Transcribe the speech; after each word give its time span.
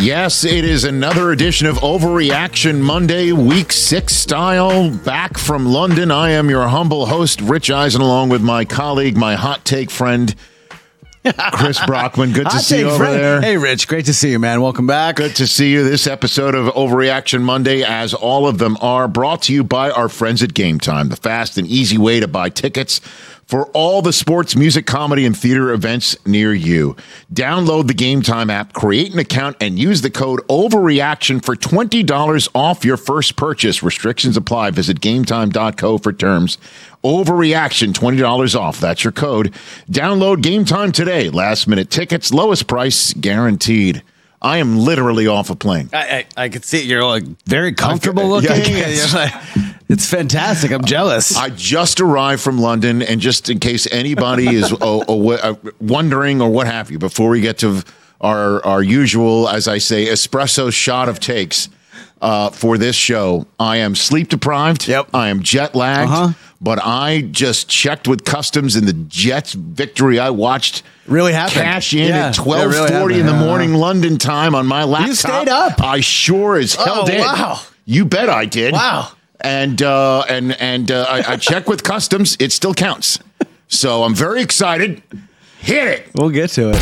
Yes, 0.00 0.44
it 0.44 0.64
is 0.64 0.84
another 0.84 1.30
edition 1.30 1.66
of 1.66 1.76
Overreaction 1.76 2.80
Monday, 2.80 3.32
week 3.32 3.70
six 3.70 4.14
style. 4.16 4.90
Back 4.90 5.36
from 5.36 5.66
London, 5.66 6.10
I 6.10 6.30
am 6.30 6.48
your 6.48 6.66
humble 6.68 7.04
host, 7.04 7.42
Rich 7.42 7.70
Eisen, 7.70 8.00
along 8.00 8.30
with 8.30 8.40
my 8.40 8.64
colleague, 8.64 9.16
my 9.18 9.34
hot 9.34 9.62
take 9.66 9.90
friend, 9.90 10.34
Chris 11.52 11.78
Brockman. 11.86 12.32
Good 12.32 12.44
to 12.44 12.50
Hot 12.50 12.62
see 12.62 12.78
you 12.78 12.88
over 12.88 12.96
friend. 13.04 13.20
there. 13.20 13.40
Hey, 13.42 13.58
Rich, 13.58 13.88
great 13.88 14.06
to 14.06 14.14
see 14.14 14.30
you, 14.30 14.38
man. 14.38 14.62
Welcome 14.62 14.86
back. 14.86 15.16
Good 15.16 15.36
to 15.36 15.46
see 15.46 15.70
you. 15.70 15.84
This 15.84 16.06
episode 16.06 16.54
of 16.54 16.72
Overreaction 16.72 17.42
Monday, 17.42 17.82
as 17.82 18.14
all 18.14 18.48
of 18.48 18.56
them 18.56 18.78
are, 18.80 19.06
brought 19.06 19.42
to 19.42 19.52
you 19.52 19.62
by 19.62 19.90
our 19.90 20.08
friends 20.08 20.42
at 20.42 20.54
Game 20.54 20.80
Time, 20.80 21.10
the 21.10 21.16
fast 21.16 21.58
and 21.58 21.66
easy 21.66 21.98
way 21.98 22.20
to 22.20 22.26
buy 22.26 22.48
tickets 22.48 23.02
for 23.50 23.66
all 23.72 24.00
the 24.00 24.12
sports, 24.12 24.54
music, 24.54 24.86
comedy, 24.86 25.26
and 25.26 25.36
theater 25.36 25.72
events 25.72 26.16
near 26.24 26.54
you. 26.54 26.94
Download 27.34 27.88
the 27.88 27.94
Game 27.94 28.22
Time 28.22 28.48
app, 28.48 28.72
create 28.72 29.12
an 29.12 29.18
account, 29.18 29.56
and 29.60 29.76
use 29.76 30.02
the 30.02 30.10
code 30.10 30.40
OVERREACTION 30.48 31.40
for 31.40 31.56
$20 31.56 32.48
off 32.54 32.84
your 32.84 32.96
first 32.96 33.34
purchase. 33.34 33.82
Restrictions 33.82 34.36
apply. 34.36 34.70
Visit 34.70 35.00
gametime.co 35.00 35.98
for 35.98 36.12
terms. 36.12 36.58
Overreaction, 37.02 37.92
$20 37.92 38.58
off. 38.58 38.78
That's 38.78 39.02
your 39.02 39.12
code. 39.12 39.52
Download 39.90 40.40
Game 40.40 40.64
Time 40.64 40.92
today. 40.92 41.28
Last 41.28 41.66
minute 41.66 41.90
tickets, 41.90 42.32
lowest 42.32 42.68
price 42.68 43.12
guaranteed. 43.14 44.04
I 44.42 44.58
am 44.58 44.78
literally 44.78 45.26
off 45.26 45.50
a 45.50 45.56
plane. 45.56 45.90
I, 45.92 46.24
I, 46.36 46.44
I 46.44 46.48
could 46.48 46.64
see 46.64 46.82
you're 46.82 47.04
like 47.04 47.24
very 47.46 47.72
comfortable 47.72 48.28
looking. 48.28 48.50
yeah, 48.50 49.06
like- 49.14 49.34
it's 49.88 50.08
fantastic. 50.08 50.70
I'm 50.70 50.84
jealous. 50.84 51.36
I 51.36 51.50
just 51.50 52.00
arrived 52.00 52.40
from 52.42 52.58
London, 52.58 53.02
and 53.02 53.20
just 53.20 53.50
in 53.50 53.58
case 53.58 53.88
anybody 53.90 54.46
is 54.48 54.72
uh, 54.80 54.98
uh, 54.98 55.54
wondering 55.80 56.40
or 56.40 56.48
what 56.48 56.66
have 56.68 56.90
you, 56.90 56.98
before 56.98 57.28
we 57.30 57.40
get 57.40 57.58
to 57.58 57.82
our 58.20 58.64
our 58.64 58.82
usual, 58.82 59.48
as 59.48 59.66
I 59.66 59.78
say, 59.78 60.06
espresso 60.06 60.72
shot 60.72 61.08
of 61.08 61.18
takes 61.20 61.68
uh, 62.20 62.50
for 62.50 62.76
this 62.78 62.96
show, 62.96 63.46
I 63.58 63.78
am 63.78 63.94
sleep 63.94 64.28
deprived. 64.28 64.86
Yep. 64.88 65.10
I 65.14 65.28
am 65.28 65.42
jet 65.42 65.74
lagged. 65.74 66.10
Uh-huh. 66.10 66.32
But 66.62 66.78
I 66.84 67.22
just 67.22 67.68
checked 67.70 68.06
with 68.06 68.24
customs, 68.26 68.76
in 68.76 68.84
the 68.84 68.92
Jets' 68.92 69.54
victory 69.54 70.18
I 70.18 70.28
watched 70.30 70.82
Really 71.06 71.32
happened. 71.32 71.54
cash 71.62 71.94
in 71.94 72.08
Yeah, 72.08 72.26
at 72.26 72.34
it 72.38 72.42
twelve 72.42 72.70
really 72.70 72.90
forty 72.90 73.18
in 73.18 73.24
the 73.24 73.32
happened. 73.32 73.48
morning 73.48 73.74
London 73.74 74.18
time 74.18 74.54
on 74.54 74.66
my 74.66 74.84
laptop. 74.84 75.08
You 75.08 75.14
stayed 75.14 75.48
up? 75.48 75.80
I 75.82 76.00
sure 76.00 76.56
as 76.56 76.74
hell 76.74 77.00
Oh, 77.02 77.06
did. 77.06 77.20
wow. 77.20 77.60
You 77.86 78.04
bet 78.04 78.28
I 78.28 78.44
did. 78.44 78.74
Wow. 78.74 79.08
And 79.40 79.80
uh, 79.82 80.20
and 80.28 80.52
and 80.60 80.90
uh, 80.90 81.06
I, 81.08 81.32
I 81.32 81.36
checked 81.38 81.66
with 81.66 81.82
customs; 81.82 82.36
it 82.38 82.52
still 82.52 82.74
counts. 82.74 83.18
So 83.68 84.02
I'm 84.04 84.14
very 84.14 84.42
excited. 84.42 85.02
Hit 85.60 85.86
it. 85.88 86.08
we'll 86.14 86.28
get 86.28 86.50
to 86.50 86.68
it. 86.70 86.74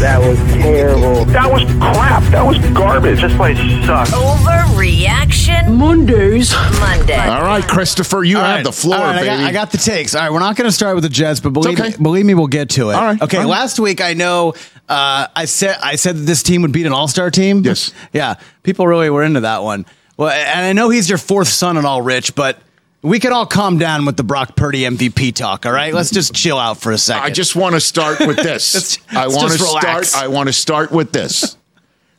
That 0.00 0.18
was 0.26 0.38
terrible. 0.54 1.09
That 1.26 1.50
was 1.52 1.64
crap. 1.64 2.22
That 2.32 2.42
was 2.44 2.58
garbage. 2.76 3.20
This 3.20 3.34
place 3.36 3.58
sucks. 3.86 4.10
Overreaction 4.10 5.76
Mondays. 5.76 6.52
Monday. 6.80 7.16
All 7.16 7.42
right, 7.42 7.62
Christopher, 7.66 8.24
you 8.24 8.38
All 8.38 8.44
have 8.44 8.56
right. 8.56 8.64
the 8.64 8.72
floor, 8.72 8.96
All 8.96 9.02
right, 9.04 9.16
I 9.16 9.18
baby. 9.20 9.26
got, 9.26 9.40
I 9.48 9.52
got 9.52 9.70
the 9.72 9.78
takes. 9.78 10.14
All 10.14 10.22
right, 10.22 10.32
we're 10.32 10.38
not 10.40 10.56
going 10.56 10.68
to 10.68 10.72
start 10.72 10.94
with 10.94 11.04
the 11.04 11.10
Jets, 11.10 11.40
but 11.40 11.50
believe 11.52 11.78
okay. 11.78 11.90
me, 11.90 11.96
believe 12.02 12.26
me, 12.26 12.34
we'll 12.34 12.46
get 12.46 12.70
to 12.70 12.90
it. 12.90 12.94
All 12.94 13.02
right, 13.04 13.20
Okay. 13.22 13.36
all 13.38 13.44
right. 13.44 13.50
Last 13.50 13.78
week, 13.78 14.00
I 14.00 14.14
know 14.14 14.54
uh, 14.88 15.26
I 15.36 15.44
said 15.44 15.76
I 15.82 15.96
said 15.96 16.16
that 16.16 16.22
this 16.22 16.42
team 16.42 16.62
would 16.62 16.72
beat 16.72 16.86
an 16.86 16.92
All 16.92 17.08
Star 17.08 17.30
team. 17.30 17.62
Yes. 17.64 17.92
Yeah. 18.12 18.34
People 18.62 18.86
really 18.86 19.10
were 19.10 19.22
into 19.22 19.40
that 19.40 19.62
one. 19.62 19.86
Well, 20.16 20.30
and 20.30 20.66
I 20.66 20.72
know 20.72 20.90
he's 20.90 21.08
your 21.08 21.18
fourth 21.18 21.48
son 21.48 21.76
and 21.76 21.86
all, 21.86 22.02
Rich, 22.02 22.34
but. 22.34 22.58
We 23.02 23.18
can 23.18 23.32
all 23.32 23.46
calm 23.46 23.78
down 23.78 24.04
with 24.04 24.16
the 24.18 24.22
Brock 24.24 24.56
Purdy 24.56 24.82
MVP 24.82 25.34
talk, 25.34 25.64
all 25.64 25.72
right? 25.72 25.94
Let's 25.94 26.10
just 26.10 26.34
chill 26.34 26.58
out 26.58 26.78
for 26.78 26.92
a 26.92 26.98
second. 26.98 27.22
I 27.22 27.30
just 27.30 27.56
want 27.56 27.74
to 27.74 27.80
start 27.80 28.20
with 28.20 28.36
this. 28.42 28.74
Let's- 28.74 28.98
I 29.10 29.26
want 29.28 29.52
to 29.52 29.58
start. 29.58 30.14
I 30.16 30.28
want 30.28 30.48
to 30.48 30.52
start 30.52 30.90
with 30.92 31.12
this. 31.12 31.56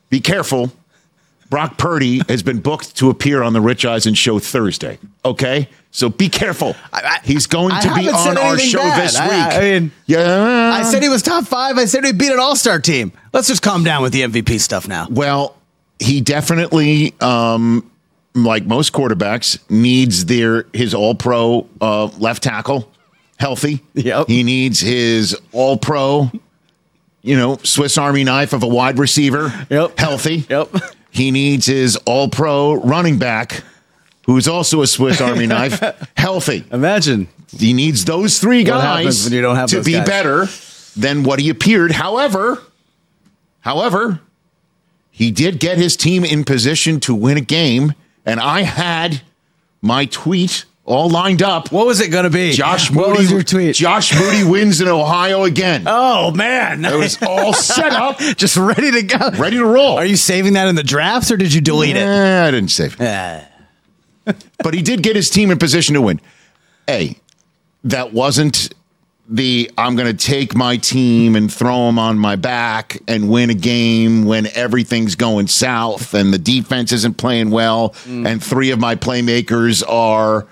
Be 0.10 0.20
careful. 0.20 0.72
Brock 1.52 1.78
Purdy 1.78 2.22
has 2.30 2.42
been 2.44 2.62
booked 2.62 2.96
to 2.98 3.10
appear 3.10 3.44
on 3.44 3.54
the 3.54 3.62
Rich 3.62 3.86
Eisen 3.86 4.14
show 4.14 4.40
Thursday. 4.40 4.98
Okay, 5.26 5.68
so 5.92 6.10
be 6.10 6.30
careful. 6.30 6.76
I- 6.92 7.20
He's 7.24 7.46
going 7.46 7.74
I 7.74 7.82
to 7.82 7.94
be 7.94 8.10
on 8.10 8.38
our 8.38 8.58
show 8.58 8.80
bad. 8.80 9.04
this 9.04 9.20
week. 9.20 9.30
I 9.30 9.60
mean- 9.60 9.92
yeah, 10.08 10.72
I 10.74 10.82
said 10.84 11.04
he 11.04 11.10
was 11.10 11.22
top 11.22 11.46
five. 11.46 11.78
I 11.78 11.86
said 11.86 12.06
he'd 12.06 12.18
beat 12.18 12.32
an 12.32 12.40
all 12.40 12.56
star 12.56 12.80
team. 12.80 13.12
Let's 13.34 13.48
just 13.48 13.62
calm 13.62 13.84
down 13.84 14.02
with 14.02 14.14
the 14.14 14.22
MVP 14.22 14.60
stuff 14.60 14.88
now. 14.88 15.08
Well, 15.12 15.56
he 16.00 16.22
definitely, 16.22 17.14
um, 17.22 17.91
like 18.34 18.66
most 18.66 18.94
quarterbacks, 18.94 19.60
needs 19.70 20.26
their 20.26 20.66
his 20.74 20.94
All 20.94 21.16
Pro 21.16 21.68
uh, 21.80 22.06
left 22.18 22.44
tackle 22.44 22.92
healthy. 23.42 23.84
Yep. 23.96 24.28
He 24.28 24.44
needs 24.44 24.80
his 24.80 25.36
All 25.52 25.78
Pro, 25.78 26.32
you 27.22 27.36
know, 27.36 27.58
Swiss 27.64 27.98
Army 27.98 28.24
knife 28.24 28.54
of 28.54 28.64
a 28.64 28.68
wide 28.68 29.00
receiver. 29.00 29.52
Yep. 29.70 29.98
Healthy. 30.00 30.46
Yep. 30.50 30.70
He 31.10 31.32
needs 31.32 31.66
his 31.66 31.98
All 32.06 32.30
Pro 32.30 32.76
running 32.76 33.18
back, 33.18 33.64
who's 34.26 34.48
also 34.48 34.82
a 34.82 34.88
Swiss 34.88 35.20
Army 35.22 35.48
knife, 35.48 35.82
healthy. 36.16 36.64
Imagine. 36.72 37.28
He 37.58 37.74
needs 37.74 38.06
those 38.06 38.40
three 38.40 38.64
guys 38.64 39.26
when 39.26 39.34
you 39.34 39.42
don't 39.42 39.58
have 39.58 39.70
to 39.72 39.84
be 39.84 39.94
guys? 39.94 40.08
better 40.08 40.46
than 40.96 41.24
what 41.24 41.40
he 41.40 41.50
appeared. 41.50 41.92
However, 41.92 42.62
however, 43.60 44.22
he 45.10 45.32
did 45.32 45.60
get 45.60 45.78
his 45.78 45.98
team 45.98 46.24
in 46.24 46.46
position 46.46 47.02
to 47.02 47.14
win 47.14 47.38
a 47.38 47.42
game, 47.42 47.94
and 48.26 48.40
I 48.40 48.62
had 48.62 49.22
my 49.82 50.06
tweet 50.06 50.66
all 50.86 51.10
lined 51.10 51.42
up. 51.44 51.72
What 51.72 51.86
was 51.86 52.02
it 52.02 52.10
going 52.10 52.24
to 52.26 52.30
be? 52.30 52.52
Josh 52.54 52.92
Moody, 52.92 53.10
What 53.10 53.18
was 53.20 53.32
your 53.32 53.44
tweet? 53.44 53.76
Josh 53.76 54.14
Moody 54.20 54.44
wins 54.44 54.82
in 54.82 54.88
Ohio 54.88 55.44
again. 55.44 55.84
oh, 55.86 56.32
man. 56.32 56.84
It 56.84 56.96
was 56.98 57.22
all 57.22 57.54
set 57.54 57.94
up, 57.94 58.18
just 58.38 58.58
ready 58.58 58.92
to 58.92 59.04
go. 59.04 59.30
ready 59.38 59.58
to 59.58 59.66
roll. 59.66 59.98
Are 59.98 60.06
you 60.06 60.16
saving 60.16 60.54
that 60.54 60.68
in 60.68 60.76
the 60.76 60.84
drafts 60.84 61.32
or 61.32 61.38
did 61.38 61.54
you 61.54 61.62
delete 61.62 61.96
it? 61.96 62.02
Eh, 62.06 62.48
I 62.48 62.52
didn't 62.52 62.72
save 62.72 62.98
it. 63.00 63.46
But 64.64 64.74
he 64.74 64.82
did 64.82 65.02
get 65.04 65.16
his 65.16 65.30
team 65.30 65.50
in 65.52 65.58
position 65.60 65.96
to 65.96 66.02
win. 66.02 66.20
A, 66.90 67.16
that 67.84 68.14
wasn't 68.14 68.74
the 69.34 69.72
I'm 69.78 69.96
going 69.96 70.16
to 70.16 70.26
take 70.28 70.56
my 70.56 70.76
team 70.78 71.36
and 71.38 71.52
throw 71.52 71.86
them 71.88 71.98
on 71.98 72.18
my 72.20 72.36
back 72.36 73.00
and 73.08 73.30
win 73.30 73.50
a 73.50 73.54
game 73.54 74.26
when 74.26 74.48
everything's 74.56 75.16
going 75.16 75.48
south 75.48 76.14
and 76.14 76.34
the 76.34 76.38
defense 76.38 76.92
isn't 76.92 77.16
playing 77.18 77.50
well 77.50 77.96
and 78.06 78.44
three 78.44 78.72
of 78.72 78.80
my 78.80 78.96
playmakers 78.96 79.84
are 79.88 80.48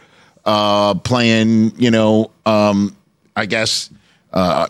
uh, 0.46 0.94
playing, 0.96 1.74
you 1.78 1.92
know, 1.92 2.32
um, 2.46 2.96
I 3.36 3.46
guess, 3.46 3.90
uh, 4.32 4.68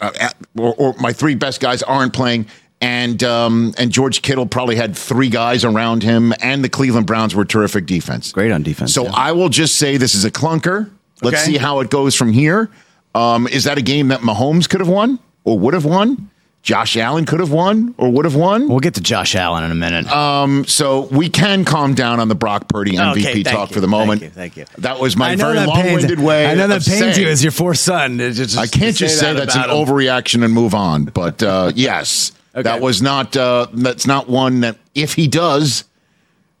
uh, 0.00 0.10
at- 0.18 0.36
or, 0.56 0.74
or 0.78 0.94
my 0.98 1.12
three 1.12 1.34
best 1.34 1.60
guys 1.60 1.82
aren't 1.82 2.14
playing. 2.14 2.46
And 2.82 3.22
um, 3.24 3.74
and 3.76 3.92
George 3.92 4.22
Kittle 4.22 4.46
probably 4.46 4.74
had 4.74 4.96
three 4.96 5.28
guys 5.28 5.66
around 5.66 6.02
him, 6.02 6.32
and 6.40 6.64
the 6.64 6.70
Cleveland 6.70 7.06
Browns 7.06 7.34
were 7.34 7.44
terrific 7.44 7.84
defense. 7.84 8.32
Great 8.32 8.50
on 8.52 8.62
defense, 8.62 8.94
So 8.94 9.04
yeah. 9.04 9.10
I 9.12 9.32
will 9.32 9.50
just 9.50 9.76
say 9.76 9.98
this 9.98 10.14
is 10.14 10.24
a 10.24 10.30
clunker. 10.30 10.88
Let's 11.20 11.42
Okay. 11.42 11.52
see 11.52 11.58
how 11.58 11.80
it 11.80 11.90
goes 11.90 12.14
from 12.14 12.32
here. 12.32 12.70
Um, 13.14 13.46
is 13.48 13.64
that 13.64 13.78
a 13.78 13.82
game 13.82 14.08
that 14.08 14.20
Mahomes 14.20 14.68
could 14.68 14.80
have 14.80 14.88
won 14.88 15.18
or 15.44 15.58
would 15.58 15.74
have 15.74 15.84
won? 15.84 16.30
Josh 16.62 16.94
Allen 16.98 17.24
could 17.24 17.40
have 17.40 17.50
won 17.50 17.94
or 17.96 18.10
would 18.12 18.26
have 18.26 18.34
won. 18.34 18.68
We'll 18.68 18.80
get 18.80 18.92
to 18.94 19.00
Josh 19.00 19.34
Allen 19.34 19.64
in 19.64 19.70
a 19.70 19.74
minute. 19.74 20.68
So 20.68 21.00
we 21.10 21.30
can 21.30 21.64
calm 21.64 21.94
down 21.94 22.20
on 22.20 22.28
the 22.28 22.34
Brock 22.34 22.68
Purdy 22.68 22.92
MVP 22.98 23.20
Okay, 23.30 23.42
talk 23.42 23.70
you, 23.70 23.74
for 23.74 23.80
the 23.80 23.88
moment. 23.88 24.20
thank 24.20 24.56
you, 24.56 24.64
thank 24.64 24.76
you. 24.76 24.82
That 24.82 25.00
was 25.00 25.16
my 25.16 25.36
very 25.36 25.54
long-winded 25.58 26.08
pains, 26.18 26.20
way. 26.20 26.46
I 26.46 26.54
know 26.54 26.66
that 26.68 26.84
pains 26.84 26.98
saying- 26.98 27.18
you 27.20 27.28
as 27.28 27.42
your 27.42 27.50
fourth 27.52 27.78
son. 27.78 28.18
Just- 28.18 28.58
I 28.58 28.66
can't 28.66 28.94
just 28.94 29.18
say 29.18 29.32
that 29.32 29.38
that's 29.46 29.56
an 29.56 29.62
him. 29.64 29.70
overreaction 29.70 30.44
and 30.44 30.52
move 30.52 30.74
on. 30.74 31.04
But 31.06 31.42
uh, 31.42 31.72
yes, 31.76 32.32
Okay. 32.54 32.62
that 32.64 32.80
was 32.82 33.00
not. 33.00 33.36
Uh, 33.36 33.66
that's 33.72 34.06
not 34.06 34.28
one 34.28 34.60
that 34.60 34.76
if 34.94 35.14
he 35.14 35.28
does 35.28 35.84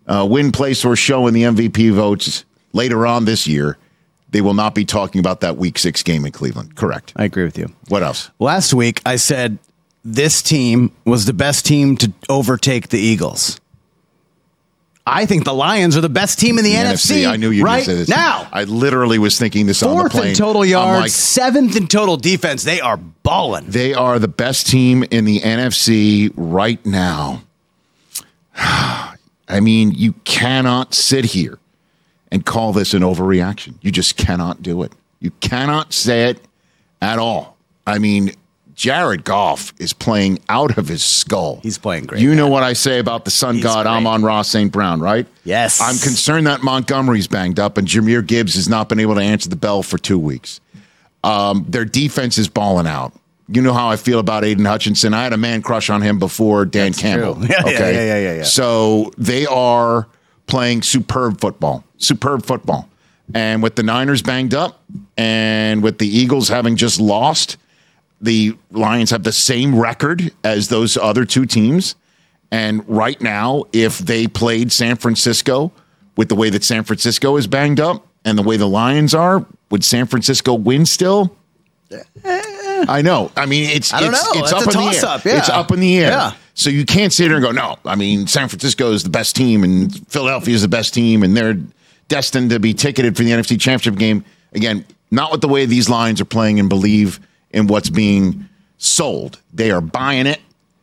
uh, 0.06 0.26
win, 0.28 0.50
place, 0.50 0.82
or 0.84 0.96
show 0.96 1.26
in 1.26 1.34
the 1.34 1.42
MVP 1.42 1.92
votes 1.92 2.44
later 2.72 3.06
on 3.06 3.24
this 3.26 3.46
year, 3.46 3.76
they 4.30 4.40
will 4.40 4.54
not 4.54 4.74
be 4.74 4.84
talking 4.84 5.18
about 5.18 5.40
that 5.40 5.56
Week 5.56 5.78
Six 5.78 6.02
game 6.02 6.24
in 6.24 6.32
Cleveland. 6.32 6.76
Correct. 6.76 7.12
I 7.16 7.24
agree 7.24 7.44
with 7.44 7.58
you. 7.58 7.72
What 7.88 8.02
else? 8.02 8.30
Last 8.38 8.72
week, 8.74 9.00
I 9.04 9.16
said 9.16 9.58
this 10.04 10.40
team 10.42 10.92
was 11.04 11.26
the 11.26 11.32
best 11.32 11.66
team 11.66 11.96
to 11.98 12.12
overtake 12.28 12.88
the 12.88 12.98
Eagles. 12.98 13.60
I 15.06 15.26
think 15.26 15.44
the 15.44 15.54
Lions 15.54 15.96
are 15.96 16.00
the 16.02 16.08
best 16.10 16.38
team 16.38 16.58
in 16.58 16.64
the, 16.64 16.70
The 16.72 16.76
NFC. 16.76 17.28
I 17.28 17.36
knew 17.36 17.50
you'd 17.50 17.64
right 17.64 17.84
say 17.84 17.94
this. 17.94 18.08
now. 18.08 18.46
I 18.52 18.64
literally 18.64 19.18
was 19.18 19.38
thinking 19.38 19.66
this 19.66 19.82
on 19.82 19.90
the 19.90 20.00
Fourth 20.02 20.12
plane. 20.12 20.28
in 20.28 20.34
total 20.36 20.64
yards, 20.64 21.00
like, 21.00 21.10
seventh 21.10 21.74
in 21.74 21.86
total 21.88 22.16
defense. 22.16 22.62
They 22.62 22.80
are 22.80 22.96
balling. 22.96 23.64
They 23.66 23.92
are 23.94 24.18
the 24.18 24.28
best 24.28 24.68
team 24.68 25.02
in 25.10 25.24
the 25.24 25.40
NFC 25.40 26.30
right 26.36 26.84
now. 26.86 27.42
I 28.56 29.58
mean, 29.60 29.92
you 29.92 30.12
cannot 30.24 30.94
sit 30.94 31.24
here 31.24 31.58
and 32.30 32.44
call 32.44 32.72
this 32.72 32.94
an 32.94 33.02
overreaction. 33.02 33.74
You 33.80 33.90
just 33.90 34.16
cannot 34.16 34.62
do 34.62 34.82
it. 34.82 34.92
You 35.20 35.30
cannot 35.40 35.92
say 35.92 36.30
it 36.30 36.40
at 37.02 37.18
all. 37.18 37.56
I 37.86 37.98
mean, 37.98 38.32
Jared 38.74 39.24
Goff 39.24 39.74
is 39.78 39.92
playing 39.92 40.38
out 40.48 40.78
of 40.78 40.88
his 40.88 41.04
skull. 41.04 41.60
He's 41.62 41.76
playing 41.76 42.06
great, 42.06 42.22
You 42.22 42.34
know 42.34 42.48
what 42.48 42.62
I 42.62 42.72
say 42.72 42.98
about 42.98 43.26
the 43.26 43.30
sun 43.30 43.56
He's 43.56 43.64
god 43.64 43.84
great. 43.84 43.92
Amon-Ra 43.92 44.42
St. 44.42 44.72
Brown, 44.72 45.00
right? 45.00 45.26
Yes. 45.44 45.80
I'm 45.82 45.98
concerned 45.98 46.46
that 46.46 46.62
Montgomery's 46.62 47.28
banged 47.28 47.58
up 47.60 47.76
and 47.76 47.86
Jahmyr 47.86 48.26
Gibbs 48.26 48.54
has 48.54 48.68
not 48.68 48.88
been 48.88 48.98
able 49.00 49.16
to 49.16 49.20
answer 49.22 49.50
the 49.50 49.56
bell 49.56 49.82
for 49.82 49.98
two 49.98 50.18
weeks. 50.18 50.60
Um, 51.22 51.66
their 51.68 51.84
defense 51.84 52.38
is 52.38 52.48
balling 52.48 52.86
out. 52.86 53.12
You 53.48 53.60
know 53.60 53.74
how 53.74 53.90
I 53.90 53.96
feel 53.96 54.20
about 54.20 54.44
Aidan 54.44 54.64
Hutchinson. 54.64 55.12
I 55.12 55.24
had 55.24 55.32
a 55.32 55.36
man 55.36 55.60
crush 55.60 55.90
on 55.90 56.00
him 56.00 56.18
before 56.18 56.64
Dan 56.64 56.94
Campbell. 56.94 57.34
true. 57.34 57.46
Yeah, 57.50 57.62
yeah, 57.66 57.78
yeah, 57.78 57.90
yeah, 57.90 58.18
yeah, 58.18 58.34
yeah. 58.36 58.42
So 58.44 59.12
they 59.18 59.44
are 59.44 60.06
playing 60.50 60.82
superb 60.82 61.40
football. 61.40 61.84
Superb 61.96 62.44
football. 62.44 62.88
And 63.32 63.62
with 63.62 63.76
the 63.76 63.82
Niners 63.82 64.22
banged 64.22 64.54
up 64.54 64.82
and 65.16 65.82
with 65.82 65.98
the 65.98 66.08
Eagles 66.08 66.48
having 66.48 66.76
just 66.76 67.00
lost, 67.00 67.56
the 68.20 68.56
Lions 68.72 69.10
have 69.10 69.22
the 69.22 69.32
same 69.32 69.78
record 69.78 70.32
as 70.44 70.68
those 70.68 70.96
other 70.96 71.24
two 71.24 71.46
teams. 71.46 71.94
And 72.50 72.86
right 72.88 73.20
now, 73.20 73.64
if 73.72 73.98
they 73.98 74.26
played 74.26 74.72
San 74.72 74.96
Francisco 74.96 75.70
with 76.16 76.28
the 76.28 76.34
way 76.34 76.50
that 76.50 76.64
San 76.64 76.82
Francisco 76.82 77.36
is 77.36 77.46
banged 77.46 77.78
up 77.78 78.06
and 78.24 78.36
the 78.36 78.42
way 78.42 78.56
the 78.56 78.68
Lions 78.68 79.14
are, 79.14 79.46
would 79.70 79.84
San 79.84 80.06
Francisco 80.06 80.54
win 80.54 80.84
still? 80.84 81.36
Eh. 82.24 82.84
I 82.88 83.02
know. 83.02 83.30
I 83.36 83.46
mean, 83.46 83.70
it's 83.70 83.92
it's, 83.94 84.36
it's 84.36 84.52
up 84.52 84.66
a 84.66 84.70
in 84.70 84.76
the 84.76 84.82
air. 84.84 84.92
toss-up, 84.92 85.24
yeah. 85.24 85.38
It's 85.38 85.48
up 85.48 85.70
in 85.70 85.80
the 85.80 85.98
air. 85.98 86.10
Yeah. 86.10 86.32
So 86.60 86.68
you 86.68 86.84
can't 86.84 87.10
sit 87.10 87.28
here 87.28 87.36
and 87.36 87.42
go, 87.42 87.52
no. 87.52 87.78
I 87.86 87.96
mean, 87.96 88.26
San 88.26 88.48
Francisco 88.48 88.92
is 88.92 89.02
the 89.02 89.08
best 89.08 89.34
team, 89.34 89.64
and 89.64 90.06
Philadelphia 90.08 90.54
is 90.54 90.60
the 90.60 90.68
best 90.68 90.92
team, 90.92 91.22
and 91.22 91.34
they're 91.34 91.56
destined 92.08 92.50
to 92.50 92.60
be 92.60 92.74
ticketed 92.74 93.16
for 93.16 93.22
the 93.22 93.30
NFC 93.30 93.58
Championship 93.58 93.98
game. 93.98 94.24
Again, 94.52 94.84
not 95.10 95.32
with 95.32 95.40
the 95.40 95.48
way 95.48 95.64
these 95.64 95.88
Lions 95.88 96.20
are 96.20 96.26
playing 96.26 96.60
and 96.60 96.68
believe 96.68 97.18
in 97.50 97.66
what's 97.66 97.88
being 97.88 98.46
sold. 98.76 99.40
They 99.54 99.70
are 99.70 99.80
buying 99.80 100.26
it 100.26 100.40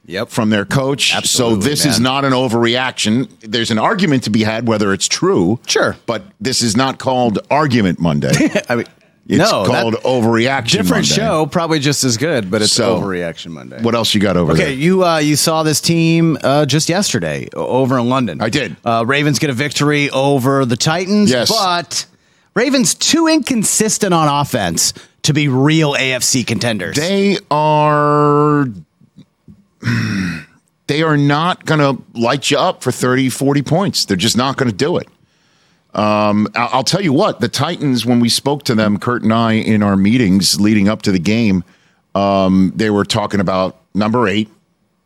Yep. 0.07 0.29
from 0.29 0.49
their 0.49 0.65
coach. 0.65 1.13
Absolutely, 1.13 1.61
so 1.61 1.69
this 1.69 1.85
is 1.85 1.99
not 1.99 2.25
an 2.25 2.31
overreaction. 2.33 3.29
There's 3.41 3.71
an 3.71 3.77
argument 3.77 4.23
to 4.23 4.29
be 4.29 4.43
had 4.43 4.67
whether 4.67 4.93
it's 4.93 5.07
true. 5.07 5.59
Sure. 5.67 5.95
But 6.05 6.23
this 6.41 6.61
is 6.61 6.75
not 6.77 6.97
called 6.97 7.39
Argument 7.51 7.99
Monday. 7.99 8.31
I 8.69 8.77
mean, 8.77 8.85
It's 9.29 9.39
no, 9.51 9.65
called 9.65 9.95
Overreaction 9.95 10.71
different 10.71 10.89
Monday. 11.09 11.15
show, 11.15 11.45
probably 11.47 11.79
just 11.79 12.03
as 12.05 12.15
good, 12.15 12.49
but 12.49 12.61
it's 12.61 12.71
So, 12.71 12.97
overreaction 13.01 13.47
Monday. 13.51 13.81
What 13.81 13.93
else 13.93 14.13
you 14.15 14.21
got 14.21 14.37
over 14.37 14.53
Okay, 14.53 14.57
there? 14.59 14.67
Okay, 14.69 14.75
you 14.79 15.03
uh, 15.05 15.17
you 15.17 15.35
saw 15.35 15.63
this 15.63 15.81
team 15.81 16.37
uh, 16.43 16.65
just 16.65 16.87
yesterday 16.87 17.49
over 17.53 17.99
in 17.99 18.07
London. 18.07 18.41
I 18.41 18.49
did. 18.49 18.77
Uh, 18.85 19.03
Ravens 19.05 19.37
get 19.39 19.49
a 19.49 19.53
victory 19.53 20.09
over 20.11 20.63
the 20.63 20.77
Titans, 20.77 21.29
Yes. 21.29 21.49
but 21.51 22.05
Ravens 22.53 22.93
too 22.95 23.27
inconsistent 23.27 24.13
on 24.13 24.29
offense 24.29 24.93
to 25.23 25.33
be 25.33 25.49
real 25.49 25.93
AFC 25.93 26.47
contenders. 26.47 26.95
They 26.95 27.37
are 27.51 28.67
they 30.87 31.03
are 31.03 31.17
not 31.17 31.65
going 31.65 31.79
to 31.81 32.01
light 32.17 32.49
you 32.49 32.57
up 32.57 32.81
for 32.81 32.91
30, 32.91 33.29
40 33.29 33.61
points. 33.61 34.05
They're 34.05 34.15
just 34.17 34.37
not 34.37 34.55
going 34.57 34.69
to 34.71 34.75
do 34.75 34.97
it. 34.97 35.07
Um, 35.97 36.47
I- 36.55 36.69
I'll 36.71 36.83
tell 36.83 37.01
you 37.01 37.11
what, 37.11 37.39
the 37.39 37.47
Titans, 37.49 38.05
when 38.05 38.19
we 38.19 38.29
spoke 38.29 38.63
to 38.65 38.75
them, 38.75 38.97
Kurt 38.99 39.23
and 39.23 39.33
I, 39.33 39.53
in 39.53 39.81
our 39.83 39.97
meetings 39.97 40.59
leading 40.59 40.87
up 40.87 41.01
to 41.03 41.11
the 41.11 41.19
game, 41.19 41.63
um, 42.15 42.71
they 42.75 42.89
were 42.89 43.03
talking 43.05 43.39
about 43.39 43.77
number 43.93 44.27
eight, 44.27 44.49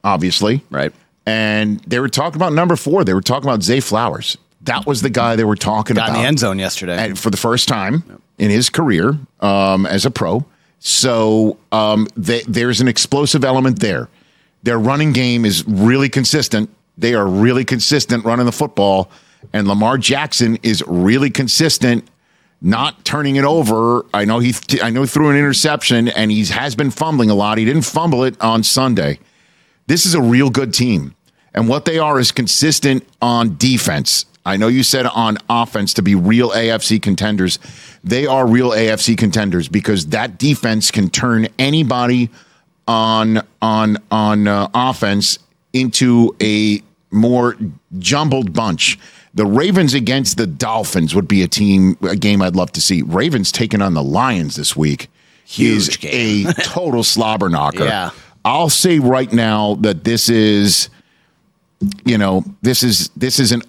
obviously. 0.03 0.63
Right. 0.69 0.91
And 1.25 1.79
they 1.81 1.99
were 1.99 2.09
talking 2.09 2.35
about 2.35 2.53
number 2.53 2.75
four. 2.75 3.03
They 3.03 3.13
were 3.13 3.21
talking 3.21 3.47
about 3.49 3.63
Zay 3.63 3.79
Flowers. 3.79 4.37
That 4.63 4.85
was 4.85 5.01
the 5.01 5.09
guy 5.09 5.35
they 5.35 5.43
were 5.43 5.55
talking 5.55 5.95
got 5.95 6.09
about 6.09 6.15
in 6.17 6.21
the 6.21 6.27
end 6.27 6.39
zone 6.39 6.59
yesterday. 6.59 6.97
and 6.97 7.17
for 7.17 7.29
the 7.29 7.37
first 7.37 7.67
time 7.67 8.21
in 8.37 8.49
his 8.51 8.69
career 8.69 9.17
um, 9.39 9.85
as 9.85 10.05
a 10.05 10.11
pro. 10.11 10.45
So 10.79 11.57
um, 11.71 12.07
they, 12.15 12.41
there's 12.47 12.81
an 12.81 12.87
explosive 12.87 13.43
element 13.45 13.79
there. 13.79 14.09
Their 14.63 14.77
running 14.79 15.13
game 15.13 15.45
is 15.45 15.65
really 15.67 16.09
consistent. 16.09 16.69
They 16.97 17.13
are 17.13 17.25
really 17.27 17.65
consistent 17.65 18.25
running 18.25 18.45
the 18.45 18.51
football, 18.51 19.09
and 19.53 19.67
Lamar 19.67 19.97
Jackson 19.97 20.57
is 20.63 20.83
really 20.87 21.29
consistent, 21.29 22.07
not 22.61 23.03
turning 23.05 23.35
it 23.35 23.43
over. 23.43 24.05
I 24.13 24.25
know 24.25 24.39
he, 24.39 24.53
I 24.81 24.89
know 24.89 25.01
he 25.01 25.07
threw 25.07 25.29
an 25.29 25.37
interception, 25.37 26.07
and 26.07 26.31
he 26.31 26.45
has 26.45 26.75
been 26.75 26.91
fumbling 26.91 27.29
a 27.29 27.35
lot. 27.35 27.57
He 27.57 27.65
didn't 27.65 27.83
fumble 27.83 28.23
it 28.23 28.39
on 28.41 28.63
Sunday. 28.63 29.19
This 29.87 30.05
is 30.05 30.13
a 30.13 30.21
real 30.21 30.49
good 30.49 30.73
team. 30.73 31.15
And 31.53 31.67
what 31.67 31.85
they 31.85 31.99
are 31.99 32.19
is 32.19 32.31
consistent 32.31 33.05
on 33.21 33.57
defense. 33.57 34.25
I 34.45 34.57
know 34.57 34.67
you 34.67 34.83
said 34.83 35.05
on 35.05 35.37
offense 35.49 35.93
to 35.95 36.01
be 36.01 36.15
real 36.15 36.49
AFC 36.51 37.01
contenders. 37.01 37.59
They 38.03 38.25
are 38.25 38.47
real 38.47 38.71
AFC 38.71 39.17
contenders 39.17 39.67
because 39.67 40.07
that 40.07 40.37
defense 40.37 40.89
can 40.89 41.09
turn 41.09 41.47
anybody 41.59 42.29
on 42.87 43.41
on 43.61 43.97
on 44.09 44.47
uh, 44.47 44.67
offense 44.73 45.37
into 45.73 46.35
a 46.41 46.81
more 47.11 47.55
jumbled 47.99 48.53
bunch. 48.53 48.97
The 49.33 49.45
Ravens 49.45 49.93
against 49.93 50.37
the 50.37 50.45
Dolphins 50.47 51.15
would 51.15 51.27
be 51.27 51.41
a 51.41 51.47
team 51.47 51.97
a 52.01 52.15
game 52.15 52.41
I'd 52.41 52.55
love 52.55 52.71
to 52.73 52.81
see. 52.81 53.01
Ravens 53.01 53.51
taking 53.51 53.81
on 53.81 53.93
the 53.93 54.03
Lions 54.03 54.55
this 54.57 54.75
week 54.75 55.09
is 55.57 55.95
game. 55.97 56.47
a 56.47 56.53
total 56.63 57.03
slobber 57.03 57.47
knocker. 57.49 57.85
Yeah. 57.85 58.09
I'll 58.43 58.69
say 58.69 58.99
right 58.99 59.31
now 59.31 59.75
that 59.81 60.03
this 60.03 60.27
is, 60.27 60.89
you 62.05 62.17
know, 62.17 62.43
this 62.61 62.83
is 62.83 63.09
this 63.15 63.39
is 63.39 63.51
an 63.51 63.61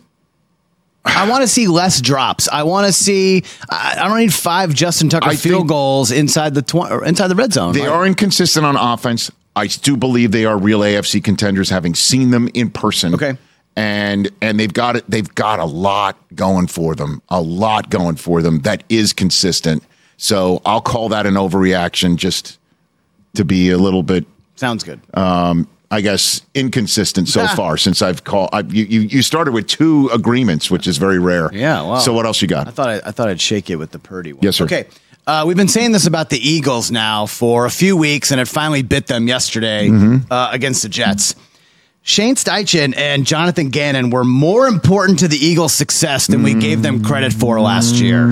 I 1.05 1.29
want 1.29 1.43
to 1.43 1.49
see 1.49 1.67
less 1.67 2.01
drops. 2.01 2.49
I 2.49 2.63
want 2.63 2.87
to 2.87 2.93
see. 2.93 3.43
I, 3.69 3.97
I 4.01 4.09
don't 4.09 4.19
need 4.19 4.33
five 4.33 4.73
Justin 4.73 5.09
Tucker 5.09 5.29
I 5.31 5.37
field 5.37 5.67
goals 5.69 6.11
inside 6.13 6.55
the 6.55 6.63
tw- 6.63 7.05
inside 7.07 7.29
the 7.29 7.35
red 7.35 7.53
zone. 7.53 7.73
they 7.75 7.81
Like, 7.81 7.91
are 7.91 8.07
inconsistent 8.07 8.65
on 8.65 8.77
offense. 8.77 9.31
I 9.55 9.67
do 9.67 9.97
believe 9.97 10.31
they 10.33 10.45
are 10.47 10.57
real 10.57 10.81
AFC 10.81 11.23
contenders, 11.23 11.71
having 11.71 11.95
seen 11.95 12.31
them 12.31 12.49
in 12.55 12.71
person. 12.71 13.15
Okay. 13.15 13.37
And 13.77 14.31
and 14.41 14.59
they've 14.61 14.73
got 14.73 14.97
it. 14.97 15.05
They've 15.09 15.35
got 15.35 15.59
a 15.59 15.65
lot 15.65 16.17
going 16.35 16.67
for 16.67 16.95
them. 16.95 17.23
A 17.29 17.41
lot 17.41 17.91
going 17.91 18.17
for 18.17 18.43
them 18.43 18.61
that 18.61 18.83
is 18.89 19.13
consistent. 19.13 19.83
So 20.17 20.61
I'll 20.65 20.81
call 20.83 21.09
that 21.09 21.27
an 21.27 21.35
overreaction, 21.35 22.17
just 22.17 22.59
to 23.35 23.45
be 23.45 23.71
a 23.71 23.79
little 23.79 24.03
bit 24.03 24.25
sounds 24.57 24.85
good. 24.85 25.01
I 25.91 26.01
guess 26.01 26.41
inconsistent 26.55 27.29
so 27.29 27.47
far 27.57 27.77
since 27.77 28.01
I've 28.01 28.25
called. 28.25 28.49
I, 28.53 28.61
you, 28.61 28.85
you 28.85 29.01
you 29.01 29.23
started 29.23 29.53
with 29.53 29.67
two 29.67 30.09
agreements, 30.13 30.71
which 30.71 30.87
is 30.87 30.97
very 30.97 31.19
rare. 31.19 31.51
Yeah, 31.53 31.83
wow. 31.83 31.99
So 31.99 32.13
what 32.15 32.25
else 32.25 32.41
you 32.41 32.49
got? 32.49 32.67
I 32.69 32.71
thought 32.71 32.89
I, 32.89 32.95
I 33.05 33.11
thought 33.11 33.29
I'd 33.29 33.41
shake 33.41 33.69
it 33.69 33.77
with 33.77 33.91
the 33.91 33.99
Purdy 33.99 34.33
one. 34.33 34.41
Yes, 34.43 34.57
sir. 34.57 34.65
Okay. 34.65 34.87
Uh, 35.27 35.45
we've 35.47 35.57
been 35.57 35.69
saying 35.69 35.93
this 35.93 36.07
about 36.07 36.31
the 36.31 36.39
Eagles 36.39 36.91
now 36.91 37.27
for 37.27 37.65
a 37.67 37.71
few 37.71 37.97
weeks, 37.97 38.33
and 38.33 38.41
it 38.41 38.49
finally 38.49 38.83
bit 38.83 39.07
them 39.07 39.29
yesterday 39.29 39.89
Mm-hmm. 39.89 40.33
uh, 40.33 40.49
against 40.51 40.83
the 40.83 40.89
Jets. 40.89 41.35
Shane 42.05 42.35
Steichen 42.35 42.97
and 42.97 43.25
Jonathan 43.25 43.69
Gannon 43.69 44.11
were 44.11 44.25
more 44.25 44.67
important 44.67 45.21
to 45.21 45.29
the 45.29 45.37
Eagles' 45.37 45.73
success 45.73 46.27
than 46.27 46.43
we 46.43 46.53
gave 46.53 46.83
them 46.83 47.05
credit 47.05 47.33
for 47.33 47.61
last 47.61 47.95
year. 47.95 48.27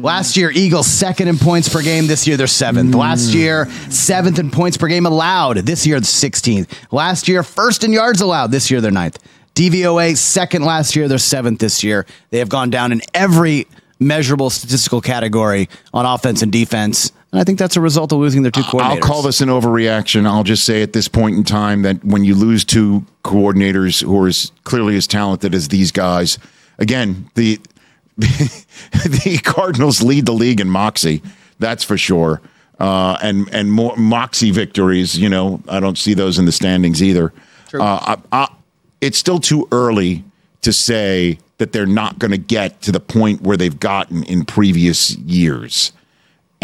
Last 0.00 0.36
year, 0.36 0.52
Eagles 0.52 0.86
second 0.86 1.26
in 1.26 1.36
points 1.36 1.68
per 1.68 1.82
game. 1.82 2.06
This 2.06 2.28
year, 2.28 2.36
they're 2.36 2.46
seventh. 2.46 2.94
Last 2.94 3.34
year, 3.34 3.68
seventh 3.90 4.38
in 4.38 4.52
points 4.52 4.76
per 4.76 4.86
game 4.86 5.04
allowed. 5.04 5.56
This 5.58 5.84
year, 5.84 5.98
the 5.98 6.06
16th. 6.06 6.70
Last 6.92 7.26
year, 7.26 7.42
first 7.42 7.82
in 7.82 7.92
yards 7.92 8.20
allowed. 8.20 8.52
This 8.52 8.70
year, 8.70 8.80
they're 8.80 8.92
ninth. 8.92 9.18
DVOA 9.56 10.16
second 10.16 10.62
last 10.62 10.94
year. 10.94 11.08
They're 11.08 11.18
seventh 11.18 11.58
this 11.58 11.82
year. 11.82 12.06
They 12.30 12.38
have 12.38 12.48
gone 12.48 12.70
down 12.70 12.92
in 12.92 13.00
every 13.14 13.66
measurable 13.98 14.50
statistical 14.50 15.00
category 15.00 15.68
on 15.92 16.06
offense 16.06 16.42
and 16.42 16.52
defense. 16.52 17.10
And 17.34 17.40
I 17.40 17.42
think 17.42 17.58
that's 17.58 17.74
a 17.74 17.80
result 17.80 18.12
of 18.12 18.20
losing 18.20 18.42
their 18.42 18.52
two 18.52 18.60
coordinators. 18.60 18.82
I'll 18.82 19.00
call 19.00 19.22
this 19.22 19.40
an 19.40 19.48
overreaction. 19.48 20.24
I'll 20.24 20.44
just 20.44 20.64
say 20.64 20.82
at 20.82 20.92
this 20.92 21.08
point 21.08 21.36
in 21.36 21.42
time 21.42 21.82
that 21.82 22.04
when 22.04 22.22
you 22.22 22.36
lose 22.36 22.64
two 22.64 23.04
coordinators 23.24 24.04
who 24.04 24.16
are 24.22 24.28
as 24.28 24.52
clearly 24.62 24.94
as 24.94 25.08
talented 25.08 25.52
as 25.52 25.66
these 25.66 25.90
guys, 25.90 26.38
again, 26.78 27.28
the 27.34 27.58
the 28.16 29.40
Cardinals 29.42 30.00
lead 30.00 30.26
the 30.26 30.32
league 30.32 30.60
in 30.60 30.70
moxie. 30.70 31.22
That's 31.58 31.82
for 31.82 31.98
sure. 31.98 32.40
Uh, 32.78 33.18
and 33.20 33.52
and 33.52 33.72
more 33.72 33.96
moxie 33.96 34.52
victories. 34.52 35.18
You 35.18 35.28
know, 35.28 35.60
I 35.68 35.80
don't 35.80 35.98
see 35.98 36.14
those 36.14 36.38
in 36.38 36.44
the 36.44 36.52
standings 36.52 37.02
either. 37.02 37.32
Uh, 37.72 38.16
I, 38.32 38.44
I, 38.44 38.54
it's 39.00 39.18
still 39.18 39.40
too 39.40 39.66
early 39.72 40.22
to 40.62 40.72
say 40.72 41.40
that 41.58 41.72
they're 41.72 41.84
not 41.84 42.20
going 42.20 42.30
to 42.30 42.38
get 42.38 42.80
to 42.82 42.92
the 42.92 43.00
point 43.00 43.40
where 43.40 43.56
they've 43.56 43.80
gotten 43.80 44.22
in 44.22 44.44
previous 44.44 45.16
years 45.16 45.90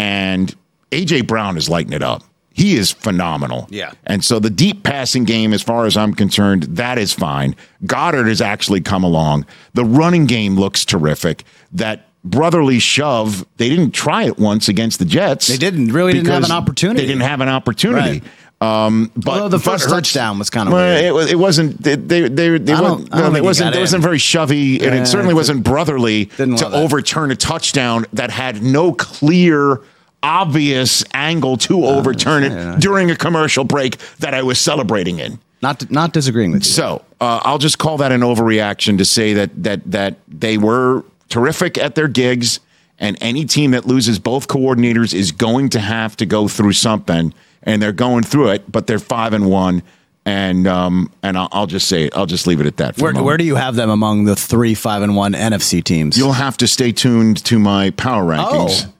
and 0.00 0.54
AJ 0.90 1.26
Brown 1.26 1.56
is 1.56 1.68
lighting 1.68 1.92
it 1.92 2.02
up. 2.02 2.22
he 2.52 2.76
is 2.76 2.90
phenomenal. 2.90 3.66
Yeah. 3.70 3.92
And 4.06 4.24
so 4.24 4.38
the 4.38 4.50
deep 4.50 4.82
passing 4.82 5.24
game, 5.24 5.52
as 5.54 5.62
far 5.62 5.86
as 5.86 5.96
I'm 5.96 6.12
concerned, 6.14 6.64
that 6.64 6.98
is 6.98 7.12
fine. 7.12 7.54
Goedert 7.86 8.26
has 8.28 8.40
actually 8.40 8.80
come 8.80 9.04
along. 9.04 9.46
The 9.74 9.84
running 9.84 10.26
game 10.26 10.56
looks 10.56 10.84
terrific. 10.84 11.44
That 11.72 12.08
brotherly 12.24 12.78
shove, 12.80 13.46
they 13.56 13.68
didn't 13.70 13.92
try 13.92 14.24
it 14.24 14.36
once 14.38 14.68
against 14.68 14.98
the 14.98 15.04
Jets. 15.06 15.46
They 15.46 15.56
didn't- 15.56 15.92
really 15.92 16.12
didn't 16.12 16.26
have 16.28 16.44
an 16.44 16.50
opportunity. 16.50 17.00
They 17.02 17.06
didn't 17.06 17.22
have 17.22 17.40
an 17.40 17.48
opportunity. 17.48 18.22
Um, 18.60 19.10
but 19.16 19.30
Although 19.34 19.48
the 19.48 19.58
first 19.58 19.84
Hurts- 19.84 19.94
touchdown 20.12 20.38
was 20.38 20.50
kinda 20.50 20.70
well, 20.70 20.82
weird. 20.94 21.04
It, 21.04 21.14
was- 21.14 21.30
it 21.30 21.38
wasn't. 21.38 21.82
They 21.82 21.94
they 21.94 22.28
they, 22.28 22.58
they, 22.58 22.72
I 22.74 22.80
don't- 22.80 22.90
wasn't- 22.90 23.14
I 23.14 23.16
don't 23.16 23.18
no, 23.18 23.24
think 23.28 23.36
it 23.36 23.40
he 23.40 23.46
wasn't. 23.46 23.70
got 23.72 23.76
It 23.78 23.80
wasn't 23.80 24.00
in. 24.00 24.02
very 24.02 24.18
shovey, 24.18 24.74
and 24.82 24.94
Yeah, 24.96 25.00
it 25.02 25.06
certainly 25.06 25.32
I 25.32 25.36
wasn't 25.36 25.62
brotherly 25.64 26.26
Didn't 26.36 26.56
to 26.56 26.64
love 26.64 26.72
that. 26.72 26.78
overturn 26.82 27.30
a 27.30 27.36
touchdown 27.36 28.04
that 28.12 28.30
had 28.30 28.62
no 28.62 28.92
clear. 28.92 29.80
Obvious 30.22 31.02
angle 31.14 31.56
to 31.56 31.86
overturn 31.86 32.44
it 32.44 32.80
during 32.80 33.10
a 33.10 33.16
commercial 33.16 33.64
break 33.64 33.96
that 34.18 34.34
I 34.34 34.42
was 34.42 34.58
celebrating 34.58 35.18
in. 35.18 35.38
Not 35.62 35.90
not 35.90 36.12
disagreeing 36.12 36.52
with 36.52 36.62
you. 36.64 36.70
So 36.70 37.04
uh, 37.20 37.40
I'll 37.42 37.58
just 37.58 37.78
call 37.78 37.96
that 37.98 38.12
an 38.12 38.20
overreaction 38.20 38.98
to 38.98 39.04
say 39.04 39.32
that 39.34 39.62
that 39.62 39.90
that 39.90 40.16
they 40.28 40.58
were 40.58 41.04
terrific 41.28 41.78
at 41.78 41.94
their 41.94 42.08
gigs, 42.08 42.60
and 42.98 43.16
any 43.20 43.44
team 43.44 43.70
that 43.72 43.86
loses 43.86 44.18
both 44.18 44.48
coordinators 44.48 45.14
is 45.14 45.32
going 45.32 45.68
to 45.70 45.80
have 45.80 46.16
to 46.16 46.26
go 46.26 46.48
through 46.48 46.72
something, 46.74 47.32
and 47.62 47.80
they're 47.82 47.92
going 47.92 48.22
through 48.22 48.48
it. 48.50 48.70
But 48.70 48.86
they're 48.86 48.98
five 48.98 49.32
and 49.34 49.50
one, 49.50 49.82
and 50.26 50.66
um 50.66 51.10
and 51.22 51.36
I'll, 51.38 51.48
I'll 51.52 51.66
just 51.66 51.88
say 51.88 52.04
it. 52.04 52.16
I'll 52.16 52.26
just 52.26 52.46
leave 52.46 52.60
it 52.60 52.66
at 52.66 52.76
that. 52.78 52.96
For 52.96 53.12
where, 53.12 53.22
where 53.22 53.36
do 53.36 53.44
you 53.44 53.56
have 53.56 53.74
them 53.74 53.90
among 53.90 54.24
the 54.24 54.36
three 54.36 54.74
five 54.74 55.00
and 55.02 55.14
one 55.16 55.32
NFC 55.32 55.82
teams? 55.84 56.16
You'll 56.18 56.32
have 56.32 56.56
to 56.58 56.66
stay 56.66 56.92
tuned 56.92 57.42
to 57.46 57.58
my 57.58 57.90
power 57.90 58.22
rankings 58.24 58.86
Oh. 58.86 58.92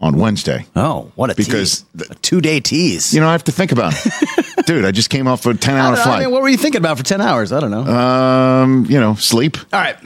On 0.00 0.16
Wednesday. 0.18 0.66
oh, 0.76 1.10
what 1.14 1.30
a 1.30 1.34
Because 1.34 1.80
tease. 1.80 1.84
the- 1.94 2.12
a 2.12 2.14
two 2.16 2.40
day 2.40 2.60
tease. 2.60 3.14
You 3.14 3.20
know, 3.20 3.28
I 3.28 3.32
have 3.32 3.44
to 3.44 3.52
think 3.52 3.72
about 3.72 3.94
it. 3.94 4.12
Dude, 4.66 4.84
I 4.84 4.90
just 4.90 5.10
came 5.10 5.26
off 5.28 5.44
a 5.46 5.54
10 5.54 5.76
hour 5.76 5.90
don't 5.94 6.00
I 6.00 6.04
flight. 6.04 6.20
mean, 6.20 6.30
what 6.30 6.42
were 6.42 6.48
you 6.48 6.56
thinking 6.56 6.78
about 6.80 6.96
for 6.98 7.04
ten 7.04 7.20
hours? 7.20 7.52
I 7.52 7.60
don't 7.60 7.70
know. 7.70 7.84
um, 7.84 8.86
you 8.88 8.98
know, 8.98 9.14
sleep. 9.14 9.56
All 9.72 9.80
right. 9.80 9.96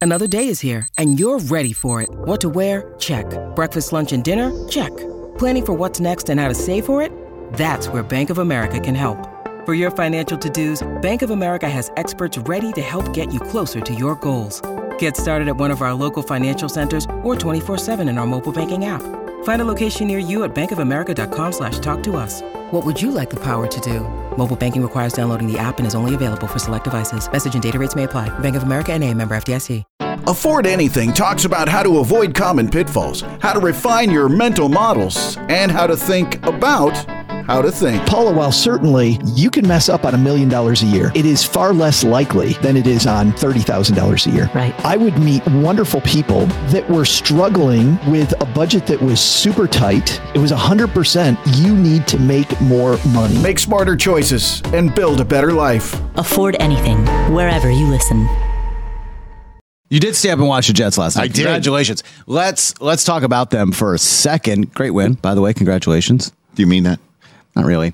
Another 0.00 0.28
day 0.28 0.46
is 0.46 0.60
here, 0.60 0.86
and 0.96 1.18
you're 1.18 1.40
ready 1.40 1.72
for 1.72 2.00
it. 2.02 2.08
What 2.10 2.40
to 2.42 2.48
wear? 2.48 2.94
Check. 3.00 3.26
Breakfast, 3.56 3.92
lunch, 3.92 4.12
and 4.12 4.22
dinner? 4.22 4.52
Check. 4.68 4.96
Planning 5.38 5.64
for 5.66 5.72
what's 5.72 5.98
next 5.98 6.28
and 6.30 6.38
how 6.38 6.46
to 6.48 6.54
save 6.54 6.84
for 6.86 7.02
it? 7.02 7.10
That's 7.54 7.88
where 7.88 8.04
Bank 8.04 8.30
of 8.30 8.38
America 8.38 8.78
can 8.78 8.94
help. 8.94 9.18
For 9.66 9.74
your 9.74 9.90
financial 9.90 10.38
to 10.38 10.48
dos, 10.50 10.86
Bank 11.02 11.22
of 11.22 11.30
America 11.30 11.68
has 11.68 11.90
experts 11.96 12.38
ready 12.38 12.72
to 12.74 12.80
help 12.80 13.12
get 13.12 13.32
you 13.34 13.40
closer 13.40 13.80
to 13.80 13.92
your 13.94 14.14
goals. 14.16 14.62
Get 14.98 15.16
started 15.16 15.48
at 15.48 15.56
one 15.56 15.72
of 15.72 15.82
our 15.82 15.94
local 15.94 16.22
financial 16.22 16.68
centers 16.68 17.04
or 17.24 17.34
24-7 17.34 18.08
in 18.08 18.18
our 18.18 18.26
mobile 18.26 18.52
banking 18.52 18.84
app. 18.84 19.02
Find 19.42 19.62
a 19.62 19.64
location 19.64 20.06
near 20.06 20.18
you 20.18 20.44
at 20.44 20.54
bankofamerica.com 20.54 21.52
slash 21.52 21.80
talk 21.80 22.02
to 22.04 22.16
us. 22.16 22.42
What 22.70 22.84
would 22.86 23.00
you 23.00 23.10
like 23.10 23.30
the 23.30 23.42
power 23.42 23.66
to 23.66 23.80
do? 23.80 24.00
Mobile 24.36 24.56
banking 24.56 24.82
requires 24.82 25.12
downloading 25.12 25.50
the 25.50 25.58
app 25.58 25.78
and 25.78 25.86
is 25.86 25.94
only 25.96 26.14
available 26.14 26.46
for 26.46 26.60
select 26.60 26.84
devices. 26.84 27.30
Message 27.32 27.54
and 27.54 27.62
data 27.62 27.78
rates 27.78 27.96
may 27.96 28.04
apply. 28.04 28.36
Bank 28.38 28.56
of 28.56 28.62
America 28.62 28.92
and 28.92 29.02
a 29.02 29.12
member 29.12 29.36
FDIC. 29.36 29.84
Afford 30.26 30.66
Anything 30.66 31.14
talks 31.14 31.46
about 31.46 31.68
how 31.68 31.82
to 31.82 31.98
avoid 31.98 32.34
common 32.34 32.68
pitfalls, 32.68 33.22
how 33.40 33.54
to 33.54 33.60
refine 33.60 34.10
your 34.10 34.28
mental 34.28 34.68
models, 34.68 35.38
and 35.48 35.72
how 35.72 35.86
to 35.86 35.96
think 35.96 36.44
about 36.46 36.92
how 37.48 37.62
to 37.62 37.72
think. 37.72 38.06
Paula, 38.06 38.32
while 38.32 38.52
certainly 38.52 39.18
you 39.24 39.50
can 39.50 39.66
mess 39.66 39.88
up 39.88 40.04
on 40.04 40.14
a 40.14 40.18
million 40.18 40.48
dollars 40.48 40.82
a 40.82 40.86
year, 40.86 41.10
it 41.14 41.24
is 41.24 41.42
far 41.42 41.72
less 41.72 42.04
likely 42.04 42.52
than 42.62 42.76
it 42.76 42.86
is 42.86 43.06
on 43.06 43.32
$30,000 43.32 44.26
a 44.26 44.30
year. 44.30 44.50
Right. 44.54 44.74
I 44.84 44.96
would 44.96 45.18
meet 45.18 45.44
wonderful 45.46 46.02
people 46.02 46.46
that 46.70 46.88
were 46.88 47.06
struggling 47.06 47.98
with 48.10 48.38
a 48.40 48.44
budget 48.46 48.86
that 48.86 49.00
was 49.00 49.18
super 49.18 49.66
tight. 49.66 50.20
It 50.34 50.38
was 50.38 50.52
100% 50.52 51.38
you 51.56 51.74
need 51.74 52.06
to 52.08 52.18
make 52.18 52.60
more 52.60 52.98
money. 53.08 53.38
Make 53.42 53.58
smarter 53.58 53.96
choices 53.96 54.60
and 54.66 54.94
build 54.94 55.20
a 55.20 55.24
better 55.24 55.52
life. 55.52 55.98
Afford 56.16 56.54
anything, 56.60 57.04
wherever 57.32 57.70
you 57.70 57.86
listen. 57.86 58.28
You 59.90 60.00
did 60.00 60.14
stay 60.14 60.28
up 60.30 60.38
and 60.38 60.46
watch 60.46 60.66
the 60.66 60.74
Jets 60.74 60.98
last 60.98 61.16
night. 61.16 61.22
I 61.22 61.26
did. 61.28 61.36
Congratulations. 61.44 62.04
Let's 62.26 62.78
let's 62.78 63.04
talk 63.04 63.22
about 63.22 63.48
them 63.48 63.72
for 63.72 63.94
a 63.94 63.98
second. 63.98 64.74
Great 64.74 64.90
win, 64.90 65.14
by 65.14 65.34
the 65.34 65.40
way. 65.40 65.54
Congratulations. 65.54 66.30
Do 66.54 66.62
you 66.62 66.66
mean 66.66 66.82
that? 66.82 67.00
Not 67.58 67.66
really. 67.66 67.92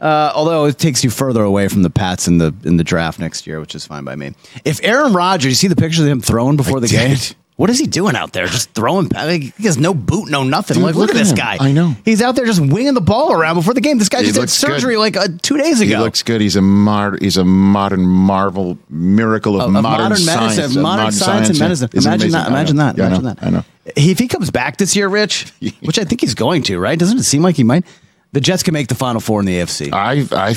Uh, 0.00 0.32
although 0.34 0.64
it 0.64 0.78
takes 0.78 1.04
you 1.04 1.10
further 1.10 1.42
away 1.42 1.68
from 1.68 1.82
the 1.82 1.90
Pats 1.90 2.26
in 2.26 2.38
the 2.38 2.54
in 2.64 2.78
the 2.78 2.84
draft 2.84 3.18
next 3.18 3.46
year, 3.46 3.60
which 3.60 3.74
is 3.74 3.86
fine 3.86 4.02
by 4.04 4.16
me. 4.16 4.32
If 4.64 4.82
Aaron 4.82 5.12
Rodgers, 5.12 5.50
you 5.50 5.54
see 5.56 5.68
the 5.68 5.76
pictures 5.76 6.00
of 6.00 6.08
him 6.08 6.22
throwing 6.22 6.56
before 6.56 6.78
I 6.78 6.80
the 6.80 6.88
game. 6.88 7.16
What 7.56 7.68
is 7.68 7.78
he 7.78 7.86
doing 7.86 8.16
out 8.16 8.32
there? 8.32 8.46
Just 8.46 8.70
throwing. 8.70 9.08
Like, 9.10 9.42
he 9.54 9.64
has 9.64 9.76
no 9.76 9.92
boot, 9.92 10.30
no 10.30 10.42
nothing. 10.44 10.76
Dude, 10.76 10.82
like, 10.84 10.94
look, 10.94 11.08
look 11.08 11.10
at 11.10 11.18
this 11.18 11.32
him. 11.32 11.36
guy. 11.36 11.58
I 11.60 11.72
know. 11.72 11.94
He's 12.06 12.22
out 12.22 12.34
there 12.34 12.46
just 12.46 12.58
winging 12.58 12.94
the 12.94 13.02
ball 13.02 13.32
around 13.34 13.56
before 13.56 13.74
the 13.74 13.82
game. 13.82 13.98
This 13.98 14.08
guy 14.08 14.20
He 14.20 14.28
just 14.28 14.36
had 14.36 14.40
looks 14.40 14.58
good. 14.64 14.70
surgery 14.80 14.96
like 14.96 15.14
uh, 15.18 15.28
two 15.42 15.58
days 15.58 15.82
ago. 15.82 15.90
He 15.98 16.02
looks 16.02 16.22
good. 16.22 16.40
He's 16.40 16.56
a 16.56 16.62
mar- 16.62 17.18
He's 17.20 17.36
a 17.36 17.44
modern 17.44 18.00
marvel, 18.06 18.78
miracle 18.88 19.56
of, 19.60 19.66
of, 19.66 19.72
modern, 19.72 19.90
modern, 20.04 20.16
science, 20.16 20.56
medicine, 20.56 20.78
of 20.78 20.82
modern, 20.82 21.12
science 21.12 21.48
and 21.50 21.58
medicine. 21.58 21.90
Isn't 21.92 22.10
Imagine 22.10 22.30
that. 22.30 22.48
Imagine 22.48 22.80
I 22.80 22.92
that. 22.92 22.96
Yeah, 22.96 23.04
I 23.04 23.06
Imagine 23.08 23.24
know. 23.26 23.34
that. 23.34 23.46
I 23.46 23.50
know. 23.50 23.64
If 23.94 24.18
he 24.18 24.26
comes 24.26 24.50
back 24.50 24.78
this 24.78 24.96
year, 24.96 25.08
Rich, 25.08 25.52
which 25.82 25.98
I 25.98 26.04
think 26.04 26.22
he's 26.22 26.34
going 26.34 26.62
to, 26.62 26.78
right? 26.78 26.98
Doesn't 26.98 27.18
it 27.18 27.24
seem 27.24 27.42
like 27.42 27.56
he 27.56 27.64
might? 27.64 27.84
The 28.32 28.40
Jets 28.40 28.62
can 28.62 28.74
make 28.74 28.88
the 28.88 28.94
Final 28.94 29.20
Four 29.20 29.40
in 29.40 29.46
the 29.46 29.58
AFC. 29.58 29.92
I, 29.92 30.24
I, 30.32 30.54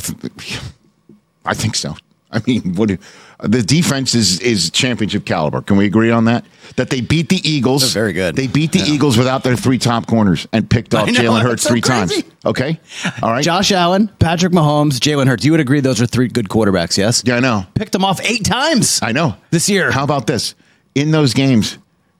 I 1.46 1.54
think 1.54 1.76
so. 1.76 1.96
I 2.32 2.42
mean, 2.48 2.74
what 2.76 2.90
do, 2.90 2.98
the 3.42 3.62
defense 3.62 4.16
is 4.16 4.40
is 4.40 4.72
championship 4.72 5.24
caliber. 5.26 5.62
Can 5.62 5.78
we 5.78 5.86
agree 5.86 6.10
on 6.10 6.26
that? 6.26 6.46
That 6.78 6.90
they 6.90 7.02
beat 7.02 7.30
the 7.30 7.48
Eagles. 7.48 7.82
They're 7.94 8.02
very 8.02 8.14
good. 8.14 8.36
They 8.36 8.48
beat 8.48 8.72
the 8.72 8.80
Yeah. 8.80 8.94
Eagles 8.94 9.18
without 9.20 9.44
their 9.44 9.56
three 9.56 9.78
top 9.78 10.08
corners 10.08 10.48
and 10.52 10.68
picked 10.68 10.96
off 10.96 11.08
know, 11.08 11.14
Jalen 11.14 11.34
that's 11.36 11.44
Hurts 11.50 11.64
so 11.64 11.70
three 11.70 11.82
crazy. 11.82 12.22
times. 12.24 12.34
Okay, 12.46 12.80
all 13.22 13.32
right. 13.32 13.44
Josh 13.44 13.72
Allen, 13.72 14.08
Patrick 14.20 14.52
Mahomes, 14.54 14.94
Jalen 15.00 15.28
Hurts. 15.28 15.46
You 15.46 15.52
would 15.52 15.60
agree 15.60 15.80
those 15.82 16.02
are 16.02 16.08
three 16.08 16.28
good 16.28 16.50
quarterbacks, 16.50 16.98
yes? 16.98 17.22
Yeah, 17.26 17.36
I 17.36 17.40
know. 17.40 17.66
Picked 17.76 17.92
them 17.92 18.04
off 18.04 18.20
eight 18.24 18.46
times. 18.46 19.00
I 19.04 19.12
know. 19.12 19.36
This 19.52 19.70
year. 19.70 19.92
How 19.92 20.04
about 20.04 20.26
this? 20.26 20.56
In 20.96 21.12
those 21.12 21.34
games, 21.36 21.78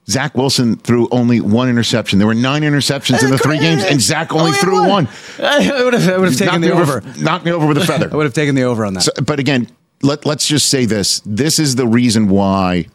Zach 0.08 0.34
Wilson 0.36 0.76
threw 0.76 1.08
only 1.10 1.40
one 1.40 1.68
interception. 1.68 2.18
There 2.18 2.28
were 2.28 2.34
nine 2.34 2.62
interceptions 2.62 3.22
in 3.24 3.30
the 3.30 3.38
three 3.38 3.58
games, 3.58 3.82
and 3.84 4.00
Zach 4.00 4.32
oh, 4.34 4.38
only 4.38 4.48
Only 4.50 4.60
threw 4.60 4.78
one. 4.80 4.88
one. 5.06 5.08
I 5.42 5.82
would 5.82 5.94
have, 5.94 6.08
I 6.08 6.18
would 6.18 6.28
have 6.28 6.38
taken 6.38 6.60
Knocked 6.60 6.60
the 6.62 6.74
me 6.74 6.80
over. 6.82 7.22
Knocked 7.22 7.44
me 7.46 7.52
over 7.52 7.66
with 7.66 7.78
a 7.78 7.86
feather. 7.86 8.08
I 8.12 8.16
would 8.16 8.24
have 8.24 8.34
taken 8.34 8.54
the 8.54 8.64
over 8.64 8.84
on 8.84 8.94
that. 8.94 9.04
So, 9.04 9.12
but 9.24 9.38
again, 9.40 9.68
let 10.02 10.26
let's 10.26 10.46
just 10.46 10.68
say 10.68 10.84
this: 10.84 11.20
this 11.24 11.58
is 11.58 11.76
the 11.76 11.86
reason 11.86 12.28
why, 12.28 12.86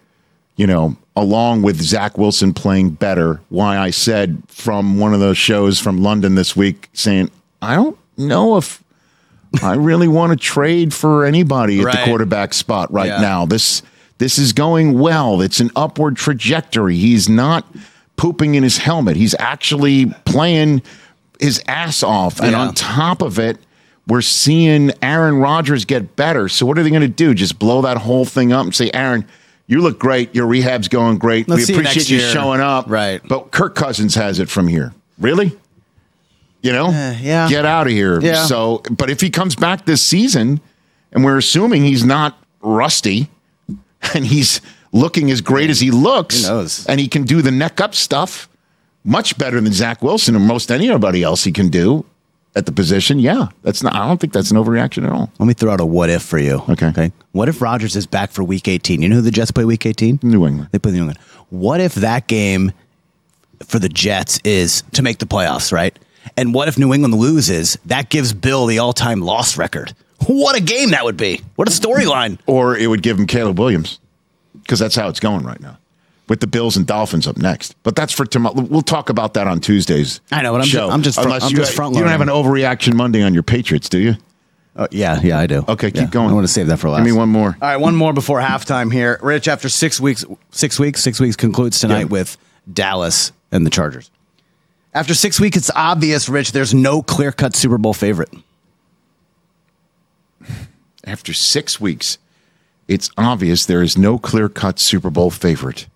you 0.56 0.68
know, 0.68 0.98
along 1.16 1.64
with 1.64 1.82
Zach 1.82 2.18
Wilson 2.18 2.54
playing 2.54 2.92
better, 2.92 3.42
why 3.50 3.78
I 3.80 3.90
said 3.90 4.44
from 4.48 5.00
one 5.00 5.14
of 5.16 5.20
those 5.20 5.38
shows 5.38 5.80
from 5.80 6.04
London 6.04 6.36
this 6.36 6.56
week, 6.56 6.90
saying 6.94 7.32
I 7.62 7.76
don't 7.76 7.98
know 8.18 8.58
if 8.58 8.84
I 9.64 9.74
really 9.74 10.08
want 10.08 10.32
to 10.32 10.36
trade 10.38 10.94
for 10.94 11.26
anybody 11.26 11.80
at 11.80 11.86
Right. 11.86 11.98
the 11.98 12.06
quarterback 12.06 12.54
spot 12.54 12.94
right 12.94 13.08
Yeah. 13.08 13.22
now. 13.22 13.46
This 13.48 13.82
this 14.20 14.38
is 14.38 14.54
going 14.54 15.00
well. 15.00 15.42
It's 15.42 15.60
an 15.60 15.72
upward 15.76 16.16
trajectory. 16.16 16.96
He's 16.96 17.28
not 17.28 17.66
pooping 18.16 18.56
in 18.56 18.64
his 18.64 18.78
helmet. 18.78 19.16
He's 19.18 19.34
actually 19.40 20.08
playing 20.26 20.82
his 21.40 21.62
ass 21.68 22.04
off. 22.04 22.40
And 22.40 22.52
Yeah. 22.52 22.60
on 22.68 22.74
top 22.76 23.22
of 23.22 23.40
it, 23.40 23.58
we're 24.08 24.22
seeing 24.22 24.92
Aaron 25.02 25.36
Rodgers 25.38 25.86
get 25.86 26.16
better. 26.16 26.50
So 26.50 26.66
what 26.66 26.78
are 26.78 26.84
they 26.84 26.90
going 26.90 27.02
to 27.02 27.08
do? 27.08 27.34
Just 27.34 27.60
blow 27.60 27.82
that 27.84 27.98
whole 27.98 28.26
thing 28.26 28.52
up 28.52 28.66
and 28.66 28.76
say, 28.76 28.90
Aaron, 28.94 29.26
you 29.68 29.82
look 29.82 30.00
great. 30.00 30.34
Your 30.36 30.48
rehab's 30.48 30.88
going 30.88 31.18
great. 31.18 31.48
Let's 31.48 31.62
we 31.62 31.66
see 31.66 31.74
you 31.74 31.80
appreciate 31.80 32.10
you, 32.10 32.20
showing 32.20 32.60
up. 32.60 32.86
Right. 32.90 33.22
But 33.28 33.52
Kirk 33.52 33.76
Cousins 33.76 34.16
has 34.16 34.40
it 34.40 34.50
from 34.50 34.68
here. 34.68 34.94
Really? 35.20 35.52
You 36.62 36.74
know? 36.74 36.88
Uh, 36.88 37.16
yeah. 37.22 37.48
Get 37.48 37.66
out 37.66 37.88
of 37.88 37.94
here. 37.94 38.20
Yeah. 38.20 38.46
So, 38.46 38.82
but 38.90 39.10
if 39.10 39.22
he 39.22 39.30
comes 39.30 39.56
back 39.56 39.86
this 39.86 40.02
season, 40.02 40.60
and 41.12 41.24
we're 41.24 41.38
assuming 41.38 41.84
he's 41.84 42.04
not 42.04 42.38
rusty, 42.62 43.30
and 44.14 44.26
he's 44.26 44.62
looking 44.92 45.30
as 45.32 45.42
great 45.42 45.70
as 45.70 45.80
he 45.80 45.92
looks, 45.92 46.46
Who 46.46 46.52
knows? 46.54 46.86
and 46.88 47.00
he 47.00 47.08
can 47.08 47.24
do 47.24 47.42
the 47.42 47.52
neck 47.52 47.80
up 47.82 47.94
stuff 47.96 48.50
much 49.04 49.38
better 49.38 49.60
than 49.62 49.72
Zach 49.74 50.02
Wilson 50.02 50.36
or 50.36 50.40
most 50.40 50.72
anybody 50.72 51.24
else 51.24 51.44
he 51.44 51.52
can 51.52 51.70
do 51.70 52.06
at 52.56 52.66
the 52.66 52.72
position. 52.72 53.20
Yeah, 53.20 53.48
that's 53.64 53.84
not. 53.84 53.94
I 53.96 54.08
don't 54.08 54.20
think 54.20 54.34
that's 54.34 54.52
an 54.52 54.58
overreaction 54.58 55.06
at 55.06 55.12
all. 55.12 55.32
Let 55.40 55.46
me 55.46 55.54
throw 55.54 55.72
out 55.72 55.80
a 55.80 55.86
what 55.86 56.10
if 56.10 56.24
for 56.24 56.40
you. 56.40 56.62
Okay. 56.70 56.88
Okay. 56.88 57.12
What 57.32 57.48
if 57.50 57.62
Rodgers 57.62 57.96
is 57.96 58.06
back 58.08 58.32
for 58.32 58.44
week 58.44 58.68
18? 58.68 59.02
You 59.02 59.10
know 59.10 59.16
who 59.18 59.22
the 59.22 59.32
Jets 59.32 59.52
play 59.52 59.66
week 59.66 59.86
18? 59.86 60.20
New 60.24 60.46
England. 60.48 60.70
They 60.72 60.80
play 60.80 60.92
New 60.92 61.00
England. 61.00 61.20
What 61.50 61.80
if 61.80 61.96
that 61.96 62.28
game 62.28 62.72
for 63.66 63.80
the 63.80 63.90
Jets 63.90 64.40
is 64.44 64.84
to 64.94 65.02
make 65.02 65.20
the 65.20 65.26
playoffs, 65.26 65.72
right? 65.72 65.98
And 66.38 66.54
what 66.54 66.68
if 66.68 66.78
New 66.78 66.94
England 66.94 67.16
loses? 67.16 67.78
That 67.86 68.10
gives 68.10 68.34
Bill 68.34 68.66
the 68.66 68.80
all 68.80 68.94
time 68.94 69.22
loss 69.22 69.58
record. 69.58 69.94
What 70.32 70.56
a 70.56 70.62
game 70.62 70.92
that 70.92 71.04
would 71.06 71.18
be. 71.18 71.42
What 71.56 71.68
a 71.68 71.72
storyline. 71.72 72.38
Or 72.46 72.78
it 72.78 72.86
would 72.88 73.02
give 73.02 73.18
him 73.18 73.26
Caleb 73.26 73.58
Williams 73.58 74.00
because 74.62 74.78
that's 74.80 74.96
how 74.96 75.10
it's 75.10 75.20
going 75.20 75.44
right 75.44 75.60
now. 75.60 75.78
With 76.28 76.40
the 76.40 76.46
Bills 76.48 76.78
and 76.78 76.86
Dolphins 76.86 77.26
up 77.26 77.38
next, 77.38 77.76
but 77.82 77.96
that's 77.96 78.14
for 78.14 78.24
tomorrow. 78.24 78.54
We'll 78.62 78.84
talk 78.84 79.10
about 79.10 79.34
that 79.34 79.48
on 79.48 79.60
Tuesday's. 79.60 80.22
I 80.32 80.44
know, 80.44 80.52
but 80.52 80.60
I'm 80.62 80.66
ju- 80.66 80.70
show. 80.78 80.90
I'm 80.92 81.02
just 81.02 81.16
front- 81.16 81.26
Unless 81.30 81.44
I'm 81.46 81.50
you, 81.52 81.58
just 81.58 81.74
front 81.74 81.96
you 81.96 82.02
don't 82.02 82.10
have 82.12 82.22
an 82.22 82.28
overreaction 82.28 82.94
Monday 82.94 83.24
on 83.24 83.34
your 83.34 83.42
Patriots, 83.42 83.90
do 83.90 83.98
you? 83.98 84.14
Uh, 84.76 84.88
yeah, 84.92 85.20
yeah, 85.24 85.40
I 85.40 85.48
do. 85.48 85.66
Okay, 85.68 85.88
Yeah, 85.88 86.02
keep 86.04 86.12
going. 86.12 86.30
I 86.30 86.34
want 86.34 86.46
to 86.46 86.54
save 86.54 86.68
that 86.68 86.78
for 86.78 86.90
last. 86.90 87.00
Give 87.00 87.06
me 87.12 87.18
one 87.18 87.30
more. 87.30 87.58
All 87.60 87.68
right, 87.68 87.78
one 87.78 87.96
more 87.96 88.14
before 88.14 88.40
halftime 88.42 88.94
here. 88.94 89.20
Rich, 89.24 89.48
after 89.48 89.68
six 89.70 90.00
weeks, 90.00 90.24
six 90.52 90.80
weeks, 90.80 91.02
six 91.02 91.20
weeks 91.20 91.36
concludes 91.36 91.80
tonight 91.80 92.02
Yeah. 92.02 92.06
with 92.06 92.38
Dallas 92.72 93.32
and 93.52 93.66
the 93.66 93.72
Chargers. 93.72 94.12
After 94.94 95.16
six 95.16 95.40
weeks, 95.40 95.58
it's 95.58 95.72
obvious, 95.76 96.30
Rich. 96.30 96.52
There's 96.52 96.76
no 96.76 97.02
clear 97.02 97.32
cut 97.32 97.56
Super 97.56 97.80
Bowl 97.80 97.96
favorite. 97.96 98.30
After 101.10 101.34
six 101.34 101.82
weeks, 101.82 102.20
it's 102.88 103.10
obvious 103.18 103.66
there 103.66 103.82
is 103.82 103.98
no 103.98 104.18
clear 104.20 104.48
cut 104.48 104.80
Super 104.80 105.10
Bowl 105.10 105.32
favorite. 105.32 105.88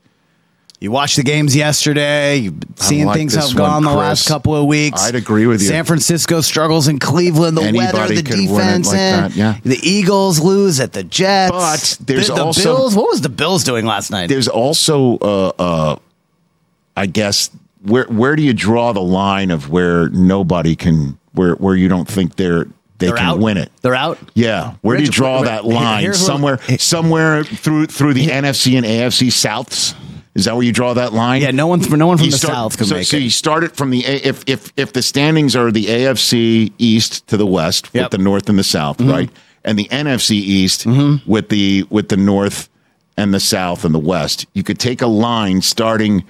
You 0.79 0.91
watched 0.91 1.15
the 1.15 1.23
games 1.23 1.55
yesterday. 1.55 2.37
You've 2.39 2.61
seen 2.75 3.05
like 3.05 3.15
things 3.15 3.35
have 3.35 3.55
gone 3.55 3.85
one, 3.85 3.93
the 3.93 3.97
last 3.97 4.27
couple 4.27 4.53
of 4.53 4.65
weeks. 4.65 5.01
I'd 5.01 5.15
agree 5.15 5.45
with 5.45 5.61
you. 5.61 5.67
San 5.67 5.85
Francisco 5.85 6.41
struggles 6.41 6.89
in 6.89 6.99
Cleveland. 6.99 7.55
The 7.55 7.71
weather, 7.73 8.13
the 8.13 8.21
could 8.21 8.31
win 8.31 8.41
it 8.41 8.47
defense, 8.47 8.87
like 8.87 8.95
that, 8.97 9.35
yeah. 9.35 9.59
the 9.63 9.79
Eagles 9.81 10.41
lose 10.41 10.81
at 10.81 10.91
the 10.91 11.03
Jets. 11.03 11.51
But 11.51 12.05
there's 12.05 12.27
the, 12.27 12.35
the 12.35 12.43
also- 12.43 12.75
Bills. 12.75 12.95
What 12.97 13.07
was 13.07 13.21
the 13.21 13.29
Bills 13.29 13.63
doing 13.63 13.85
last 13.85 14.11
night? 14.11 14.27
There's 14.27 14.49
also, 14.49 15.17
uh, 15.19 15.51
uh, 15.57 15.95
I 16.97 17.05
guess, 17.05 17.49
where 17.83 18.05
where 18.05 18.35
do 18.35 18.43
you 18.43 18.53
draw 18.53 18.91
the 18.91 19.01
line 19.01 19.51
of 19.51 19.69
where 19.69 20.09
nobody 20.09 20.75
can, 20.75 21.17
where 21.31 21.53
where 21.55 21.75
you 21.75 21.87
don't 21.87 22.09
think 22.09 22.35
they're 22.35 22.67
they 23.03 23.09
They're 23.09 23.17
can 23.17 23.25
out? 23.29 23.39
win 23.39 23.57
it? 23.57 23.71
They're 23.81 23.95
out. 23.95 24.17
Yeah, 24.33 24.73
where 24.81 24.97
do 24.97 25.03
you 25.03 25.07
Rich, 25.07 25.15
draw 25.15 25.41
wait, 25.41 25.45
that 25.45 25.65
wait, 25.65 25.75
line? 25.75 26.01
here's 26.01 26.19
what- 26.19 26.25
somewhere, 26.27 26.59
somewhere 26.79 27.43
through 27.43 27.87
through 27.87 28.13
the 28.13 28.27
NFC 28.27 28.75
and 28.77 28.85
AFC 28.85 29.27
Souths. 29.27 29.93
Is 30.35 30.45
that 30.45 30.55
where 30.55 30.63
you 30.63 30.71
draw 30.71 30.93
that 30.95 31.13
line? 31.13 31.43
Yeah, 31.43 31.51
no 31.51 31.67
one 31.67 31.79
from 31.81 31.99
no 31.99 32.07
one 32.07 32.17
from 32.17 32.25
You 32.25 32.31
the 32.31 32.37
start- 32.37 32.53
South 32.55 32.77
can 32.77 32.87
so, 32.87 32.95
make 32.95 33.05
so 33.05 33.17
it. 33.17 33.23
you 33.23 33.29
start 33.29 33.63
it 33.63 33.75
from 33.75 33.91
the 33.91 34.03
A- 34.05 34.27
if 34.27 34.43
if 34.47 34.73
if 34.77 34.93
the 34.93 35.01
standings 35.03 35.55
are 35.55 35.71
the 35.71 35.85
AFC 35.89 36.71
East 36.79 37.27
to 37.27 37.37
the 37.37 37.45
West 37.45 37.89
Yep. 37.93 38.05
with 38.05 38.11
the 38.11 38.17
North 38.23 38.49
and 38.49 38.57
the 38.57 38.63
South, 38.63 38.97
Mm-hmm. 38.97 39.11
right, 39.11 39.29
and 39.63 39.77
the 39.77 39.87
NFC 39.91 40.35
East 40.37 40.87
with 41.27 41.49
the 41.49 41.85
with 41.91 42.09
the 42.09 42.17
North 42.17 42.67
and 43.15 43.31
the 43.31 43.39
South 43.39 43.85
and 43.85 43.93
the 43.93 43.99
West. 43.99 44.47
You 44.53 44.63
could 44.63 44.79
take 44.79 45.03
a 45.03 45.07
line 45.07 45.61
starting 45.61 46.23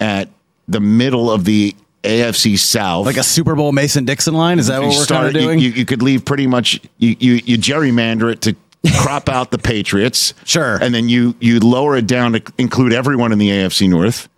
at 0.00 0.30
the 0.66 0.80
middle 0.80 1.30
of 1.30 1.44
the 1.44 1.76
AFC 2.02 2.58
South, 2.58 3.06
like 3.06 3.16
a 3.16 3.22
Super 3.22 3.54
Bowl 3.54 3.72
Mason 3.72 4.04
Dixon 4.04 4.34
line. 4.34 4.58
Is 4.58 4.66
that 4.66 4.80
what 4.80 4.88
we're 4.88 5.04
start- 5.04 5.24
kind 5.26 5.36
of 5.36 5.40
you- 5.42 5.46
doing? 5.48 5.58
You, 5.60 5.70
you 5.70 5.84
could 5.84 6.02
leave 6.02 6.24
pretty 6.24 6.46
much 6.46 6.80
you, 6.98 7.16
you 7.20 7.32
you 7.44 7.58
gerrymander 7.58 8.32
it 8.32 8.40
to 8.42 8.56
crop 8.96 9.28
out 9.28 9.50
the 9.52 9.58
Patriots. 9.58 10.34
Sure. 10.44 10.76
And 10.82 10.92
then 10.94 11.08
you 11.08 11.34
you 11.40 11.60
lower 11.60 11.96
it 11.96 12.06
down 12.06 12.32
to 12.32 12.42
include 12.58 12.92
everyone 12.92 13.30
in 13.32 13.38
the 13.38 13.48
AFC 13.50 13.88
North. 13.88 14.28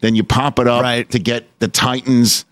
Then 0.00 0.16
you 0.16 0.24
pop 0.24 0.58
it 0.58 0.66
up 0.66 0.82
Right. 0.82 1.08
to 1.10 1.18
get 1.20 1.44
the 1.60 1.68
Titans 1.68 2.44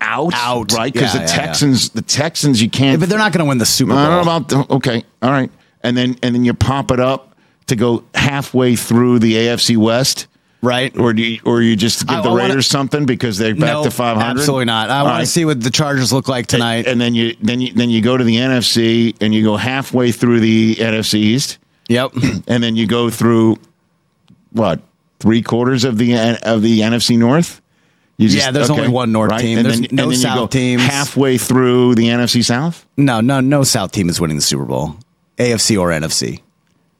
out. 0.00 0.32
Out. 0.34 0.72
Right? 0.72 0.92
Because 0.92 1.14
Yeah, 1.14 1.20
the 1.20 1.26
yeah, 1.26 1.36
yeah. 1.36 1.46
Texans 1.46 1.90
the 1.90 2.02
Texans 2.02 2.62
you 2.62 2.70
can't 2.70 2.92
Yeah, 2.92 2.96
but 3.00 3.08
they're 3.10 3.18
not 3.18 3.32
going 3.32 3.44
to 3.44 3.48
win 3.48 3.58
the 3.58 3.66
Super 3.66 3.90
Bowl. 3.92 3.98
I 3.98 4.06
don't 4.06 4.24
know 4.26 4.32
about 4.32 4.48
the, 4.48 4.74
okay. 4.76 5.04
All 5.22 5.30
right. 5.30 5.50
And 5.82 5.96
then 5.96 6.16
and 6.22 6.34
then 6.34 6.44
you 6.44 6.54
pop 6.54 6.90
it 6.90 7.00
up 7.00 7.36
to 7.66 7.76
go 7.76 8.04
halfway 8.14 8.76
through 8.76 9.18
the 9.18 9.34
AFC 9.34 9.76
West. 9.76 10.26
Right? 10.64 10.96
Or 10.98 11.12
do 11.12 11.22
you, 11.22 11.40
or 11.44 11.62
you 11.62 11.76
just 11.76 12.06
give 12.06 12.18
I- 12.18 12.22
the 12.22 12.28
I 12.28 12.32
wanna- 12.32 12.44
Raiders 12.48 12.66
something 12.66 13.06
because 13.06 13.38
they're 13.38 13.54
back 13.54 13.74
no, 13.74 13.84
to 13.84 13.90
500? 13.90 14.30
absolutely 14.38 14.64
not. 14.64 14.90
I 14.90 15.02
want 15.02 15.14
right. 15.14 15.20
to 15.20 15.26
see 15.26 15.44
what 15.44 15.60
the 15.60 15.70
Chargers 15.70 16.12
look 16.12 16.28
like 16.28 16.46
tonight. 16.46 16.86
And 16.86 17.00
then 17.00 17.14
you 17.14 17.36
then 17.42 17.60
you 17.60 17.72
then 17.72 17.90
you 17.90 18.00
go 18.00 18.16
to 18.16 18.24
the 18.24 18.36
NFC 18.36 19.14
and 19.20 19.34
you 19.34 19.42
go 19.44 19.56
halfway 19.56 20.10
through 20.12 20.40
the 20.40 20.76
NFC 20.76 21.18
East, 21.20 21.58
yep. 21.88 22.12
and 22.48 22.62
then 22.62 22.76
you 22.76 22.86
go 22.86 23.10
through 23.10 23.58
what 24.52 24.80
three 25.20 25.42
quarters 25.42 25.84
of 25.84 25.98
the 25.98 26.14
of 26.42 26.62
the 26.62 26.80
NFC 26.80 27.16
North. 27.18 27.60
You 28.16 28.28
Yeah, 28.28 28.52
there's 28.52 28.70
only 28.70 28.86
one 28.86 29.10
North 29.10 29.36
team. 29.38 29.58
And 29.58 29.66
There's 29.66 29.80
then, 29.80 29.88
no 29.90 30.04
and 30.04 30.12
then 30.12 30.18
South 30.18 30.34
you 30.36 30.40
go 30.42 30.46
teams. 30.46 30.82
halfway 30.82 31.36
through 31.36 31.96
the 31.96 32.06
NFC 32.10 32.44
South, 32.44 32.86
No, 32.96 33.20
no, 33.20 33.40
no 33.40 33.64
South 33.64 33.90
team 33.90 34.08
is 34.08 34.20
winning 34.20 34.36
the 34.36 34.42
Super 34.42 34.64
Bowl, 34.64 34.94
AFC 35.36 35.76
or 35.80 35.88
NFC. 35.90 36.40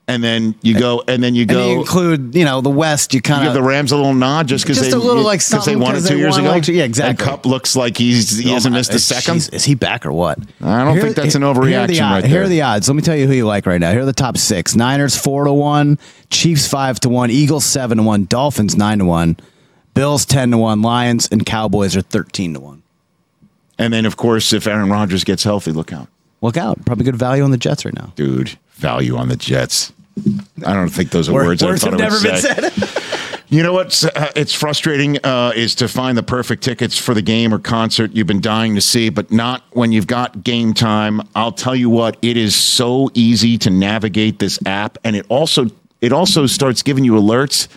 And 0.06 0.23
then 0.23 0.54
you 0.61 0.78
go 0.78 1.02
and 1.08 1.23
then 1.23 1.34
you 1.34 1.42
And 1.42 1.50
go. 1.50 1.66
you 1.70 1.78
include, 1.80 2.34
you 2.34 2.44
know, 2.44 2.61
the 2.61 2.68
West. 2.68 3.14
You 3.14 3.23
kind 3.23 3.42
give 3.44 3.54
the 3.54 3.62
Rams 3.62 3.90
a 3.90 3.96
little 3.96 4.12
nod 4.12 4.46
just 4.49 4.62
because 4.64 4.76
Just 4.76 4.90
they 4.90 4.96
a 4.96 5.00
little, 5.00 5.23
like, 5.23 5.38
because 5.38 5.49
they 5.64 5.73
something, 5.73 5.78
won 5.80 5.92
it 5.92 6.00
'cause 6.00 6.08
two 6.08 6.14
they 6.16 6.20
years 6.20 6.32
won, 6.32 6.40
ago. 6.42 6.50
like, 6.50 6.68
yeah, 6.68 6.84
exactly. 6.84 7.11
And 7.11 7.18
Kupp 7.18 7.46
looks 7.46 7.75
like 7.75 7.96
he's 7.96 8.37
he 8.37 8.50
oh 8.50 8.52
hasn't 8.52 8.75
missed 8.75 8.92
a 8.92 8.99
second. 8.99 9.37
Jeez, 9.38 9.54
is 9.54 9.64
he 9.64 9.75
back 9.75 10.04
or 10.04 10.12
what? 10.12 10.38
I 10.62 10.84
don't 10.84 11.00
think 11.00 11.16
that's 11.16 11.34
an 11.37 11.40
overreaction 11.42 11.68
here 11.70 11.80
are 11.80 11.87
the, 11.87 12.00
right 12.00 12.25
Here 12.25 12.34
there. 12.34 12.42
are 12.44 12.49
the 12.49 12.61
odds. 12.61 12.87
Let 12.87 12.96
me 12.96 13.00
tell 13.02 13.16
you 13.16 13.26
who 13.26 13.32
you 13.32 13.46
like 13.46 13.64
right 13.64 13.80
now. 13.80 13.92
Here 13.92 14.02
are 14.02 14.04
the 14.04 14.12
top 14.12 14.37
six: 14.37 14.76
Niners 14.76 15.16
four 15.16 15.44
to 15.44 15.52
one, 15.54 15.99
Chiefs 16.28 16.68
five 16.68 17.00
to 17.00 17.08
one, 17.08 17.30
Eagles 17.30 17.64
seven 17.64 17.96
to 17.96 18.04
one, 18.04 18.26
Dolphins 18.26 18.76
nine 18.76 18.99
to 18.99 19.06
one, 19.06 19.38
Bills 19.94 20.26
ten 20.26 20.50
to 20.50 20.58
one, 20.58 20.82
Lions 20.82 21.28
and 21.32 21.46
Cowboys 21.46 21.96
are 21.96 22.02
thirteen 22.02 22.52
to 22.52 22.61
one. 22.61 22.82
And 23.78 23.90
then 23.90 24.04
of 24.04 24.18
course, 24.18 24.52
if 24.52 24.66
Aaron 24.66 24.90
Rodgers 24.90 25.25
gets 25.25 25.44
healthy, 25.44 25.73
look 25.73 25.94
out. 25.94 26.08
Look 26.42 26.58
out! 26.58 26.84
Probably 26.84 27.06
good 27.06 27.16
value 27.16 27.42
on 27.42 27.52
the 27.52 27.56
Jets 27.56 27.87
right 27.87 27.94
now. 27.94 28.12
dude, 28.16 28.58
value 28.75 29.16
on 29.16 29.28
the 29.30 29.37
Jets. 29.37 29.94
I 30.64 30.72
don't 30.74 30.88
think 30.88 31.11
those 31.11 31.29
are 31.29 31.33
Wor- 31.33 31.44
words, 31.44 31.62
I 31.62 31.66
words 31.66 31.83
thought 31.83 31.98
have 31.98 32.00
I 32.00 32.05
would 32.14 32.22
never 32.22 32.40
say. 32.40 32.55
been 32.55 32.70
said. 32.70 33.03
You 33.50 33.62
know 33.62 33.72
what's 33.74 34.05
uh, 34.05 34.33
it's 34.35 34.53
frustrating 34.53 35.18
uh, 35.24 35.53
is 35.55 35.77
to 35.77 35.87
find 35.87 36.18
the 36.18 36.24
perfect 36.24 36.64
tickets 36.64 36.98
for 36.98 37.14
the 37.14 37.22
game 37.22 37.55
or 37.55 37.61
concert 37.61 38.11
you've 38.12 38.27
been 38.27 38.40
dying 38.40 38.74
to 38.74 38.81
see, 38.81 39.11
but 39.11 39.31
not 39.31 39.62
when 39.72 39.92
you've 39.92 40.09
got 40.09 40.42
game 40.42 40.74
time. 40.74 41.20
I'll 41.37 41.53
tell 41.53 41.77
you 41.77 41.88
what, 41.88 42.16
it 42.20 42.37
is 42.37 42.57
so 42.57 43.11
easy 43.14 43.57
to 43.59 43.70
navigate 43.70 44.40
this 44.40 44.59
app, 44.66 44.98
and 45.05 45.14
it 45.14 45.24
also 45.29 45.66
it 46.00 46.12
also 46.12 46.46
starts 46.46 46.83
giving 46.83 47.05
you 47.05 47.12
alerts 47.12 47.68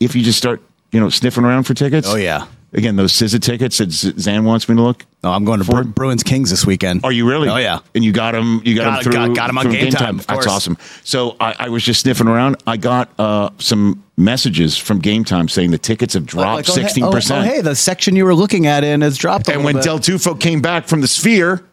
if 0.00 0.16
you 0.16 0.22
just 0.22 0.38
start 0.38 0.62
you 0.92 1.00
know 1.00 1.10
sniffing 1.10 1.44
around 1.44 1.64
for 1.64 1.74
tickets. 1.74 2.08
Oh, 2.08 2.16
yeah. 2.16 2.46
Again, 2.74 2.96
those 2.96 3.12
SZA 3.14 3.40
tickets 3.40 3.78
that 3.78 3.90
Z- 3.90 4.12
Zan 4.18 4.44
wants 4.44 4.68
me 4.68 4.76
to 4.76 4.82
look. 4.82 5.06
Oh, 5.24 5.30
I'm 5.32 5.44
going 5.46 5.60
to 5.60 5.64
Bru- 5.64 5.84
Bruins 5.84 6.22
Kings 6.22 6.50
this 6.50 6.66
weekend. 6.66 7.02
Are 7.02 7.10
you 7.10 7.26
really? 7.26 7.48
Oh 7.48 7.56
yeah. 7.56 7.78
And 7.94 8.04
you 8.04 8.12
got 8.12 8.34
him. 8.34 8.60
You 8.62 8.74
got, 8.76 8.84
Got- 8.84 8.96
him 8.98 9.02
through. 9.04 9.12
got- 9.12 9.36
got 9.36 9.50
him 9.50 9.58
on 9.58 9.64
through 9.64 9.72
Game 9.72 9.90
Time, 9.90 10.18
of 10.18 10.26
That's 10.26 10.46
awesome. 10.46 10.76
So 11.02 11.36
I, 11.40 11.54
I 11.60 11.68
was 11.70 11.82
just 11.82 12.02
sniffing 12.02 12.28
around. 12.28 12.56
I 12.66 12.76
got 12.76 13.08
uh, 13.18 13.50
some 13.58 14.04
messages 14.18 14.76
from 14.76 14.98
Game 14.98 15.24
Time 15.24 15.48
saying 15.48 15.70
the 15.70 15.78
tickets 15.78 16.12
have 16.14 16.26
dropped 16.26 16.68
Like, 16.68 16.68
oh, 16.68 16.74
hey- 16.74 16.82
sixteen 16.82 17.04
oh, 17.04 17.10
percent. 17.10 17.46
Oh, 17.46 17.48
hey, 17.50 17.60
the 17.62 17.74
section 17.74 18.16
you 18.16 18.26
were 18.26 18.34
looking 18.34 18.66
at 18.66 18.84
in 18.84 19.00
has 19.00 19.16
dropped. 19.16 19.48
A 19.48 19.54
and 19.54 19.64
when 19.64 19.76
bit. 19.76 19.84
Del 19.84 19.98
Tufo 19.98 20.38
came 20.38 20.60
back 20.60 20.86
from 20.88 21.00
the 21.00 21.08
Sphere, 21.08 21.64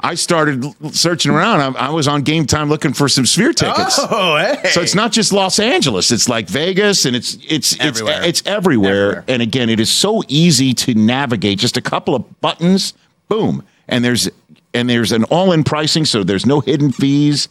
I 0.00 0.14
started 0.14 0.64
searching 0.94 1.32
around. 1.32 1.76
I, 1.76 1.86
I 1.86 1.90
was 1.90 2.06
on 2.06 2.22
Game 2.22 2.46
Time 2.46 2.68
looking 2.68 2.92
for 2.92 3.08
some 3.08 3.26
Sphere 3.26 3.52
tickets. 3.52 3.98
Oh, 3.98 4.36
hey. 4.36 4.70
So 4.70 4.80
it's 4.80 4.94
not 4.94 5.10
just 5.12 5.32
Los 5.32 5.58
Angeles; 5.58 6.10
it's 6.12 6.28
like 6.28 6.48
Vegas, 6.48 7.04
and 7.04 7.16
it's 7.16 7.36
it's 7.48 7.78
Everywhere. 7.80 8.18
it's 8.18 8.40
it's 8.40 8.42
everywhere. 8.48 8.90
Everywhere. 8.92 9.24
And 9.28 9.42
again, 9.42 9.68
it 9.68 9.80
is 9.80 9.90
so 9.90 10.22
easy 10.28 10.72
to 10.74 10.94
navigate. 10.94 11.58
Just 11.58 11.76
a 11.76 11.82
couple 11.82 12.14
of 12.14 12.40
buttons, 12.40 12.94
boom, 13.28 13.64
and 13.88 14.04
there's 14.04 14.28
and 14.74 14.88
there's 14.88 15.10
an 15.12 15.24
all-in 15.24 15.64
pricing, 15.64 16.04
so 16.04 16.22
there's 16.22 16.46
no 16.46 16.60
hidden 16.60 16.92
fees. 16.92 17.48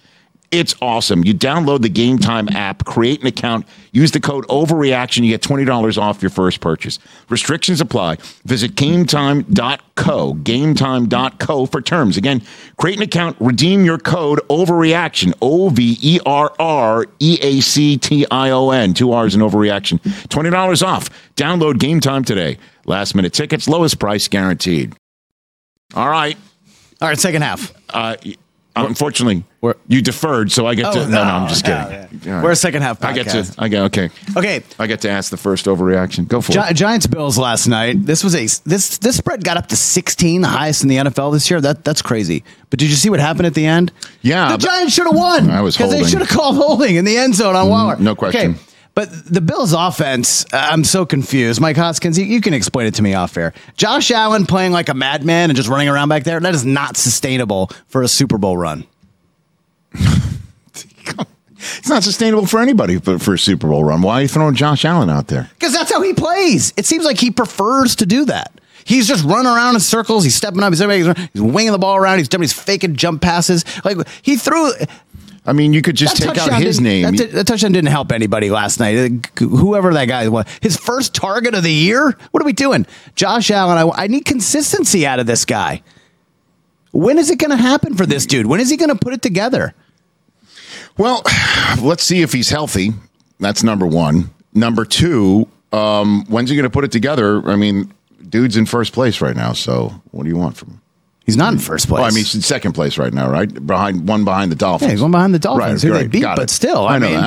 It's 0.50 0.74
awesome. 0.82 1.26
You 1.26 1.34
download 1.34 1.82
the 1.82 1.90
Game 1.90 2.20
Time 2.20 2.48
app, 2.50 2.86
create 2.86 3.20
an 3.20 3.28
account, 3.28 3.66
use 3.92 4.12
the 4.12 4.22
code 4.22 4.48
Overreaction. 4.48 5.24
You 5.26 5.32
get 5.32 5.42
twenty 5.42 5.66
dollars 5.66 5.98
off 5.98 6.22
your 6.22 6.30
first 6.30 6.62
purchase. 6.62 7.00
Restrictions 7.28 7.82
apply. 7.82 8.18
Visit 8.46 8.74
GameTime.co, 8.76 10.34
GameTime.co 10.36 11.66
for 11.66 11.82
terms. 11.82 12.16
Again, 12.16 12.42
create 12.78 12.96
an 12.96 13.04
account, 13.04 13.36
redeem 13.42 13.84
your 13.84 13.98
code 13.98 14.40
Overreaction. 14.50 15.34
O 15.42 15.68
V 15.68 15.98
E 16.02 16.20
R 16.26 16.54
R 16.60 17.06
E 17.20 17.38
A 17.42 17.60
C 17.60 17.98
T 17.98 18.26
I 18.32 18.52
O 18.52 18.70
N. 18.70 18.94
Two 18.94 19.12
R's 19.12 19.36
in 19.36 19.42
Overreaction. 19.42 20.30
Twenty 20.30 20.50
dollars 20.50 20.82
off. 20.82 21.10
Download 21.36 21.78
Game 21.78 22.00
Time 22.00 22.24
today. 22.24 22.58
Last 22.86 23.16
minute 23.16 23.34
tickets, 23.34 23.68
lowest 23.68 24.00
price 24.00 24.30
guaranteed. 24.30 24.96
All 25.94 26.08
right. 26.10 26.38
All 27.02 27.10
right, 27.10 27.18
second 27.20 27.42
half. 27.42 27.74
Uh, 27.90 28.16
unfortunately, 28.86 29.44
We're- 29.62 29.76
you 29.88 30.02
deferred, 30.02 30.52
so 30.52 30.68
I 30.68 30.76
get 30.76 30.92
to. 30.94 31.02
Oh, 31.02 31.06
no, 31.06 31.10
no, 31.10 31.22
I'm 31.22 31.48
just 31.48 31.66
no, 31.66 31.88
kidding. 31.90 32.20
yeah. 32.24 32.36
Right. 32.36 32.44
We're 32.44 32.52
a 32.52 32.56
second 32.56 32.82
half 32.82 33.04
I 33.04 33.14
get 33.14 33.28
to. 33.30 33.56
I 33.58 33.68
get 33.68 33.84
okay. 33.84 34.10
Okay. 34.36 34.64
I 34.78 34.88
get 34.88 35.02
to 35.02 35.10
ask 35.10 35.32
the 35.32 35.38
first 35.38 35.66
overreaction. 35.66 36.28
Go 36.28 36.42
for 36.42 36.52
Gi- 36.52 36.60
it. 36.60 36.74
Giants 36.76 37.08
Bills 37.08 37.38
last 37.38 37.68
night. 37.68 38.06
This 38.06 38.24
was 38.24 38.36
a 38.36 38.46
this 38.68 38.98
this 38.98 39.18
spread 39.18 39.44
got 39.44 39.58
up 39.58 39.68
to 39.68 39.76
16, 39.76 40.42
the 40.42 40.48
highest 40.48 40.84
in 40.84 40.90
the 40.90 40.98
NFL 40.98 41.32
this 41.34 41.50
year. 41.50 41.60
That 41.62 41.84
that's 41.84 42.02
crazy. 42.02 42.44
But 42.70 42.80
did 42.80 42.90
you 42.90 42.96
see 42.96 43.10
what 43.10 43.20
happened 43.20 43.48
at 43.48 43.54
the 43.54 43.66
end? 43.66 43.92
Yeah, 44.22 44.52
the 44.52 44.58
Giants 44.58 44.94
should 44.94 45.06
have 45.06 45.16
won. 45.16 45.50
I 45.50 45.62
was 45.62 45.76
because 45.78 45.92
they. 45.92 46.04
Should 46.04 46.20
have 46.20 46.30
called 46.30 46.56
holding 46.56 46.96
in 46.96 47.06
the 47.06 47.18
end 47.18 47.36
zone 47.36 47.56
on 47.56 47.64
mm-hmm. 47.64 47.72
Waller. 47.72 47.96
no 47.98 48.16
question. 48.16 48.52
Okay. 48.52 48.60
But 48.98 49.12
the 49.32 49.42
Bills' 49.42 49.74
offense, 49.74 50.44
uh, 50.52 50.70
I'm 50.72 50.84
so 50.84 51.06
confused. 51.06 51.62
Mike 51.62 51.78
Hoskins, 51.78 52.18
you, 52.18 52.26
you 52.26 52.42
can 52.42 52.56
explain 52.56 52.88
it 52.88 52.96
to 52.96 53.04
me 53.04 53.14
off 53.14 53.38
air. 53.38 53.54
Josh 53.76 54.10
Allen 54.10 54.48
playing 54.48 54.72
like 54.72 54.90
a 54.90 54.96
madman 54.96 55.52
and 55.52 55.56
just 55.56 55.70
running 55.70 55.88
around 55.88 56.10
back 56.10 56.24
there, 56.24 56.40
that 56.40 56.56
is 56.56 56.66
not 56.66 56.98
sustainable 56.98 57.70
for 57.86 58.02
a 58.02 58.08
Super 58.08 58.40
Bowl 58.40 58.58
run. 58.58 58.86
It's 61.80 61.90
not 61.90 62.04
sustainable 62.04 62.46
for 62.46 62.60
anybody 62.60 63.00
for, 63.00 63.18
for 63.18 63.34
a 63.34 63.40
Super 63.40 63.68
Bowl 63.68 63.84
run. 63.84 64.02
Why 64.04 64.20
are 64.20 64.22
you 64.22 64.28
throwing 64.28 64.54
Josh 64.54 64.86
Allen 64.86 65.10
out 65.10 65.28
there? 65.28 65.50
Because 65.56 65.74
that's 65.74 65.92
how 65.92 66.02
he 66.02 66.14
plays. 66.14 66.72
It 66.78 66.86
seems 66.86 67.04
like 67.04 67.20
he 67.20 67.32
prefers 67.32 67.96
to 67.98 68.06
do 68.06 68.26
that. 68.26 68.52
He's 68.86 69.08
just 69.08 69.26
running 69.26 69.48
around 69.48 69.74
in 69.74 69.82
circles. 69.82 70.24
He's 70.24 70.36
stepping 70.36 70.62
up. 70.62 70.72
He's, 70.72 70.80
he's 71.34 71.42
winging 71.42 71.72
the 71.72 71.80
ball 71.80 71.98
around. 71.98 72.20
He's 72.20 72.30
doing 72.30 72.42
these 72.42 72.54
faking 72.54 72.96
jump 72.96 73.22
passes. 73.24 73.66
Like 73.84 73.98
he 74.22 74.38
threw. 74.38 74.72
I 75.48 75.54
mean, 75.54 75.72
you 75.72 75.82
could 75.82 75.96
just 75.96 76.20
that 76.20 76.36
take 76.36 76.38
out 76.38 76.62
his 76.62 76.82
name. 76.82 77.16
That, 77.16 77.32
that 77.32 77.48
touchdown 77.48 77.72
didn't 77.72 77.90
help 77.90 78.12
anybody 78.12 78.50
last 78.50 78.82
night. 78.82 79.30
Whoever 79.40 79.94
that 79.94 80.06
guy 80.06 80.28
was, 80.28 80.46
his 80.62 80.76
first 80.76 81.16
target 81.16 81.56
of 81.56 81.64
the 81.64 81.72
year. 81.72 82.18
What 82.32 82.44
are 82.44 82.46
we 82.46 82.52
doing, 82.52 82.86
Josh 83.16 83.50
Allen? 83.50 83.78
I, 83.78 84.04
I 84.04 84.08
need 84.08 84.26
consistency 84.26 85.08
out 85.08 85.20
of 85.20 85.26
this 85.26 85.46
guy. 85.46 85.82
When 86.92 87.18
is 87.18 87.30
it 87.30 87.40
going 87.40 87.52
to 87.52 87.58
happen 87.58 87.96
for 87.96 88.06
this 88.06 88.26
dude? 88.26 88.46
When 88.46 88.60
is 88.60 88.70
he 88.70 88.76
going 88.76 88.90
to 88.90 88.96
put 88.96 89.14
it 89.14 89.22
together? 89.22 89.74
Well, 90.98 91.24
let's 91.82 92.04
see 92.04 92.22
if 92.22 92.34
he's 92.34 92.50
healthy. 92.50 92.92
That's 93.40 93.64
number 93.64 93.88
one. 93.88 94.32
Number 94.54 94.84
two, 94.84 95.48
um, 95.72 96.26
when's 96.28 96.50
he 96.50 96.58
going 96.58 96.64
to 96.64 96.70
put 96.70 96.84
it 96.84 96.92
together? 96.92 97.48
I 97.48 97.56
mean, 97.56 97.94
dude's 98.28 98.58
in 98.58 98.66
first 98.66 98.92
place 98.92 99.22
right 99.22 99.36
now. 99.36 99.54
So 99.54 99.94
what 100.12 100.24
do 100.24 100.30
you 100.30 100.38
want 100.38 100.58
from 100.58 100.72
him? 100.72 100.82
He's 101.28 101.36
not 101.38 101.52
in 101.54 101.60
first 101.60 101.88
place. 101.90 101.98
Well, 102.00 102.06
I 102.06 102.10
mean, 102.10 102.20
he's 102.24 102.34
in 102.36 102.42
second 102.42 102.72
place 102.72 102.98
right 102.98 103.14
now, 103.14 103.30
right? 103.30 103.48
Behind 103.68 104.08
one 104.08 104.24
behind 104.24 104.50
the 104.50 104.56
Dolphins. 104.56 104.88
Yeah, 104.88 104.94
he's 104.94 105.02
one 105.02 105.12
behind 105.12 105.34
the 105.36 105.40
Dolphins, 105.40 105.84
who 105.84 105.90
they 105.92 106.00
great, 106.00 106.12
beat, 106.12 106.24
but 106.24 106.40
it. 106.40 106.50
still, 106.50 106.88
I 106.88 106.98
know. 107.00 107.10
mean-. 107.10 107.20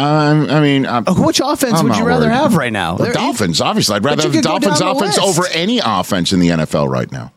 I 0.51 0.61
mean, 0.61 0.87
I'm, 0.87 1.05
Uh, 1.07 1.13
which 1.15 1.39
offense 1.45 1.81
I'm 1.81 1.85
would 1.89 1.97
you 1.99 2.05
rather 2.07 2.25
worried. 2.27 2.35
have 2.35 2.57
right 2.57 2.73
now? 2.73 2.97
The 2.97 3.13
Dolphins, 3.13 3.61
obviously. 3.61 3.97
I'd 3.97 4.05
rather 4.05 4.23
have 4.23 4.33
the 4.33 4.41
Dolphins 4.41 4.81
down 4.81 4.97
the 4.97 5.05
offense 5.05 5.19
over 5.19 5.47
any 5.53 5.81
offense 5.85 6.33
in 6.33 6.41
the 6.41 6.49
NFL 6.49 6.89
right 6.89 7.13
now. 7.13 7.33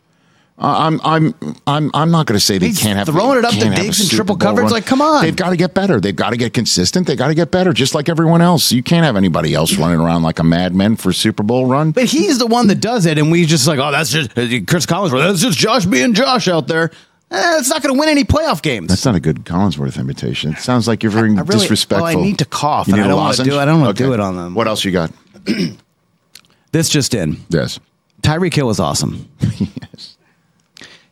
I'm, 0.55 1.01
I'm, 1.03 1.33
I'm, 1.65 1.89
I'm 1.95 2.11
not 2.11 2.27
going 2.27 2.37
to 2.37 2.43
say 2.45 2.57
they 2.59 2.67
He's 2.67 2.79
can't 2.79 2.97
have 2.97 3.07
throwing 3.07 3.39
it 3.39 3.43
up 3.45 3.53
to 3.53 3.69
Diggs 3.71 3.99
in 4.01 4.07
triple 4.15 4.35
Bowl 4.35 4.47
coverage. 4.47 4.65
run. 4.65 4.71
Like, 4.71 4.85
come 4.85 5.01
on. 5.01 5.23
they've 5.23 5.35
got 5.35 5.49
to 5.49 5.57
get 5.57 5.73
better. 5.73 5.99
They've 5.99 6.15
got 6.15 6.29
to 6.29 6.37
get 6.37 6.53
consistent. 6.53 7.07
They 7.07 7.15
got 7.15 7.29
to 7.29 7.35
get 7.35 7.49
better, 7.51 7.73
just 7.73 7.95
like 7.95 8.07
everyone 8.07 8.41
else. 8.41 8.71
You 8.71 8.83
can't 8.83 9.03
have 9.03 9.15
anybody 9.15 9.53
else 9.55 9.75
running 9.77 9.99
around 9.99 10.21
like 10.21 10.37
a 10.39 10.43
madman 10.43 10.95
for 10.95 11.09
a 11.09 11.13
Super 11.13 11.41
Bowl 11.43 11.65
run. 11.65 11.91
But 11.91 12.05
he's 12.05 12.37
the 12.37 12.45
one 12.47 12.67
that 12.67 12.79
does 12.81 13.05
it, 13.07 13.17
and 13.17 13.31
we 13.31 13.45
just 13.45 13.67
like, 13.67 13.79
oh, 13.79 13.91
that's 13.91 14.11
just 14.11 14.33
Chris 14.35 14.85
Collinsworth. 14.85 15.27
That's 15.27 15.41
just 15.41 15.57
Josh 15.57 15.85
being 15.85 16.13
Josh 16.13 16.47
out 16.47 16.67
there. 16.67 16.91
Eh, 17.31 17.57
it's 17.57 17.69
not 17.69 17.81
going 17.81 17.95
to 17.95 17.99
win 17.99 18.09
any 18.09 18.23
playoff 18.23 18.61
games. 18.61 18.89
That's 18.89 19.05
not 19.05 19.15
a 19.15 19.19
good 19.19 19.45
Collinsworth 19.45 19.99
imitation. 19.99 20.51
It 20.53 20.59
sounds 20.59 20.87
like 20.87 21.01
you're 21.01 21.11
very 21.11 21.31
I 21.35 21.41
really- 21.41 21.61
disrespectful. 21.61 22.05
I 22.05 22.13
need 22.13 22.37
to 22.39 22.45
cough, 22.45 22.87
You 22.87 22.93
and 22.93 23.01
need 23.01 23.05
I 23.05 23.09
don't 23.09 23.17
wanna 23.19 23.43
do 23.43 23.53
it- 23.55 23.57
I 23.57 23.65
don't 23.65 23.81
wanna 23.81 23.93
do 23.93 24.13
it 24.13 24.19
on 24.19 24.35
them. 24.35 24.53
What 24.53 24.67
else 24.67 24.85
you 24.85 24.91
got? 24.91 25.11
this 26.71 26.89
just 26.89 27.15
in. 27.15 27.37
Yes. 27.49 27.79
Tyreek 28.21 28.53
Hill 28.53 28.69
is 28.69 28.79
awesome. 28.79 29.27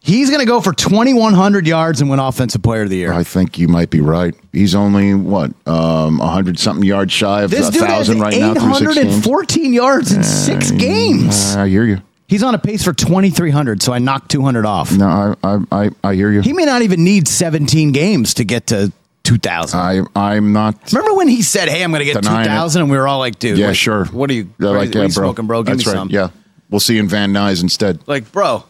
He's 0.03 0.29
going 0.31 0.39
to 0.39 0.47
go 0.47 0.61
for 0.61 0.73
2,100 0.73 1.67
yards 1.67 2.01
and 2.01 2.09
win 2.09 2.17
Offensive 2.19 2.63
Player 2.63 2.83
of 2.83 2.89
the 2.89 2.97
Year. 2.97 3.13
I 3.13 3.23
think 3.23 3.59
you 3.59 3.67
might 3.67 3.91
be 3.91 4.01
right. 4.01 4.33
He's 4.51 4.73
only 4.73 5.13
what 5.13 5.51
um, 5.67 6.17
hundred 6.17 6.57
something 6.57 6.83
yards 6.83 7.13
shy 7.13 7.43
of 7.43 7.51
This 7.51 7.69
dude 7.69 7.83
has 7.83 8.07
thousand 8.07 8.19
right 8.19 8.35
now 8.35 8.55
through 8.55 8.73
six 8.73 8.95
games. 8.95 9.17
814 9.27 9.73
yards 9.73 10.11
in 10.11 10.23
six 10.23 10.71
games. 10.71 11.55
I 11.55 11.67
hear 11.69 11.83
you. 11.85 12.01
He's 12.27 12.41
on 12.41 12.55
a 12.55 12.57
pace 12.57 12.83
for 12.83 12.93
2,300, 12.93 13.83
so 13.83 13.93
I 13.93 13.99
knocked 13.99 14.31
200 14.31 14.65
off. 14.65 14.91
No, 14.97 15.05
I 15.05 15.35
I 15.43 15.59
I, 15.71 15.89
I 16.03 16.15
hear 16.15 16.31
you. 16.31 16.41
He 16.41 16.53
may 16.53 16.65
not 16.65 16.81
even 16.81 17.03
need 17.03 17.27
17 17.27 17.91
games 17.91 18.33
to 18.35 18.43
get 18.43 18.67
to 18.67 18.91
2,000. 19.23 19.79
I 19.79 20.01
I'm 20.15 20.51
not. 20.51 20.91
Remember 20.91 21.13
when 21.13 21.27
he 21.27 21.43
said, 21.43 21.69
"Hey, 21.69 21.83
I'm 21.83 21.91
going 21.91 21.99
to 21.99 22.05
get 22.05 22.23
Denying 22.23 22.47
it. 22.49 22.53
2,000," 22.53 22.77
and 22.77 22.89
we 22.89 22.97
were 22.97 23.07
all 23.07 23.19
like, 23.19 23.37
"Dude, 23.37 23.59
Yeah, 23.59 23.67
like, 23.67 23.75
sure. 23.75 24.05
What 24.05 24.31
are 24.31 24.33
you? 24.33 24.49
Yeah, 24.59 24.69
like 24.69 24.95
yeah, 24.95 25.03
you 25.03 25.09
bro. 25.09 25.25
smoking, 25.25 25.45
bro? 25.45 25.61
Give 25.61 25.75
That's 25.77 25.85
me 25.85 25.91
right. 25.91 25.97
some." 25.99 26.09
Yeah, 26.09 26.29
we'll 26.71 26.79
see 26.79 26.95
you 26.95 27.01
in 27.01 27.07
Van 27.07 27.33
Nuys 27.33 27.61
instead. 27.61 27.99
Like, 28.07 28.31
bro, 28.31 28.63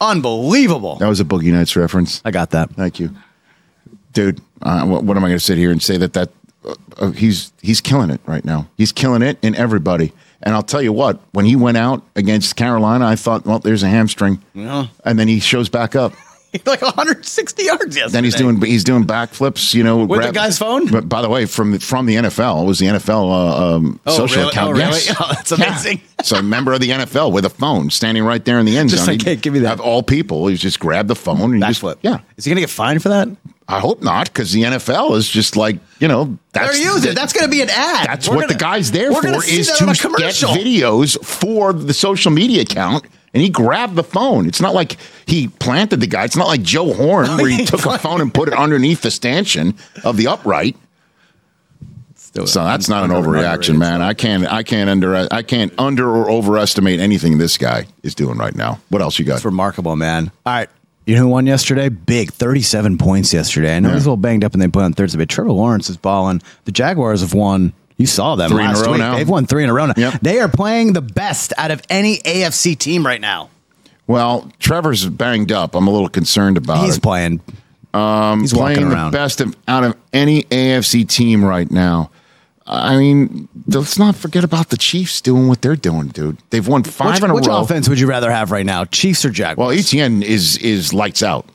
unbelievable. 0.00 0.96
That 0.96 1.08
was 1.08 1.20
a 1.20 1.24
Boogie 1.24 1.52
Nights 1.52 1.76
reference. 1.76 2.22
I 2.24 2.30
got 2.30 2.50
that. 2.50 2.70
Thank 2.70 3.00
you, 3.00 3.10
dude. 4.12 4.40
Uh, 4.62 4.86
what, 4.86 5.04
what 5.04 5.16
am 5.16 5.24
I 5.24 5.28
going 5.28 5.38
to 5.38 5.44
sit 5.44 5.58
here 5.58 5.70
and 5.70 5.82
say 5.82 5.96
that 5.96 6.12
that 6.14 6.30
uh, 6.64 6.74
uh, 6.98 7.10
he's 7.12 7.52
he's 7.62 7.80
killing 7.80 8.10
it 8.10 8.20
right 8.26 8.44
now? 8.44 8.68
He's 8.76 8.92
killing 8.92 9.22
it 9.22 9.38
in 9.42 9.54
everybody. 9.54 10.12
And 10.42 10.54
I'll 10.54 10.62
tell 10.62 10.82
you 10.82 10.92
what, 10.92 11.20
when 11.32 11.44
he 11.46 11.56
went 11.56 11.76
out 11.76 12.04
against 12.14 12.54
Carolina, 12.54 13.06
I 13.06 13.16
thought, 13.16 13.44
well, 13.44 13.58
there's 13.58 13.82
a 13.82 13.88
hamstring. 13.88 14.40
Yeah. 14.54 14.86
And 15.04 15.18
then 15.18 15.26
he 15.26 15.40
shows 15.40 15.68
back 15.68 15.96
up. 15.96 16.12
like 16.66 16.80
160 16.82 17.62
yards 17.62 17.96
yesterday. 17.96 18.12
Then 18.12 18.24
he's 18.24 18.34
doing 18.34 18.60
he's 18.62 18.84
doing 18.84 19.04
backflips, 19.04 19.74
you 19.74 19.82
know, 19.84 20.04
With 20.04 20.22
the 20.22 20.32
guy's 20.32 20.58
phone? 20.58 20.86
But 20.86 21.08
by 21.08 21.20
the 21.22 21.28
way, 21.28 21.44
from 21.46 21.72
the, 21.72 21.78
from 21.78 22.06
the 22.06 22.14
NFL, 22.16 22.62
it 22.62 22.66
was 22.66 22.78
the 22.78 22.86
NFL 22.86 23.30
uh, 23.30 23.76
um, 23.76 24.00
Oh, 24.06 24.16
social 24.16 24.38
really? 24.38 24.48
account. 24.50 24.68
Oh, 24.68 24.72
really? 24.72 24.84
Yes. 24.84 25.14
Oh, 25.20 25.28
that's 25.32 25.50
Yeah. 25.50 25.56
amazing. 25.68 26.00
So 26.22 26.36
a 26.36 26.42
member 26.42 26.72
of 26.72 26.80
the 26.80 26.88
NFL 26.90 27.32
with 27.32 27.44
a 27.44 27.50
phone 27.50 27.90
standing 27.90 28.24
right 28.24 28.44
there 28.44 28.58
in 28.58 28.66
the 28.66 28.76
end 28.78 28.90
Just 28.90 29.04
zone. 29.04 29.14
like, 29.14 29.22
He- 29.22 29.30
hey, 29.30 29.36
give 29.36 29.52
me 29.52 29.60
that. 29.60 29.74
Of 29.74 29.80
all 29.80 30.02
people, 30.02 30.46
he's 30.48 30.60
just 30.60 30.80
grabbed 30.80 31.08
the 31.08 31.14
phone 31.14 31.54
and 31.54 31.62
he 31.64 31.68
just 31.72 31.82
yeah. 32.02 32.20
Is 32.36 32.44
he 32.44 32.50
going 32.50 32.56
to 32.56 32.62
get 32.62 32.70
fined 32.70 33.02
for 33.02 33.10
that? 33.10 33.28
I 33.70 33.80
hope 33.80 34.02
not, 34.02 34.28
because 34.32 34.50
the 34.52 34.62
NFL 34.62 35.14
is 35.16 35.28
just 35.28 35.54
like 35.54 35.76
you 36.00 36.08
know 36.08 36.38
that's 36.52 36.78
They're 36.78 36.90
using. 36.94 37.14
That's 37.14 37.34
going 37.34 37.44
to 37.44 37.50
be 37.50 37.60
an 37.60 37.68
ad. 37.68 38.08
that's 38.08 38.26
We're 38.26 38.36
what 38.36 38.40
gonna- 38.44 38.54
the 38.54 38.58
guy's 38.58 38.90
there 38.90 39.12
for 39.12 39.26
is 39.44 39.70
to 39.72 39.84
get 39.84 40.34
videos 40.34 41.22
for 41.22 41.74
the 41.74 41.92
social 41.92 42.30
media 42.32 42.62
account. 42.62 43.04
And 43.34 43.42
he 43.42 43.50
grabbed 43.50 43.94
the 43.94 44.04
phone. 44.04 44.46
It's 44.46 44.60
not 44.60 44.74
like 44.74 44.96
he 45.26 45.48
planted 45.48 46.00
the 46.00 46.06
guy. 46.06 46.24
It's 46.24 46.36
not 46.36 46.46
like 46.46 46.62
Joe 46.62 46.92
Horn 46.94 47.26
where 47.36 47.48
he 47.48 47.64
took 47.66 47.84
a 47.84 47.98
phone 47.98 48.20
and 48.20 48.32
put 48.32 48.48
it 48.48 48.54
underneath 48.54 49.02
the 49.02 49.10
stanchion 49.10 49.74
of 50.04 50.16
the 50.16 50.28
upright. 50.28 50.76
So 52.46 52.64
that's 52.64 52.88
not 52.88 53.04
an 53.04 53.10
overreaction, 53.10 53.78
man. 53.78 54.02
I 54.02 54.14
can't, 54.14 54.46
I 54.46 54.62
can't 54.62 54.88
under, 54.88 55.26
I 55.30 55.42
can't 55.42 55.72
under 55.78 56.08
or 56.08 56.30
overestimate 56.30 57.00
anything 57.00 57.38
this 57.38 57.58
guy 57.58 57.86
is 58.02 58.14
doing 58.14 58.38
right 58.38 58.54
now. 58.54 58.80
What 58.90 59.02
else 59.02 59.18
you 59.18 59.24
got? 59.24 59.36
It's 59.36 59.44
remarkable, 59.44 59.96
man. 59.96 60.30
All 60.46 60.52
right. 60.52 60.68
You 61.06 61.14
know 61.14 61.22
who 61.22 61.28
won 61.28 61.46
yesterday? 61.46 61.88
Big, 61.88 62.32
37 62.32 62.98
points 62.98 63.32
yesterday. 63.32 63.74
I 63.74 63.80
know 63.80 63.88
he's 63.94 64.04
a 64.04 64.10
little 64.10 64.18
banged 64.18 64.44
up 64.44 64.52
and 64.52 64.60
they 64.60 64.68
put 64.68 64.82
on 64.84 64.92
Thursday, 64.92 65.16
but 65.18 65.30
Trevor 65.30 65.52
Lawrence 65.52 65.88
is 65.88 65.96
balling. 65.96 66.42
The 66.64 66.72
Jaguars 66.72 67.22
have 67.22 67.32
won. 67.32 67.72
You 67.98 68.06
saw 68.06 68.36
them 68.36 68.50
Three 68.50 68.64
in 68.64 68.70
a 68.70 68.74
row 68.80 68.92
week. 68.92 68.98
now. 69.00 69.16
They've 69.16 69.28
won 69.28 69.46
three 69.46 69.64
in 69.64 69.68
a 69.70 69.74
row 69.74 69.86
now. 69.86 69.94
Yep. 69.96 70.20
They 70.22 70.38
are 70.40 70.48
playing 70.48 70.92
the 70.94 71.02
best 71.02 71.52
out 71.58 71.70
of 71.70 71.82
any 71.90 72.18
AFC 72.18 72.78
team 72.78 73.04
right 73.04 73.20
now. 73.20 73.50
Well, 74.06 74.50
Trevor's 74.60 75.04
banged 75.06 75.52
up. 75.52 75.74
I'm 75.74 75.86
a 75.86 75.90
little 75.90 76.08
concerned 76.08 76.56
about 76.56 76.84
He's 76.84 76.96
it. 76.98 77.02
playing. 77.02 77.40
Um, 77.92 78.40
he's 78.40 78.52
playing 78.54 78.88
the 78.88 79.10
best 79.12 79.40
of, 79.40 79.56
out 79.66 79.82
of 79.84 79.96
any 80.12 80.44
AFC 80.44 81.06
team 81.08 81.44
right 81.44 81.70
now. 81.70 82.10
I 82.66 82.96
mean, 82.98 83.48
let's 83.66 83.98
not 83.98 84.14
forget 84.14 84.44
about 84.44 84.68
the 84.68 84.76
Chiefs 84.76 85.20
doing 85.22 85.48
what 85.48 85.62
they're 85.62 85.74
doing, 85.74 86.08
dude. 86.08 86.36
They've 86.50 86.66
won 86.66 86.84
five 86.84 87.14
Which, 87.14 87.22
in 87.24 87.30
a 87.30 87.34
which 87.34 87.46
row. 87.46 87.62
offense 87.62 87.88
would 87.88 87.98
you 87.98 88.06
rather 88.06 88.30
have 88.30 88.50
right 88.50 88.66
now, 88.66 88.84
Chiefs 88.84 89.24
or 89.24 89.30
Jaguars? 89.30 89.56
Well, 89.68 89.76
ETN 89.76 90.22
is 90.22 90.58
is 90.58 90.92
lights 90.92 91.22
out. 91.22 91.46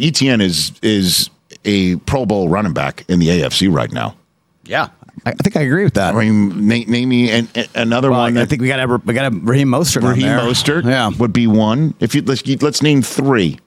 ETN 0.00 0.40
is 0.40 0.72
is 0.82 1.28
a 1.66 1.96
Pro 1.96 2.24
Bowl 2.26 2.48
running 2.48 2.72
back 2.72 3.04
in 3.08 3.18
the 3.18 3.28
AFC 3.28 3.72
right 3.72 3.92
now. 3.92 4.16
yeah, 4.64 4.88
I, 5.24 5.32
think 5.32 5.56
I 5.56 5.60
agree 5.60 5.84
with 5.84 5.94
that. 5.94 6.14
I 6.14 6.18
mean, 6.18 6.66
name, 6.66 6.90
name 6.90 7.08
me 7.08 7.30
an, 7.30 7.48
an- 7.54 7.66
another 7.74 8.10
Well, 8.10 8.20
one. 8.20 8.36
I 8.38 8.44
think 8.44 8.60
we 8.62 8.68
got 8.68 8.84
to 8.84 8.96
we 9.04 9.14
got 9.14 9.30
to 9.32 9.38
Raheem 9.38 9.68
Mostert. 9.68 10.02
Raheem. 10.02 10.26
Mostert 10.26 10.84
Yeah, 10.84 11.10
would 11.18 11.32
be 11.32 11.46
one. 11.46 11.94
If 12.00 12.14
you 12.14 12.22
let's 12.22 12.46
let's 12.60 12.82
name 12.82 13.02
three, 13.02 13.58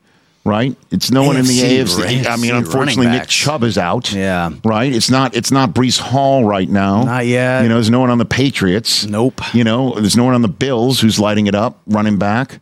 right? 0.43 0.75
It's 0.91 1.11
no 1.11 1.23
one 1.23 1.37
in 1.37 1.45
the 1.45 1.57
AFC, 1.59 2.03
AFC. 2.23 2.27
I 2.27 2.35
mean, 2.35 2.53
unfortunately, 2.55 3.07
Nick. 3.07 3.27
Chubb 3.27 3.63
is 3.63 3.77
out. 3.77 4.11
Yeah. 4.11 4.51
right. 4.65 4.91
It's 4.93 5.09
not 5.09 5.35
it's 5.35 5.51
not 5.51 5.71
Breece 5.73 5.99
Hall 5.99 6.43
right 6.43 6.67
now. 6.69 7.03
Not 7.03 7.25
yet. 7.25 7.63
You 7.63 7.69
know, 7.69 7.75
there's 7.75 7.89
no 7.89 7.99
one 8.01 8.09
on 8.09 8.17
the 8.17 8.25
Patriots. 8.25 9.05
Nope. 9.05 9.41
You 9.53 9.63
know, 9.63 9.93
there's 9.99 10.17
no 10.17 10.25
one 10.25 10.33
on 10.33 10.41
the 10.41 10.47
Bills 10.49 10.99
who's 10.99 11.19
lighting 11.19 11.47
it 11.47 11.55
up, 11.55 11.79
running 11.87 12.17
back. 12.17 12.59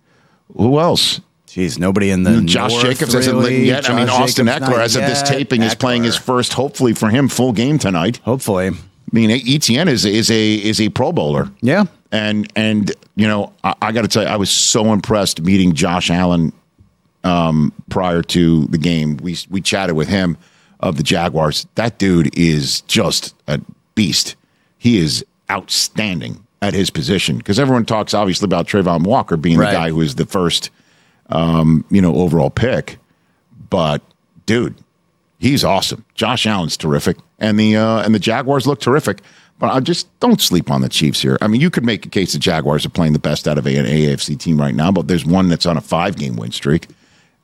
Who 0.56 0.80
else? 0.80 1.20
Jeez, 1.54 1.78
nobody 1.78 2.10
in 2.10 2.24
the 2.24 2.42
Josh 2.42 2.72
North, 2.72 2.84
Jacobs 2.84 3.14
hasn't 3.14 3.38
lit 3.38 3.62
yet. 3.64 3.88
I 3.90 3.96
mean, 3.96 4.08
Josh 4.08 4.22
Austin 4.22 4.48
Jacobs 4.48 4.68
Ekeler, 4.70 4.80
as 4.80 4.96
of 4.96 5.04
this 5.04 5.22
taping, 5.22 5.62
is 5.62 5.76
playing 5.76 6.04
his 6.04 6.16
first, 6.16 6.54
hopefully 6.54 6.94
for 6.94 7.10
him, 7.10 7.28
full 7.30 7.52
game 7.54 7.78
tonight. 7.78 8.18
Hopefully, 8.26 8.70
I 8.70 8.74
mean, 9.12 9.30
ETN 9.30 9.88
is 9.88 10.04
is 10.04 10.32
a 10.32 10.54
is 10.56 10.82
a 10.82 10.90
Pro 10.90 11.12
Bowler. 11.12 11.50
yeah. 11.62 11.86
And 12.12 12.52
and 12.56 12.92
you 13.16 13.28
know, 13.28 13.54
I, 13.64 13.76
I 13.84 13.92
got 13.92 14.02
to 14.02 14.08
tell 14.08 14.24
you, 14.24 14.30
I 14.30 14.36
was 14.38 14.50
so 14.50 14.94
impressed 14.94 15.42
meeting 15.42 15.74
Josh 15.74 16.10
Allen 16.10 16.54
um, 17.24 17.72
prior 17.90 18.22
to 18.24 18.66
the 18.68 18.78
game. 18.80 19.18
We 19.18 19.38
we 19.50 19.62
chatted 19.62 19.96
with 19.96 20.08
him 20.08 20.38
of 20.80 20.98
the 20.98 21.04
Jaguars. 21.04 21.68
That 21.76 21.98
dude 22.00 22.36
is 22.38 22.82
just 22.82 23.36
a 23.48 23.60
beast. 23.96 24.36
He 24.80 24.98
is 24.98 25.24
outstanding 25.50 26.46
at 26.62 26.74
his 26.74 26.90
position 26.90 27.38
because 27.38 27.60
everyone 27.60 27.86
talks 27.86 28.14
obviously 28.14 28.46
about 28.46 28.68
Travon 28.68 29.04
Walker 29.06 29.38
being 29.38 29.58
Right. 29.58 29.72
the 29.72 29.78
guy 29.78 29.90
who 29.90 30.02
is 30.02 30.16
the 30.16 30.26
first, 30.26 30.70
um, 31.30 31.86
you 31.90 32.02
know, 32.02 32.16
overall 32.16 32.50
pick. 32.50 32.98
But 33.70 34.02
dude, 34.46 34.76
he's 35.40 35.64
awesome. 35.64 36.06
Josh 36.16 36.46
Allen's 36.46 36.78
terrific, 36.78 37.18
and 37.40 37.60
the 37.60 37.76
uh, 37.76 38.04
and 38.04 38.14
the 38.14 38.20
Jaguars 38.20 38.68
look 38.68 38.80
terrific. 38.80 39.22
But 39.60 39.72
I 39.72 39.80
just 39.80 40.08
don't 40.20 40.42
sleep 40.42 40.72
on 40.72 40.82
the 40.82 40.90
Chiefs 40.90 41.22
here. 41.22 41.38
I 41.40 41.48
mean, 41.48 41.62
you 41.62 41.70
could 41.70 41.86
make 41.86 42.06
a 42.06 42.10
case 42.10 42.34
the 42.34 42.40
Jaguars 42.40 42.86
are 42.86 42.90
playing 42.90 43.14
the 43.14 43.20
best 43.20 43.48
out 43.48 43.58
of 43.58 43.66
an 43.66 43.86
AFC 43.86 44.38
team 44.38 44.60
right 44.60 44.76
now, 44.76 44.92
but 44.92 45.08
there's 45.08 45.26
one 45.26 45.48
that's 45.48 45.66
on 45.66 45.78
a 45.78 45.82
five 45.82 46.18
game 46.18 46.36
win 46.36 46.52
streak, 46.52 46.88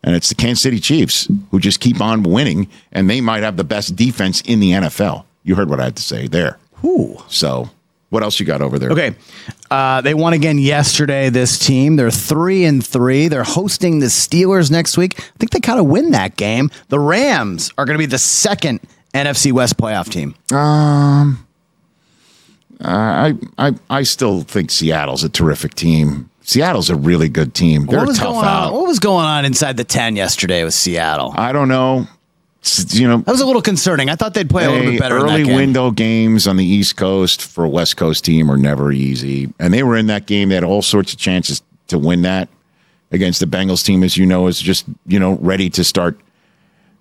and 0.03 0.15
it's 0.15 0.29
the 0.29 0.35
Kansas 0.35 0.61
City 0.61 0.79
Chiefs 0.79 1.29
who 1.51 1.59
just 1.59 1.79
keep 1.79 2.01
on 2.01 2.23
winning, 2.23 2.67
and 2.91 3.09
they 3.09 3.21
might 3.21 3.43
have 3.43 3.57
the 3.57 3.63
best 3.63 3.95
defense 3.95 4.41
in 4.41 4.59
the 4.59 4.71
NFL. 4.71 5.25
You 5.43 5.55
heard 5.55 5.69
what 5.69 5.79
I 5.79 5.85
had 5.85 5.95
to 5.95 6.03
say 6.03 6.27
there. 6.27 6.57
Ooh. 6.83 7.21
So, 7.27 7.69
what 8.09 8.23
else 8.23 8.39
you 8.39 8.45
got 8.45 8.61
over 8.61 8.79
there? 8.79 8.91
Okay. 8.91 9.15
Uh, 9.69 10.01
they 10.01 10.13
won 10.13 10.33
again 10.33 10.57
yesterday. 10.57 11.29
This 11.29 11.59
team, 11.59 11.95
they're 11.95 12.11
three 12.11 12.65
and 12.65 12.85
three. 12.85 13.27
They're 13.27 13.43
hosting 13.43 13.99
the 13.99 14.07
Steelers 14.07 14.71
next 14.71 14.97
week. 14.97 15.19
I 15.19 15.23
think 15.37 15.51
they 15.51 15.59
kind 15.59 15.79
of 15.79 15.85
win 15.85 16.11
that 16.11 16.35
game. 16.35 16.71
The 16.87 16.99
Rams 16.99 17.71
are 17.77 17.85
going 17.85 17.95
to 17.95 17.99
be 18.01 18.07
the 18.07 18.17
second 18.17 18.79
NFC 19.13 19.51
West 19.51 19.77
playoff 19.77 20.09
team. 20.09 20.35
Um, 20.51 21.45
I 22.81 23.35
I 23.57 23.73
I 23.89 24.03
still 24.03 24.41
think 24.41 24.71
Seattle's 24.71 25.23
a 25.23 25.29
terrific 25.29 25.75
team. 25.75 26.29
Seattle's 26.41 26.89
a 26.89 26.95
really 26.95 27.29
good 27.29 27.53
team. 27.53 27.85
They're 27.85 27.99
what 27.99 28.07
was 28.07 28.17
tough 28.17 28.33
going 28.33 28.45
out. 28.45 28.67
on? 28.69 28.73
What 28.73 28.87
was 28.87 28.99
going 28.99 29.25
on 29.25 29.45
inside 29.45 29.77
the 29.77 29.83
ten 29.83 30.15
yesterday 30.15 30.63
with 30.63 30.73
Seattle? 30.73 31.33
I 31.35 31.51
don't 31.51 31.67
know. 31.67 32.07
You 32.89 33.07
know, 33.07 33.17
That 33.19 33.31
was 33.31 33.41
a 33.41 33.45
little 33.45 33.61
concerning. 33.61 34.09
I 34.09 34.15
thought 34.15 34.33
they'd 34.33 34.49
play 34.49 34.65
a 34.65 34.69
little 34.71 34.91
bit 34.91 34.99
better. 34.99 35.17
in 35.17 35.25
that 35.25 35.31
early 35.33 35.43
game. 35.45 35.55
window 35.55 35.91
games 35.91 36.45
on 36.47 36.57
the 36.57 36.65
East 36.65 36.97
Coast 36.97 37.41
for 37.41 37.63
a 37.63 37.69
West 37.69 37.95
Coast 37.97 38.25
team 38.25 38.51
are 38.51 38.57
never 38.57 38.91
easy, 38.91 39.51
and 39.59 39.73
they 39.73 39.81
were 39.83 39.95
in 39.95 40.07
that 40.07 40.25
game. 40.27 40.49
They 40.49 40.55
had 40.55 40.63
all 40.63 40.81
sorts 40.81 41.13
of 41.13 41.19
chances 41.19 41.61
to 41.87 41.97
win 41.97 42.21
that 42.23 42.49
against 43.11 43.39
the 43.39 43.45
Bengals 43.45 43.83
team, 43.85 44.03
as 44.03 44.17
you 44.17 44.25
know, 44.25 44.47
is 44.47 44.59
just 44.59 44.85
you 45.07 45.19
know 45.19 45.37
ready 45.41 45.69
to 45.71 45.83
start 45.83 46.19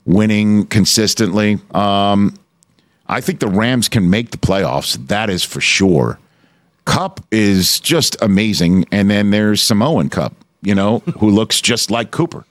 winning 0.07 0.67
consistently. 0.67 1.59
Um, 1.73 2.35
I 3.09 3.21
think 3.21 3.41
the 3.41 3.49
Rams 3.49 3.89
can 3.89 4.09
make 4.11 4.31
the 4.31 4.39
playoffs. 4.39 4.97
That 5.09 5.29
is 5.29 5.43
for 5.43 5.61
sure. 5.61 6.19
Kupp 6.85 7.21
is 7.31 7.81
just 7.81 8.17
amazing, 8.23 8.87
and 8.93 9.11
then 9.11 9.31
there's 9.31 9.61
Samoan 9.61 10.09
Kupp. 10.09 10.35
you 10.63 10.75
know, 10.75 11.01
who 11.19 11.31
looks 11.31 11.61
just 11.61 11.91
like 11.91 12.11
Cooper. 12.11 12.45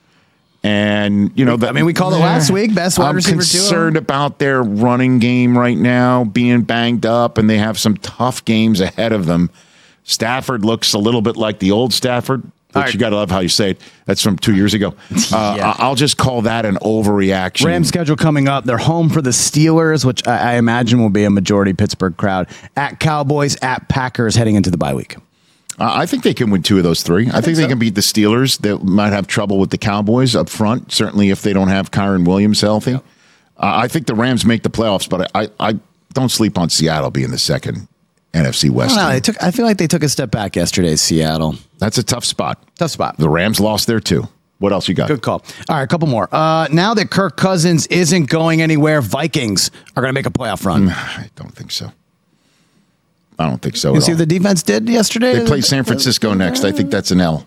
And 0.67 1.31
you 1.33 1.45
know, 1.45 1.57
I 1.61 1.71
mean, 1.71 1.85
we 1.85 1.93
called 1.93 2.13
it 2.13 2.17
last 2.17 2.51
week, 2.51 2.75
best 2.75 2.99
wide 2.99 3.07
I'm 3.07 3.15
receiver 3.15 3.41
duo. 3.41 3.61
concerned 3.61 3.95
about 3.95 4.37
their 4.37 4.61
running 4.61 5.19
game 5.19 5.57
right 5.57 5.77
now 5.77 6.25
being 6.25 6.63
banged 6.63 7.05
up, 7.05 7.37
and 7.37 7.49
they 7.49 7.57
have 7.57 7.79
some 7.79 7.95
tough 7.97 8.43
games 8.43 8.81
ahead 8.81 9.13
of 9.13 9.27
them. 9.27 9.49
Stafford 10.03 10.65
looks 10.65 10.91
a 10.91 10.97
little 10.97 11.21
bit 11.21 11.37
like 11.37 11.59
the 11.59 11.71
old 11.71 11.93
Stafford, 11.93 12.43
which 12.43 12.75
right. 12.75 12.93
you 12.93 12.99
got 12.99 13.11
to 13.11 13.15
love 13.15 13.31
how 13.31 13.39
you 13.39 13.47
say 13.47 13.71
it. 13.71 13.81
That's 14.05 14.21
from 14.21 14.37
two 14.37 14.55
years 14.55 14.73
ago. 14.73 14.93
Uh, 15.31 15.55
Yeah. 15.57 15.75
I'll 15.77 15.95
just 15.95 16.17
call 16.17 16.41
that 16.43 16.65
an 16.65 16.75
overreaction. 16.75 17.65
Ram 17.65 17.83
schedule 17.83 18.15
coming 18.15 18.47
up. 18.47 18.65
They're 18.65 18.77
home 18.77 19.09
for 19.09 19.21
the 19.21 19.29
Steelers, 19.31 20.03
which 20.03 20.25
I, 20.27 20.53
I 20.53 20.55
imagine 20.55 21.01
will 21.01 21.09
be 21.09 21.23
a 21.23 21.29
majority 21.29 21.73
Pittsburgh 21.73 22.15
crowd. 22.17 22.47
At 22.75 22.99
Cowboys, 22.99 23.57
at 23.61 23.87
Packers, 23.89 24.35
heading 24.35 24.55
into 24.55 24.69
the 24.69 24.77
bye 24.77 24.93
week. 24.93 25.15
Uh, 25.79 25.91
I 25.93 26.05
think 26.07 26.23
they 26.23 26.33
can 26.33 26.49
win 26.49 26.63
two 26.63 26.77
of 26.77 26.83
those 26.83 27.03
three. 27.03 27.29
I, 27.31 27.41
think, 27.41 27.57
they 27.57 27.67
can 27.67 27.77
beat 27.77 27.93
the 27.93 28.01
Steelers. 28.01 28.57
They 28.57 28.73
might 28.77 29.13
have 29.13 29.27
trouble 29.27 29.59
with 29.59 29.69
the 29.69 29.77
Cowboys 29.77 30.35
up 30.35 30.49
front, 30.49 30.91
certainly 30.91 31.29
if 31.29 31.43
they 31.43 31.53
don't 31.53 31.67
have 31.67 31.91
Kyren 31.91 32.25
Williams 32.25 32.61
healthy. 32.61 32.95
Uh, 32.95 32.99
I 33.57 33.87
think 33.87 34.07
the 34.07 34.15
Rams 34.15 34.43
make 34.43 34.63
the 34.63 34.69
playoffs, 34.69 35.07
but 35.07 35.29
I, 35.35 35.43
I, 35.43 35.49
I 35.59 35.79
don't 36.13 36.29
sleep 36.29 36.57
on 36.57 36.69
Seattle 36.69 37.11
being 37.11 37.29
the 37.29 37.37
second 37.37 37.87
NFC 38.33 38.69
West. 38.71 38.95
don't 38.95 39.13
know. 39.13 39.19
Took. 39.19 39.41
I 39.41 39.51
feel 39.51 39.65
like 39.65 39.77
they 39.77 39.87
took 39.87 40.03
a 40.03 40.09
step 40.09 40.31
back 40.31 40.55
yesterday. 40.55 40.95
Seattle, 40.95 41.55
That's 41.77 41.97
a 41.97 42.03
tough 42.03 42.25
spot. 42.25 42.63
tough 42.75 42.91
spot. 42.91 43.17
The 43.17 43.29
Rams 43.29 43.59
lost 43.59 43.87
there 43.87 43.99
too. 43.99 44.27
What 44.59 44.73
else 44.73 44.87
you 44.87 44.95
got? 44.95 45.07
Good 45.07 45.21
call. 45.21 45.43
All 45.69 45.75
right, 45.75 45.83
a 45.83 45.87
couple 45.87 46.07
more. 46.07 46.27
Uh, 46.31 46.67
now 46.71 46.95
that 46.95 47.11
Kirk 47.11 47.37
Cousins 47.37 47.85
isn't 47.87 48.27
going 48.27 48.61
anywhere, 48.61 49.01
Vikings 49.01 49.69
are 49.95 50.01
going 50.01 50.09
to 50.09 50.13
make 50.13 50.25
a 50.25 50.31
playoff 50.31 50.65
run. 50.65 50.89
I 50.89 51.29
don't 51.35 51.53
think 51.53 51.71
so. 51.71 51.91
I 53.39 53.45
don't 53.47 53.61
think 53.61 53.75
so. 53.77 53.91
You 53.91 53.97
at 53.97 54.03
see 54.03 54.11
all. 54.11 54.17
what 54.17 54.27
the 54.29 54.37
defense 54.39 54.63
did 54.63 54.89
yesterday? 54.89 55.33
They 55.39 55.45
play 55.45 55.61
San 55.61 55.83
Francisco 55.83 56.31
uh, 56.31 56.35
next. 56.35 56.63
I 56.63 56.71
think 56.71 56.89
that's 56.91 57.11
an 57.11 57.21
L. 57.21 57.45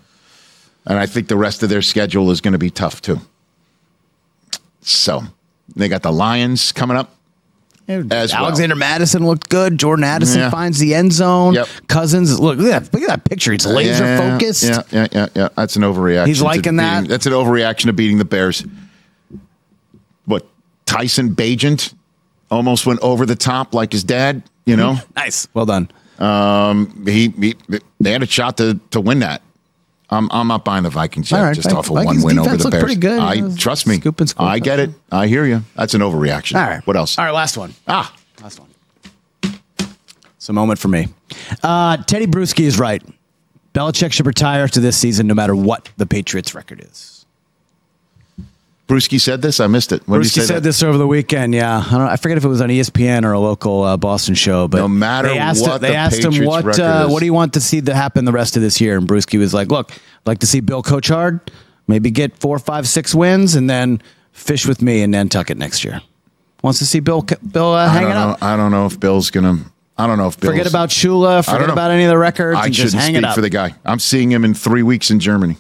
And 0.87 0.99
I 0.99 1.07
think 1.07 1.29
the 1.29 1.37
rest 1.37 1.63
of 1.63 1.69
their 1.69 1.83
schedule 1.83 2.31
is 2.31 2.41
going 2.41 2.53
to 2.53 2.59
be 2.59 2.71
tough 2.71 3.03
too. 3.03 3.21
So 4.83 5.23
they 5.77 5.89
got 5.89 6.03
the 6.03 6.13
Lions 6.13 6.73
coming 6.73 6.97
up. 6.97 7.15
as 7.89 8.33
well. 8.33 8.45
Alexander 8.45 8.77
Mattison 8.77 9.27
looked 9.27 9.49
good. 9.49 9.79
Jordan 9.79 10.05
Addison 10.05 10.41
Yeah. 10.41 10.51
finds 10.51 10.79
the 10.79 10.95
end 10.95 11.13
zone. 11.13 11.55
Yep. 11.55 11.69
Cousins, 11.89 12.39
look, 12.39 12.57
look 12.59 12.73
at 12.73 12.85
that, 12.85 12.95
look 12.95 13.03
at 13.03 13.09
that 13.09 13.25
picture. 13.25 13.53
He's 13.53 13.67
laser 13.67 14.05
Yeah, 14.05 14.31
focused. 14.39 14.63
Yeah, 14.65 14.83
yeah, 14.93 15.09
yeah, 15.13 15.27
yeah. 15.35 15.49
That's 15.57 15.77
an 15.77 15.83
overreaction. 15.83 16.27
He's 16.29 16.41
liking 16.43 16.77
that. 16.77 17.01
beating- 17.01 17.11
That's 17.11 17.27
an 17.27 17.33
overreaction 17.33 17.87
to 17.87 17.93
beating 17.93 18.19
the 18.19 18.25
Bears. 18.25 18.65
What 20.25 20.47
Tyson 20.87 21.35
Bagent 21.35 21.93
almost 22.51 22.87
went 22.87 23.01
over 23.01 23.27
the 23.27 23.37
top 23.37 23.75
like 23.75 23.93
his 23.93 24.05
dad. 24.05 24.43
You 24.67 24.77
know, 24.77 24.97
Nice. 25.17 25.49
Well 25.55 25.67
done. 25.67 25.91
he, 27.07 27.29
he 27.29 27.57
they 28.01 28.13
had 28.13 28.23
a 28.23 28.27
shot 28.27 28.57
to 28.59 28.79
to 28.91 29.01
win 29.01 29.21
that. 29.21 29.43
I'm 30.11 30.29
I'm 30.33 30.49
not 30.49 30.65
buying 30.65 30.83
the 30.83 30.91
Vikings 30.91 31.31
yet, 31.31 31.39
All 31.39 31.47
right, 31.47 31.55
just 31.55 31.71
Vi- 31.71 31.77
off 31.77 31.89
of 31.89 31.95
Vikings 31.97 32.25
one 32.25 32.37
win 32.37 32.39
over 32.45 32.57
the 32.57 32.69
Bears. 32.71 32.83
pretty 32.83 33.01
good. 33.01 33.21
I 33.21 33.35
Yeah, 33.35 33.55
trust 33.57 33.87
me. 33.87 33.97
scoop 34.01 34.19
and 34.21 34.29
score. 34.29 34.47
I 34.47 34.59
get 34.59 34.81
it. 34.81 34.91
I 35.13 35.27
hear 35.29 35.45
you. 35.45 35.63
That's 35.77 35.95
an 35.95 36.01
overreaction. 36.01 36.57
All 36.61 36.69
right. 36.69 36.85
What 36.87 36.97
else? 36.97 37.17
All 37.19 37.25
right, 37.25 37.31
last 37.35 37.57
one. 37.57 37.75
Ah, 37.87 38.13
Last 38.43 38.59
one. 38.59 38.69
It's 40.37 40.49
a 40.49 40.53
moment 40.53 40.79
for 40.79 40.89
me. 40.89 41.09
Uh, 41.63 41.99
Teddy 41.99 42.27
Bruschi 42.27 42.65
is 42.65 42.79
right. 42.79 43.03
Belichick 43.75 44.13
should 44.13 44.27
retire 44.27 44.63
after 44.65 44.81
this 44.81 44.97
season, 44.97 45.27
no 45.27 45.35
matter 45.35 45.55
what 45.55 45.91
the 45.97 46.07
Patriots' 46.07 46.55
record 46.55 46.81
is. 46.85 47.20
Bruschi 48.91 49.21
said 49.21 49.41
this. 49.41 49.61
I 49.61 49.69
missed 49.69 49.93
it. 49.93 50.07
When 50.09 50.25
said 50.25 50.49
that? 50.49 50.63
this 50.65 50.83
over 50.83 50.99
the 50.99 51.07
weekend. 51.07 51.55
Yeah, 51.55 51.79
I 51.87 51.91
don't. 51.93 52.09
I 52.09 52.17
forget 52.17 52.37
if 52.39 52.45
it 52.45 52.49
was 52.49 52.61
on 52.61 52.71
ESPN 52.71 53.25
or 53.25 53.31
a 53.33 53.39
local 53.39 53.85
uh, 53.85 53.97
Boston 53.97 54.35
show, 54.35 54.67
but 54.67 54.79
No 54.79 54.89
matter 54.89 55.29
they 55.29 55.39
asked 55.39 55.63
what 55.63 55.77
him, 55.77 55.81
they 55.83 55.89
the 55.91 55.95
asked 55.95 56.25
him 56.25 56.45
what 56.45 56.79
uh, 56.79 57.07
what 57.07 57.21
do 57.21 57.27
you 57.27 57.33
want 57.33 57.55
to 57.55 57.61
see 57.61 57.81
to 57.81 57.95
happen 57.95 58.25
the 58.25 58.33
rest 58.33 58.57
of 58.57 58.63
this 58.63 58.81
year, 58.81 58.99
and 58.99 59.07
Bruschi 59.07 59.39
was 59.39 59.55
like, 59.55 59.69
"Look, 59.69 59.93
I'd 59.93 60.27
like 60.27 60.39
to 60.41 60.47
see 60.47 60.59
Bill 60.59 60.83
coach 60.83 61.07
hard, 61.07 61.53
maybe 61.87 62.11
get 62.11 62.37
four, 62.37 62.59
five, 62.59 62.89
six 62.89 63.15
wins, 63.15 63.55
and 63.55 63.71
then 63.71 64.03
fish 64.33 64.67
with 64.67 64.83
me 64.83 65.03
in 65.03 65.13
Nantucket 65.13 65.57
next 65.57 65.85
year." 65.85 66.03
Wants 66.65 66.81
to 66.81 66.87
see 66.87 66.99
Bill 66.99 67.23
Bill 67.23 67.73
uh, 67.73 67.87
I 67.87 67.89
hanging 67.89 68.09
don't 68.09 68.17
know. 68.17 68.33
out. 68.33 68.43
I 68.43 68.57
don't 68.57 68.73
know 68.73 68.87
if 68.87 68.99
Bill's 68.99 69.31
gonna. 69.31 69.59
I 69.97 70.09
don't 70.09 70.19
know 70.19 70.27
if 70.27 70.41
Bill's, 70.41 70.53
Forget 70.53 70.67
about 70.67 70.89
Shula. 70.89 71.45
Forget 71.45 71.71
about 71.71 71.93
any 71.93 72.05
of 72.05 72.11
the 72.11 72.19
records. 72.19 72.59
I 72.59 72.71
shouldn't 72.71 72.95
hang 72.95 73.13
speak 73.13 73.19
it 73.19 73.25
up. 73.25 73.35
for 73.37 73.41
the 73.41 73.51
guy. 73.51 73.75
I'm 73.85 74.01
seeing 74.01 74.33
him 74.33 74.45
in 74.45 74.55
three 74.55 74.83
weeks 74.83 75.11
in 75.13 75.21
Germany. 75.21 75.59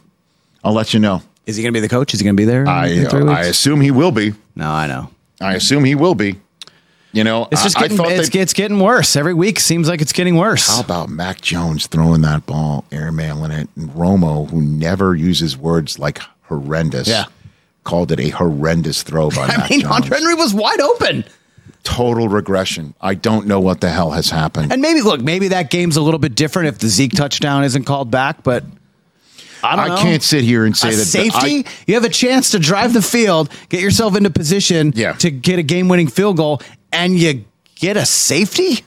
I'll 0.64 0.72
let 0.72 0.92
you 0.92 0.98
know. 0.98 1.22
Is 1.50 1.56
he 1.56 1.62
going 1.62 1.72
to 1.74 1.76
be 1.76 1.80
the 1.80 1.88
coach? 1.88 2.14
Is 2.14 2.20
he 2.20 2.24
going 2.24 2.36
to 2.36 2.40
be 2.40 2.44
there? 2.46 2.66
I 2.66 2.86
in 2.86 3.08
three 3.08 3.28
I 3.28 3.42
assume 3.42 3.80
he 3.80 3.90
will 3.90 4.10
be. 4.12 4.32
no, 4.56 4.70
I 4.70 4.86
know. 4.86 5.10
I 5.40 5.54
assume 5.54 5.84
he 5.84 5.94
will 5.94 6.14
be. 6.14 6.36
You 7.12 7.24
know, 7.24 7.48
It's 7.50 7.62
just 7.64 7.76
I, 7.76 7.82
getting, 7.82 7.98
I 8.00 8.04
thought 8.04 8.12
it's, 8.12 8.34
it's 8.34 8.52
getting 8.52 8.78
worse 8.78 9.16
every 9.16 9.34
week. 9.34 9.58
Seems 9.58 9.88
like 9.88 10.00
it's 10.00 10.12
getting 10.12 10.36
worse. 10.36 10.68
How 10.68 10.80
about 10.80 11.08
Mac 11.08 11.40
Jones 11.40 11.88
throwing 11.88 12.20
that 12.20 12.46
ball, 12.46 12.84
airmailing 12.92 13.50
it, 13.62 13.68
and 13.74 13.90
Romo, 13.90 14.48
who 14.48 14.60
never 14.62 15.16
uses 15.16 15.56
words 15.56 15.98
like 15.98 16.20
horrendous, 16.42 17.08
Yeah. 17.08 17.24
called 17.82 18.12
it 18.12 18.20
a 18.20 18.28
horrendous 18.28 19.02
throw 19.02 19.28
by 19.30 19.44
I 19.48 19.56
Mac 19.56 19.70
mean, 19.70 19.80
Jones. 19.80 19.92
Hunter 19.92 20.14
Henry 20.14 20.34
was 20.34 20.54
wide 20.54 20.80
open. 20.80 21.24
Total 21.82 22.28
regression. 22.28 22.94
I 23.00 23.14
don't 23.14 23.46
know 23.48 23.58
what 23.58 23.80
the 23.80 23.88
hell 23.90 24.10
has 24.12 24.30
happened. 24.30 24.70
And 24.72 24.80
maybe 24.82 25.00
look, 25.00 25.20
maybe 25.20 25.48
that 25.48 25.70
game's 25.70 25.96
a 25.96 26.02
little 26.02 26.20
bit 26.20 26.34
different 26.36 26.68
if 26.68 26.78
the 26.78 26.88
Zeke 26.88 27.12
touchdown 27.12 27.64
isn't 27.64 27.84
called 27.84 28.10
back, 28.12 28.44
but 28.44 28.62
I 29.62 29.76
don't 29.76 29.90
I 29.98 30.02
can't 30.02 30.22
sit 30.22 30.44
here 30.44 30.64
and 30.64 30.76
say 30.76 30.88
a 30.88 30.96
that 30.96 31.04
safety. 31.04 31.64
I- 31.66 31.70
you 31.86 31.94
have 31.94 32.04
a 32.04 32.08
chance 32.08 32.50
to 32.50 32.58
drive 32.58 32.92
the 32.92 33.02
field, 33.02 33.50
get 33.68 33.80
yourself 33.80 34.16
into 34.16 34.30
position 34.30 34.92
Yeah. 34.94 35.12
to 35.14 35.30
get 35.30 35.58
a 35.58 35.62
game-winning 35.62 36.08
field 36.08 36.36
goal, 36.36 36.60
and 36.92 37.18
you 37.18 37.44
get 37.76 37.96
a 37.96 38.06
safety. 38.06 38.84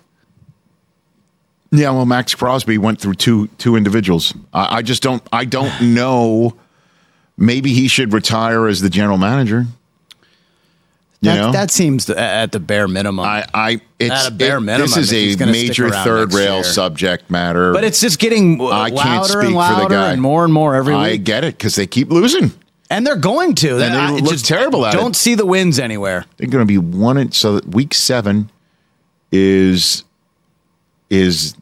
Yeah, 1.72 1.90
well, 1.92 2.06
Maxx 2.06 2.36
Crosby 2.36 2.78
went 2.78 3.02
through 3.02 3.16
two 3.16 3.48
two 3.58 3.76
individuals. 3.76 4.34
I, 4.54 4.78
I 4.78 4.82
just 4.84 5.02
don't. 5.02 5.24
I 5.34 5.46
don't 5.46 5.82
know. 5.94 6.56
Maybe 7.36 7.74
he 7.74 7.88
should 7.88 8.14
retire 8.14 8.68
as 8.68 8.82
the 8.82 8.90
general 8.92 9.18
manager. 9.18 9.66
That, 11.24 11.54
that 11.54 11.72
seems 11.72 12.06
th- 12.06 12.18
at 12.18 12.52
the 12.52 12.60
bare 12.60 12.88
minimum. 12.88 13.26
I, 13.26 13.46
I, 13.54 13.82
it's 14.00 14.26
At 14.26 14.32
a 14.32 14.36
bare 14.36 14.58
it- 14.58 14.62
minimum, 14.62 14.88
This 14.90 15.12
is 15.12 15.40
a 15.42 15.46
major 15.46 15.90
third 15.90 16.34
rail 16.34 16.56
year. 16.56 16.64
subject 16.64 17.30
matter. 17.32 17.72
but 17.74 17.84
it's 17.84 18.00
just 18.02 18.20
getting 18.20 18.60
I 18.62 18.90
louder 18.90 18.96
can't 18.96 19.26
speak 19.26 19.38
and 19.38 19.48
for 19.50 19.54
louder 19.56 19.84
the 19.84 19.90
guy 19.90 20.12
and 20.14 20.22
more 20.22 20.44
and 20.44 20.54
more 20.54 20.76
every 20.76 20.94
I 20.94 21.04
week. 21.04 21.14
I 21.14 21.18
get 21.18 21.44
it 21.44 21.58
because 21.58 21.76
they 21.76 21.88
keep 21.88 22.10
losing. 22.12 22.52
And 22.90 23.08
they're 23.08 23.16
going 23.16 23.56
to. 23.56 23.72
And 23.72 23.80
they 23.82 23.88
I 23.98 24.12
look 24.12 24.38
terrible 24.40 24.86
at 24.86 24.94
it. 24.94 24.98
Don't 24.98 25.16
see 25.16 25.34
the 25.36 25.46
wins 25.46 25.80
anywhere. 25.80 26.26
They're 26.38 26.48
going 26.50 26.62
to 26.62 26.68
be 26.68 26.78
one. 26.78 27.18
In, 27.18 27.32
so 27.32 27.60
week 27.68 27.94
seven 27.96 28.52
is 29.32 30.04
is 31.10 31.56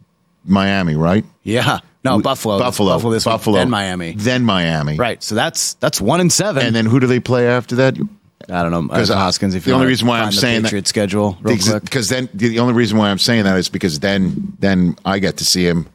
Miami, 0.45 0.95
right? 0.95 1.23
Yeah. 1.43 1.79
No, 2.03 2.19
Buffalo. 2.19 2.57
Buffalo, 2.57 2.93
Buffalo 2.93 3.13
this 3.13 3.25
week, 3.25 3.33
Buffalo, 3.33 3.57
then 3.59 3.69
Miami. 3.69 4.13
then 4.17 4.43
Miami, 4.43 4.97
Right. 4.97 5.21
So 5.21 5.35
that's 5.35 5.75
that's 5.75 6.01
one 6.01 6.19
and 6.19 6.31
seven. 6.33 6.65
And 6.65 6.75
then 6.75 6.87
who 6.87 6.99
do 6.99 7.05
they 7.07 7.19
play 7.19 7.47
after 7.47 7.75
that? 7.75 7.95
I 8.51 8.61
don't 8.63 8.71
know 8.71 8.81
'Cause, 8.81 8.89
Because 9.07 9.11
uh, 9.11 9.15
Hoskins. 9.17 9.55
If 9.55 9.63
the 9.63 9.69
you 9.71 9.75
only 9.75 9.87
reason 9.87 10.07
why 10.07 10.19
I'm 10.19 10.31
saying 10.31 10.63
that- 10.63 10.87
schedule. 10.87 11.37
Because 11.43 12.09
then 12.09 12.27
the 12.33 12.59
only 12.59 12.73
reason 12.73 12.97
why 12.97 13.09
I'm 13.09 13.17
saying 13.19 13.43
that 13.45 13.57
is 13.57 13.69
because 13.69 13.99
then 13.99 14.53
then 14.59 14.95
I 15.05 15.19
get 15.19 15.37
to 15.37 15.45
see 15.45 15.65
him. 15.65 15.87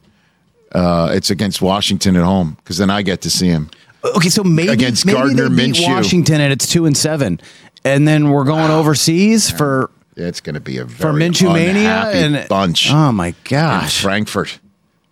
Uh, 0.73 1.11
it's 1.13 1.29
against 1.29 1.61
Washington 1.61 2.15
at 2.17 2.23
home 2.23 2.57
because 2.57 2.77
then 2.77 2.89
I 2.89 3.01
get 3.01 3.21
to 3.21 3.29
see 3.29 3.47
him. 3.47 3.69
Okay, 4.03 4.29
so 4.29 4.43
maybe 4.43 4.69
Against 4.69 5.05
maybe 5.05 5.17
Gardner 5.17 5.49
they 5.49 5.65
beat 5.67 5.75
Minshew. 5.75 5.87
Washington 5.95 6.41
and 6.41 6.51
it's 6.53 6.67
two 6.67 6.85
and 6.85 6.95
seven, 6.95 7.39
and 7.85 8.07
then 8.07 8.29
we're 8.29 8.43
going 8.43 8.69
overseas 8.71 9.49
for 9.49 9.89
It's 10.15 10.39
going 10.41 10.55
to 10.55 10.59
be 10.61 10.77
a 10.77 10.85
for 10.87 11.11
very 11.13 11.29
Minshew 11.29 11.53
mania 11.53 12.09
and 12.13 12.47
bunch. 12.49 12.89
Oh 12.91 13.11
my 13.11 13.33
gosh! 13.45 14.01
Frankfurt. 14.01 14.59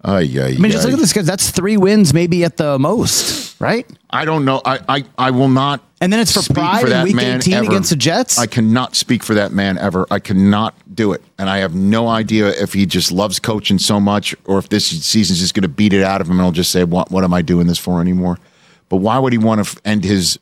Ay, 0.07 0.29
ay, 0.39 0.49
I 0.49 0.57
mean, 0.57 0.71
just 0.71 0.85
look 0.85 0.93
at 0.93 0.99
this 0.99 1.13
guys. 1.13 1.25
That's 1.25 1.49
three 1.49 1.77
wins, 1.77 2.13
maybe 2.13 2.43
at 2.43 2.57
the 2.57 2.77
most, 2.77 3.59
right? 3.59 3.89
I 4.11 4.23
don't 4.23 4.45
know. 4.45 4.61
I, 4.63 4.79
I, 4.87 5.03
I 5.17 5.31
will 5.31 5.47
not. 5.47 5.81
And 5.99 6.13
then 6.13 6.19
it's 6.19 6.31
for 6.31 6.53
pride 6.53 6.81
for 6.81 6.93
in 6.93 7.03
week 7.03 7.15
man 7.15 7.37
18 7.37 7.53
ever. 7.55 7.65
against 7.65 7.89
the 7.89 7.95
Jets? 7.95 8.37
I 8.37 8.45
cannot 8.45 8.95
speak 8.95 9.23
for 9.23 9.33
that 9.33 9.51
man 9.51 9.79
ever. 9.79 10.05
I 10.11 10.19
cannot 10.19 10.75
do 10.93 11.11
it. 11.13 11.23
And 11.39 11.49
I 11.49 11.57
have 11.57 11.73
no 11.73 12.07
idea 12.07 12.49
if 12.49 12.73
he 12.73 12.85
just 12.85 13.11
loves 13.11 13.39
coaching 13.39 13.79
so 13.79 13.99
much 13.99 14.35
or 14.45 14.59
if 14.59 14.69
this 14.69 14.85
season's 14.85 15.39
just 15.39 15.55
going 15.55 15.63
to 15.63 15.67
beat 15.67 15.91
it 15.91 16.03
out 16.03 16.21
of 16.21 16.27
him 16.27 16.33
and 16.33 16.45
he'll 16.45 16.51
just 16.51 16.71
say, 16.71 16.83
what, 16.83 17.09
what 17.09 17.23
am 17.23 17.33
I 17.33 17.41
doing 17.41 17.65
this 17.65 17.79
for 17.79 17.99
anymore? 17.99 18.37
But 18.89 18.97
why 18.97 19.17
would 19.17 19.33
he 19.33 19.39
want 19.39 19.65
to 19.65 19.81
end 19.85 20.03
his 20.03 20.37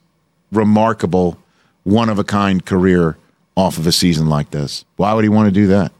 remarkable, 0.51 1.37
one 1.83 2.09
of 2.09 2.19
a 2.19 2.25
kind 2.25 2.65
career 2.65 3.15
off 3.55 3.77
of 3.77 3.87
a 3.87 3.93
season 3.93 4.27
like 4.27 4.51
this? 4.51 4.83
Why 4.97 5.13
would 5.13 5.23
he 5.23 5.29
want 5.29 5.47
to 5.47 5.53
do 5.53 5.67
that? 5.67 5.93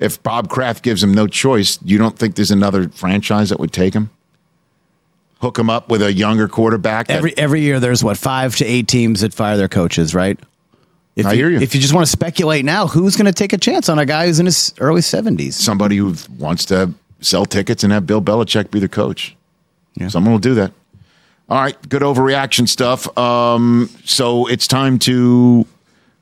If 0.00 0.22
Bob 0.22 0.48
Kraft 0.48 0.82
gives 0.82 1.02
him 1.02 1.12
no 1.14 1.26
choice, 1.28 1.78
you 1.84 1.98
don't 1.98 2.18
think 2.18 2.34
there's 2.34 2.50
another 2.50 2.88
franchise 2.88 3.50
that 3.50 3.60
would 3.60 3.70
take 3.72 3.94
him? 3.94 4.10
Hook 5.40 5.58
him 5.58 5.70
up 5.70 5.88
with 5.88 6.02
a 6.02 6.12
younger 6.12 6.48
quarterback? 6.48 7.06
that- 7.06 7.18
Every 7.18 7.36
every 7.38 7.60
year, 7.60 7.78
there's 7.80 8.02
what 8.02 8.16
five 8.16 8.56
to 8.56 8.64
eight 8.64 8.88
teams 8.88 9.20
that 9.20 9.32
fire 9.34 9.56
their 9.56 9.68
coaches, 9.68 10.14
right? 10.14 10.38
If 11.16 11.26
I 11.26 11.34
hear 11.34 11.50
you. 11.50 11.60
If 11.60 11.74
you 11.74 11.80
just 11.80 11.92
want 11.92 12.06
to 12.06 12.10
speculate 12.10 12.64
now, 12.64 12.86
who's 12.86 13.14
going 13.16 13.26
to 13.26 13.32
take 13.32 13.52
a 13.52 13.58
chance 13.58 13.88
on 13.88 13.98
a 13.98 14.06
guy 14.06 14.26
who's 14.26 14.38
in 14.40 14.46
his 14.46 14.72
early 14.80 15.00
70s? 15.02 15.52
somebody 15.54 15.96
who 15.96 16.14
wants 16.38 16.64
to 16.66 16.94
sell 17.20 17.44
tickets 17.44 17.84
and 17.84 17.92
have 17.92 18.06
Bill 18.06 18.22
Belichick 18.22 18.70
be 18.70 18.78
the 18.80 18.88
coach. 18.88 19.36
Someone 20.08 20.32
will 20.32 20.38
do 20.38 20.54
that. 20.54 20.72
All 21.50 21.60
right, 21.60 21.76
good 21.88 22.00
overreaction 22.02 22.66
stuff. 22.68 23.18
Um, 23.18 23.90
so 24.04 24.46
it's 24.46 24.66
time 24.68 24.98
to 25.00 25.66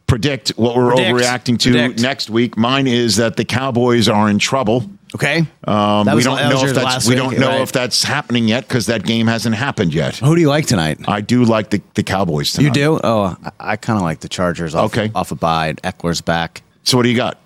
predict 0.08 0.48
what 0.56 0.74
we're 0.74 0.90
Predict. 0.90 1.16
overreacting 1.16 1.58
to 1.60 1.70
Predict. 1.70 2.00
next 2.00 2.30
week. 2.30 2.56
Mine 2.56 2.88
is 2.88 3.16
that 3.16 3.36
the 3.36 3.44
Cowboys 3.44 4.08
are 4.08 4.28
in 4.28 4.40
trouble. 4.40 4.90
Okay. 5.14 5.46
Um, 5.64 6.06
we 6.14 6.22
don't 6.22 6.50
know 6.50 6.64
if 6.64 6.74
that's 6.74 7.06
we 7.06 7.14
week, 7.14 7.22
don't 7.22 7.38
know 7.38 7.48
right. 7.48 7.60
if 7.62 7.72
that's 7.72 8.02
happening 8.02 8.48
yet 8.48 8.66
because 8.68 8.86
that 8.86 9.04
game 9.04 9.26
hasn't 9.26 9.54
happened 9.54 9.94
yet. 9.94 10.16
Who 10.16 10.34
do 10.34 10.40
you 10.40 10.48
like 10.48 10.66
tonight? 10.66 10.98
I 11.08 11.20
do 11.20 11.44
like 11.44 11.70
the, 11.70 11.80
the 11.94 12.02
Cowboys 12.02 12.52
tonight. 12.52 12.66
You 12.66 12.72
do? 12.72 13.00
Oh, 13.02 13.36
I, 13.42 13.72
I 13.72 13.76
kind 13.76 13.96
of 13.96 14.02
like 14.02 14.20
the 14.20 14.28
Chargers. 14.28 14.74
Off, 14.74 14.90
Okay. 14.90 15.10
Off 15.14 15.30
a 15.30 15.34
bye. 15.34 15.74
Ekeler's 15.74 16.20
back. 16.20 16.62
So 16.84 16.96
what 16.98 17.04
do 17.04 17.10
you 17.10 17.16
got? 17.16 17.38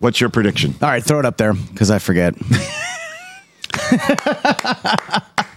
What's 0.00 0.20
your 0.20 0.30
prediction? 0.30 0.74
All 0.80 0.88
right, 0.88 1.02
throw 1.02 1.18
it 1.18 1.24
up 1.24 1.36
there 1.36 1.52
because 1.52 1.90
I 1.90 1.98
forget. 1.98 2.34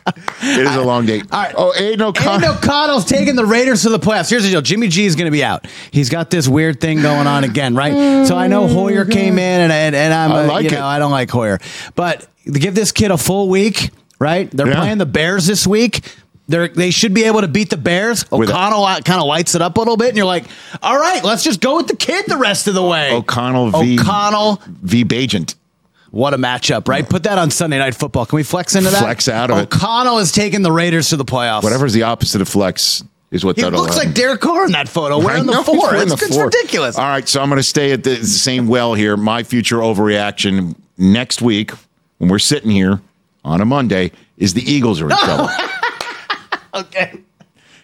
It 0.08 0.66
is 0.68 0.76
a 0.76 0.82
long 0.82 1.06
day. 1.06 1.22
All 1.32 1.42
right. 1.44 1.54
Oh, 1.58 1.74
Aidan 1.76 2.02
O'Connell. 2.02 2.38
Aidan 2.38 2.58
O'Connell's 2.58 3.06
taking 3.06 3.36
the 3.36 3.46
Raiders 3.46 3.84
to 3.84 3.90
the 3.90 4.00
playoffs. 4.00 4.30
Here's 4.30 4.44
the 4.44 4.50
deal: 4.50 4.62
Jimmy 4.62 4.88
G 4.88 5.06
is 5.06 5.16
going 5.16 5.26
to 5.26 5.32
be 5.32 5.44
out. 5.44 5.68
He's 5.92 6.10
got 6.10 6.30
this 6.30 6.48
weird 6.48 6.82
thing 6.82 7.02
going 7.02 7.28
on 7.28 7.44
again, 7.44 7.76
right? 7.76 8.26
So 8.28 8.36
I 8.36 8.48
know 8.48 8.68
Hoyer 8.68 9.06
came 9.06 9.38
in, 9.40 9.62
and 9.62 9.72
and, 9.72 9.96
and 9.96 10.14
I'm 10.14 10.32
I 10.32 10.44
uh, 10.44 10.48
like 10.48 10.72
you 10.72 10.78
it. 10.78 10.82
I 10.82 11.00
don't 11.00 11.12
like 11.12 11.30
Hoyer, 11.30 11.60
but 11.96 12.28
give 12.52 12.74
this 12.76 12.92
kid 12.92 13.12
a 13.12 13.18
full 13.18 13.50
week, 13.50 13.92
right? 14.20 14.50
They're 14.52 14.68
Yeah. 14.68 14.76
playing 14.80 14.98
the 14.98 15.06
Bears 15.06 15.46
this 15.46 15.68
week. 15.68 16.02
They're, 16.48 16.68
they 16.68 16.92
should 16.92 17.14
be 17.14 17.24
able 17.24 17.42
to 17.42 17.48
beat 17.48 17.70
the 17.70 17.78
Bears. 17.78 18.30
With 18.30 18.50
O'Connell 18.50 18.84
kind 19.04 19.22
of 19.22 19.26
lights 19.28 19.56
it 19.56 19.62
up 19.62 19.78
a 19.78 19.80
little 19.80 19.96
bit, 19.96 20.10
and 20.10 20.18
you're 20.18 20.26
like, 20.26 20.44
all 20.82 20.98
right, 21.00 21.24
let's 21.24 21.44
just 21.46 21.62
go 21.62 21.78
with 21.78 21.88
the 21.88 21.96
kid 21.96 22.26
the 22.28 22.36
rest 22.36 22.68
of 22.68 22.74
the 22.74 22.84
way. 22.84 23.14
O'Connell 23.14 23.70
v. 23.72 23.98
O'Connell. 23.98 24.62
v. 24.68 25.06
Bagent. 25.06 25.56
What 26.12 26.34
a 26.34 26.38
matchup, 26.38 26.88
right? 26.90 27.08
Put 27.10 27.24
that 27.24 27.38
on 27.38 27.52
Sunday 27.52 27.80
Night 27.80 27.96
Football. 27.96 28.26
Can 28.26 28.36
we 28.36 28.44
flex 28.44 28.76
into 28.76 28.90
that? 28.90 29.00
Flex 29.02 29.28
out 29.30 29.50
of 29.50 29.58
it. 29.58 29.74
O'Connell 29.74 30.18
is 30.20 30.32
taking 30.34 30.62
the 30.62 30.72
Raiders 30.72 31.10
to 31.10 31.18
the 31.18 31.24
playoffs. 31.26 31.64
Whatever's 31.64 31.94
the 31.94 32.04
opposite 32.04 32.42
of 32.42 32.50
flex 32.50 33.02
is 33.32 33.46
what 33.46 33.56
He 33.56 33.62
that'll 33.62 33.82
looks 33.82 33.96
like 33.96 34.14
Derek 34.14 34.42
Carr 34.42 34.66
in 34.66 34.74
that 34.74 34.90
photo, 34.90 35.20
wearing 35.20 35.46
the 35.46 35.54
know, 35.54 35.64
four. 35.64 35.78
wearing 35.78 36.02
It's, 36.12 36.20
the 36.20 36.26
it's 36.26 36.36
four. 36.36 36.46
ridiculous. 36.46 36.98
All 36.98 37.08
right, 37.08 37.28
so 37.28 37.42
I'm 37.42 37.48
going 37.48 37.60
to 37.60 37.64
stay 37.64 37.94
at 37.94 38.04
the 38.04 38.18
same 38.26 38.68
well 38.68 38.94
here. 38.94 39.16
My 39.16 39.44
future 39.44 39.78
overreaction 39.78 40.76
next 40.98 41.42
week 41.42 41.72
when 42.18 42.30
we're 42.30 42.40
sitting 42.40 42.72
here 42.72 43.00
on 43.46 43.62
a 43.62 43.66
Monday 43.66 44.12
is 44.38 44.54
the 44.54 44.70
Eagles 44.70 45.00
are 45.00 45.10
in 45.10 45.16
trouble. 45.24 45.50
Okay. 46.74 47.20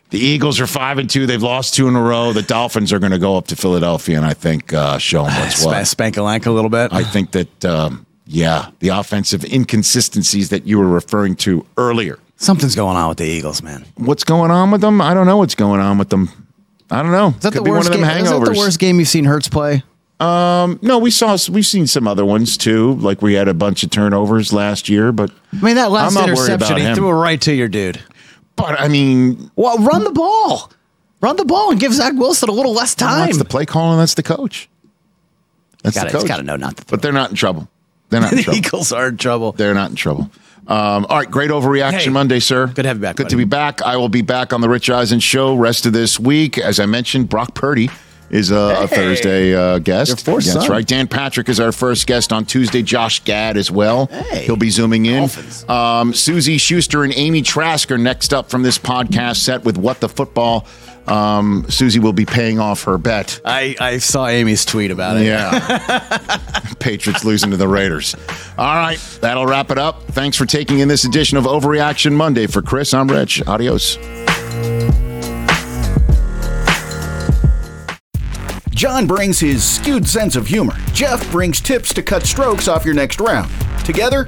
The 0.10 0.20
Eagles 0.20 0.60
are 0.62 0.68
five 0.68 0.98
and 0.98 1.10
two. 1.10 1.26
They've 1.26 1.42
lost 1.44 1.76
two 1.76 1.88
in 1.88 1.96
a 1.96 2.02
row. 2.02 2.32
The 2.34 2.42
Dolphins 2.42 2.94
are 2.94 3.00
going 3.00 3.12
to 3.12 3.20
go 3.20 3.38
up 3.38 3.48
to 3.48 3.56
Philadelphia 3.58 4.16
and 4.18 4.26
I 4.26 4.34
think 4.34 4.74
uh, 4.74 4.98
show 4.98 5.24
them 5.26 5.34
what's 5.40 5.64
what. 5.66 5.86
spank 5.86 6.18
a 6.18 6.22
lank 6.24 6.46
a 6.46 6.52
little 6.52 6.70
bit. 6.70 6.94
I 6.94 7.04
think 7.04 7.32
that 7.32 7.66
um, 7.66 8.06
yeah, 8.28 8.70
the 8.80 8.90
offensive 8.90 9.44
inconsistencies 9.46 10.50
that 10.50 10.66
you 10.68 10.78
were 10.80 10.88
referring 10.88 11.36
to 11.38 11.66
earlier. 11.78 12.20
Something's 12.38 12.76
going 12.76 12.96
on 12.98 13.10
with 13.10 13.18
the 13.18 13.26
Eagles, 13.26 13.64
man. 13.64 13.86
What's 13.96 14.24
going 14.24 14.52
on 14.52 14.70
with 14.72 14.82
them? 14.82 15.02
I 15.02 15.14
don't 15.14 15.26
know 15.26 15.38
what's 15.38 15.56
going 15.56 15.80
on 15.82 15.98
with 15.98 16.10
them. 16.10 16.30
I 16.92 17.02
don't 17.02 17.12
know. 17.12 17.30
Is 17.30 17.36
that 17.40 17.54
Could 17.54 17.66
the 17.66 17.70
worst 17.72 17.90
one 17.90 17.96
of 18.00 18.00
them 18.02 18.10
game? 18.16 18.24
Is 18.26 18.30
that 18.30 18.46
the 18.54 18.58
worst 18.58 18.80
game 18.80 19.00
you've 19.00 19.08
seen 19.08 19.26
Hurts 19.26 19.48
play? 19.50 19.84
Um, 20.20 20.80
no, 20.82 20.98
we 21.00 21.12
saw 21.12 21.38
we've 21.50 21.66
seen 21.66 21.86
some 21.88 22.08
other 22.08 22.26
ones 22.26 22.58
too. 22.58 22.94
Like 22.96 23.22
we 23.22 23.34
had 23.34 23.48
a 23.48 23.54
bunch 23.54 23.84
of 23.84 23.90
turnovers 23.92 24.52
last 24.54 24.88
year, 24.90 25.12
but 25.12 25.32
I 25.54 25.64
mean, 25.64 25.76
that 25.76 25.92
last 25.92 26.16
I'm 26.16 26.28
not 26.28 26.36
worried 26.36 26.50
interception, 26.52 26.78
he 26.78 26.84
him. 26.84 26.96
threw 26.96 27.10
it 27.10 27.14
right 27.14 27.40
to 27.42 27.54
your 27.54 27.68
dude. 27.68 28.02
but 28.56 28.80
I 28.80 28.88
mean, 28.88 29.52
Well, 29.56 29.78
run 29.80 30.04
the 30.04 30.12
ball. 30.12 30.72
Run 31.22 31.36
the 31.36 31.46
ball 31.46 31.72
and 31.72 31.80
give 31.80 31.94
Zach 31.94 32.14
Wilson 32.14 32.50
a 32.50 32.52
little 32.52 32.74
less 32.74 32.94
time. 32.96 33.26
that's 33.26 33.38
the 33.38 33.46
play 33.46 33.66
calling. 33.66 33.98
That's 34.00 34.14
the 34.16 34.24
coach. 34.24 34.70
That's 35.84 35.96
Gotta- 35.96 36.08
the 36.08 36.12
coach. 36.14 36.22
it's 36.24 36.30
gotta 36.30 36.44
know 36.44 36.56
not 36.56 36.78
to 36.78 36.86
But 36.86 37.02
they're 37.02 37.12
not 37.12 37.30
in 37.32 37.36
trouble. 37.36 37.68
They're 38.10 38.22
not 38.22 38.32
in 38.32 38.38
the 38.38 38.44
trouble. 38.44 38.58
Eagles 38.58 38.92
are 38.92 39.08
in 39.10 39.18
trouble. 39.18 39.52
They're 39.54 39.74
not 39.74 39.90
in 39.90 39.96
trouble. 39.96 40.30
Um, 40.68 41.06
all 41.10 41.18
right, 41.20 41.32
great 41.32 41.50
overreaction 41.50 41.92
Hey, 42.00 42.10
Monday, 42.10 42.40
sir. 42.42 42.68
good 42.68 42.84
to 42.84 42.88
have 42.90 42.98
you 42.98 43.02
back, 43.02 43.16
Good 43.16 43.24
buddy. 43.24 43.32
to 43.34 43.38
be 43.38 43.46
back. 43.46 43.82
I 43.82 43.96
will 43.96 44.10
be 44.10 44.22
back 44.22 44.52
on 44.52 44.60
the 44.60 44.68
Rich 44.68 44.90
Eisen 44.90 45.20
show 45.22 45.56
rest 45.56 45.86
of 45.86 45.94
this 45.94 46.20
week. 46.20 46.58
As 46.58 46.80
I 46.82 46.86
mentioned, 46.86 47.30
Brock 47.30 47.54
Purdy 47.54 47.90
is 48.30 48.52
a, 48.52 48.76
a 48.82 48.88
Thursday 48.90 49.56
uh, 49.56 49.80
guest. 49.80 50.26
That's 50.26 50.52
son. 50.52 50.70
right. 50.70 50.86
Dan 50.86 51.08
Patrick 51.08 51.48
is 51.48 51.62
our 51.62 51.72
first 51.72 52.06
guest 52.08 52.34
on 52.34 52.44
Tuesday. 52.44 52.82
Josh 52.82 53.24
Gad 53.24 53.56
as 53.56 53.72
well. 53.72 54.08
Hey. 54.08 54.44
He'll 54.44 54.58
be 54.58 54.70
zooming 54.70 55.06
in. 55.06 55.30
Um, 55.70 56.14
Suzy 56.14 56.58
Shuster 56.58 57.06
and 57.06 57.14
Amy 57.16 57.42
Trask 57.42 57.90
are 57.90 57.98
next 57.98 58.34
up 58.34 58.50
from 58.50 58.64
this 58.64 58.78
podcast 58.78 59.38
set 59.38 59.64
with 59.64 59.78
What 59.78 60.02
the 60.02 60.10
Football. 60.10 60.66
Um, 61.08 61.66
Suzy 61.70 62.00
will 62.00 62.14
be 62.14 62.26
paying 62.26 62.60
off 62.60 62.84
her 62.84 62.98
bet. 62.98 63.40
I, 63.46 63.76
I 63.80 63.98
saw 63.98 64.28
Amy's 64.28 64.66
tweet 64.66 64.92
about 64.92 65.18
it. 65.18 65.26
Yeah. 65.26 66.38
Patriots 66.80 67.24
losing 67.24 67.52
to 67.52 67.58
the 67.58 67.68
Raiders. 67.68 68.16
All 68.58 68.76
right, 68.76 69.00
that'll 69.22 69.46
wrap 69.46 69.72
it 69.72 69.78
up. 69.78 70.04
Thanks 70.08 70.38
for 70.38 70.46
taking 70.46 70.80
in 70.80 70.88
this 70.88 71.06
edition 71.06 71.38
of 71.38 71.46
Overreaction 71.46 72.14
Monday. 72.14 72.48
For 72.48 72.62
Chris, 72.62 72.94
I'm 72.94 73.08
Rich. 73.08 73.42
Adios. 73.48 73.98
John 78.78 79.08
brings 79.08 79.40
his 79.40 79.64
skewed 79.64 80.08
sense 80.08 80.36
of 80.36 80.46
humor. 80.46 80.76
Jeff 80.94 81.32
brings 81.32 81.60
tips 81.60 81.96
to 81.96 82.04
cut 82.04 82.24
strokes 82.24 82.68
off 82.68 82.86
your 82.86 82.94
next 82.94 83.20
round. 83.20 83.50
Together, 83.84 84.28